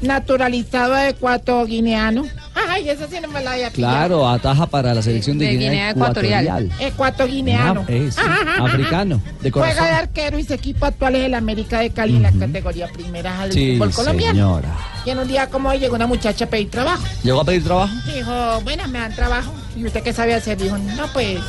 naturalizado 0.01 0.97
ecuatoguineano. 0.97 2.23
Ay, 2.69 2.89
eso 2.89 3.05
sí 3.09 3.17
no 3.21 3.27
me 3.27 3.43
la 3.43 3.53
había 3.53 3.71
pillado. 3.71 3.93
Claro, 3.95 4.29
ataja 4.29 4.65
para 4.67 4.93
la 4.93 5.01
selección 5.01 5.37
de, 5.37 5.45
De 5.45 5.51
Guinea, 5.51 5.69
Guinea 5.69 5.89
Ecuatorial. 5.91 6.71
Ecuatoguineano. 6.79 7.81
Ah, 7.81 7.85
sí, 7.89 8.21
africano, 8.61 9.21
de 9.41 9.51
Juega 9.51 9.85
de 9.85 9.91
arquero 9.91 10.39
y 10.39 10.43
su 10.43 10.53
equipo 10.53 10.85
actual 10.85 11.15
es 11.15 11.25
el 11.25 11.33
América 11.35 11.79
de 11.79 11.89
Cali 11.91 12.15
en 12.15 12.23
la 12.23 12.31
categoría 12.31 12.87
primera 12.87 13.43
del 13.43 13.51
Sí, 13.51 13.73
fútbol 13.77 13.91
colombiano. 13.93 14.33
señora. 14.33 14.75
Y 15.07 15.09
en 15.09 15.19
un 15.19 15.27
día 15.29 15.49
como 15.49 15.69
hoy 15.69 15.79
llegó 15.79 15.95
una 15.95 16.05
muchacha 16.05 16.43
a 16.43 16.49
pedir 16.49 16.69
trabajo. 16.69 17.01
¿Llegó 17.23 17.39
a 17.39 17.45
pedir 17.45 17.63
trabajo? 17.63 17.93
Dijo, 18.13 18.59
bueno, 18.65 18.85
me 18.89 18.99
dan 18.99 19.15
trabajo. 19.15 19.53
¿Y 19.77 19.85
usted 19.85 20.03
qué 20.03 20.11
sabe 20.11 20.33
hacer? 20.33 20.57
Dijo, 20.57 20.77
no, 20.77 21.07
pues 21.13 21.39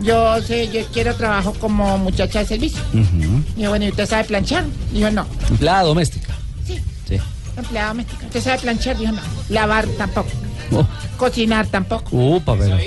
yo 0.00 0.40
sé, 0.40 0.70
yo 0.72 0.80
quiero 0.90 1.14
trabajo 1.14 1.52
como 1.60 1.98
muchacha 1.98 2.38
de 2.38 2.46
servicio. 2.46 2.80
Dijo, 3.56 3.68
bueno, 3.68 3.84
¿y 3.84 3.90
usted 3.90 4.08
sabe 4.08 4.24
planchar? 4.24 4.64
Dijo, 4.90 5.10
no. 5.10 5.26
Empleada 5.50 5.82
doméstica. 5.82 6.32
Sí. 6.66 6.80
Sí. 7.06 7.20
Empleada 7.58 7.88
doméstica. 7.88 8.24
¿Usted 8.24 8.40
sabe 8.42 8.58
planchar? 8.60 8.96
Dijo, 8.96 9.12
no. 9.12 9.20
Lavar 9.50 9.86
tampoco. 9.98 10.30
Oh, 10.72 10.86
Cocinar 11.18 11.66
tampoco. 11.66 12.08
upa, 12.10 12.56
pero. 12.58 12.78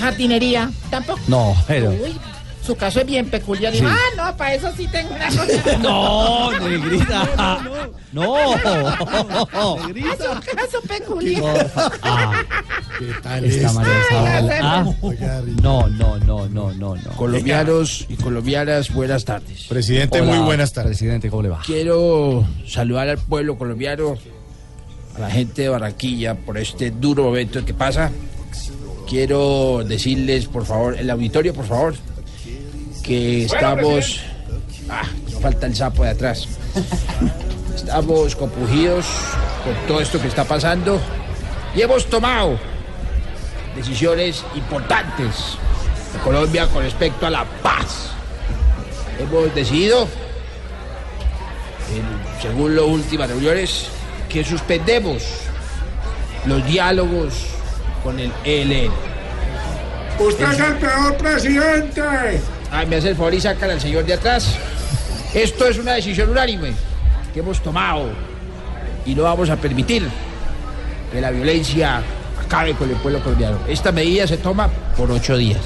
Jardinería 0.00 0.70
tampoco. 0.88 1.20
No, 1.28 1.54
pero. 1.66 1.90
Uy, 1.90 2.16
su 2.68 2.76
caso 2.76 3.00
es 3.00 3.06
bien 3.06 3.24
peculiar. 3.30 3.72
Sí. 3.74 3.82
ah, 3.82 3.96
no, 4.14 4.36
para 4.36 4.52
eso 4.52 4.70
sí 4.76 4.86
tengo 4.88 5.14
una 5.14 5.28
cosa. 5.28 5.78
No, 5.78 6.50
negrita. 6.60 7.58
No. 8.12 8.36
Ah, 9.50 9.76
su 10.18 10.56
caso 10.56 10.80
peculiar. 10.86 11.70
Ah, 12.02 12.42
¿Qué 12.98 13.06
tal 13.22 13.44
esta 13.44 13.68
es? 13.68 13.74
María. 13.74 13.92
Ah, 14.62 14.84
no, 15.62 15.88
no, 15.88 16.18
no, 16.18 16.48
no, 16.48 16.72
no, 16.72 16.96
no. 16.96 17.10
Colombianos 17.16 18.06
y 18.08 18.16
colombianas, 18.16 18.92
buenas 18.92 19.24
tardes. 19.24 19.66
Presidente, 19.68 20.20
Hola, 20.20 20.34
muy 20.34 20.44
buenas 20.44 20.72
tardes. 20.72 20.98
Presidente, 20.98 21.30
¿cómo 21.30 21.42
le 21.42 21.48
va? 21.50 21.62
Quiero 21.64 22.46
saludar 22.66 23.08
al 23.08 23.18
pueblo 23.18 23.56
colombiano, 23.56 24.16
a 25.16 25.20
la 25.20 25.30
gente 25.30 25.62
de 25.62 25.68
Barranquilla 25.68 26.34
por 26.34 26.58
este 26.58 26.90
duro 26.90 27.24
momento 27.24 27.64
que 27.64 27.74
pasa. 27.74 28.10
Quiero 29.08 29.84
decirles, 29.86 30.46
por 30.46 30.66
favor, 30.66 30.98
el 30.98 31.08
auditorio, 31.08 31.54
por 31.54 31.66
favor, 31.66 31.94
que 33.08 33.44
estamos... 33.46 34.20
Ah, 34.90 35.02
falta 35.40 35.66
el 35.66 35.74
sapo 35.74 36.04
de 36.04 36.10
atrás. 36.10 36.46
Estamos 37.74 38.36
compungidos 38.36 39.06
con 39.64 39.74
todo 39.86 40.00
esto 40.00 40.20
que 40.20 40.28
está 40.28 40.44
pasando 40.44 41.00
y 41.74 41.80
hemos 41.82 42.06
tomado 42.06 42.58
decisiones 43.76 44.44
importantes 44.54 45.56
en 46.14 46.20
Colombia 46.20 46.66
con 46.68 46.82
respecto 46.82 47.26
a 47.26 47.30
la 47.30 47.44
paz. 47.62 48.10
Hemos 49.18 49.54
decidido, 49.54 50.02
en- 51.94 52.40
según 52.42 52.76
las 52.76 52.84
últimas 52.84 53.28
reuniones, 53.28 53.86
que 54.28 54.44
suspendemos 54.44 55.22
los 56.46 56.64
diálogos 56.66 57.46
con 58.02 58.18
el 58.20 58.32
ELN. 58.44 58.90
Usted 60.18 60.50
es 60.52 60.58
el 60.60 60.74
peor 60.76 61.16
presidente. 61.16 62.02
Ay, 62.70 62.86
me 62.86 62.96
hace 62.96 63.10
el 63.10 63.16
favor 63.16 63.34
y 63.34 63.40
sacan 63.40 63.70
al 63.70 63.80
señor 63.80 64.04
de 64.04 64.14
atrás. 64.14 64.56
Esto 65.34 65.66
es 65.66 65.78
una 65.78 65.94
decisión 65.94 66.30
unánime 66.30 66.72
que 67.32 67.40
hemos 67.40 67.62
tomado 67.62 68.10
y 69.04 69.14
no 69.14 69.22
vamos 69.22 69.50
a 69.50 69.56
permitir 69.56 70.08
que 71.12 71.20
la 71.20 71.30
violencia 71.30 72.02
acabe 72.44 72.74
con 72.74 72.88
el 72.90 72.96
pueblo 72.96 73.20
colombiano. 73.22 73.58
Esta 73.68 73.92
medida 73.92 74.26
se 74.26 74.38
toma 74.38 74.68
por 74.96 75.10
ocho 75.10 75.36
días. 75.36 75.60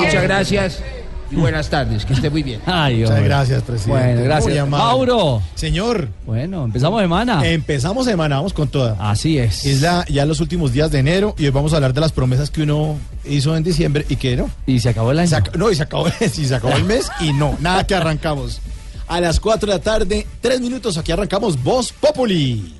Muchas 0.00 0.22
gracias 0.22 0.82
y 1.30 1.36
buenas 1.36 1.68
tardes. 1.68 2.04
Que 2.04 2.12
esté 2.14 2.30
muy 2.30 2.42
bien. 2.42 2.60
Ay, 2.66 3.00
Muchas 3.02 3.22
gracias, 3.22 3.62
presidente. 3.62 4.04
Bueno, 4.04 4.22
gracias. 4.24 4.68
Mauro. 4.68 5.42
Señor. 5.54 6.08
Bueno, 6.26 6.64
empezamos 6.64 7.00
semana. 7.00 7.46
Empezamos 7.46 8.04
semana, 8.06 8.36
vamos 8.36 8.52
con 8.52 8.68
toda. 8.68 8.96
Así 8.98 9.38
es. 9.38 9.64
Es 9.64 9.80
la, 9.82 10.04
ya 10.08 10.24
los 10.26 10.40
últimos 10.40 10.72
días 10.72 10.90
de 10.90 10.98
enero 11.00 11.34
y 11.38 11.44
hoy 11.44 11.50
vamos 11.50 11.72
a 11.72 11.76
hablar 11.76 11.92
de 11.94 12.00
las 12.00 12.12
promesas 12.12 12.50
que 12.50 12.62
uno 12.62 12.96
hizo 13.24 13.56
en 13.56 13.62
diciembre 13.62 14.04
y 14.08 14.16
que 14.16 14.36
no. 14.36 14.50
Y 14.66 14.80
se 14.80 14.88
acabó 14.90 15.10
el 15.12 15.18
año. 15.18 15.28
Se 15.28 15.36
ac- 15.36 15.54
no, 15.56 15.70
y 15.70 15.74
se 15.74 15.82
acabó, 15.82 16.06
sí, 16.32 16.46
se 16.46 16.54
acabó 16.54 16.74
el 16.76 16.84
mes 16.84 17.10
y 17.20 17.32
no, 17.32 17.56
nada 17.60 17.84
que 17.86 17.94
arrancamos. 17.94 18.60
A 19.08 19.20
las 19.20 19.38
4 19.38 19.68
de 19.70 19.78
la 19.78 19.82
tarde, 19.82 20.26
tres 20.40 20.60
minutos, 20.60 20.98
aquí 20.98 21.12
arrancamos 21.12 21.62
Voz 21.62 21.92
Populi. 21.92 22.74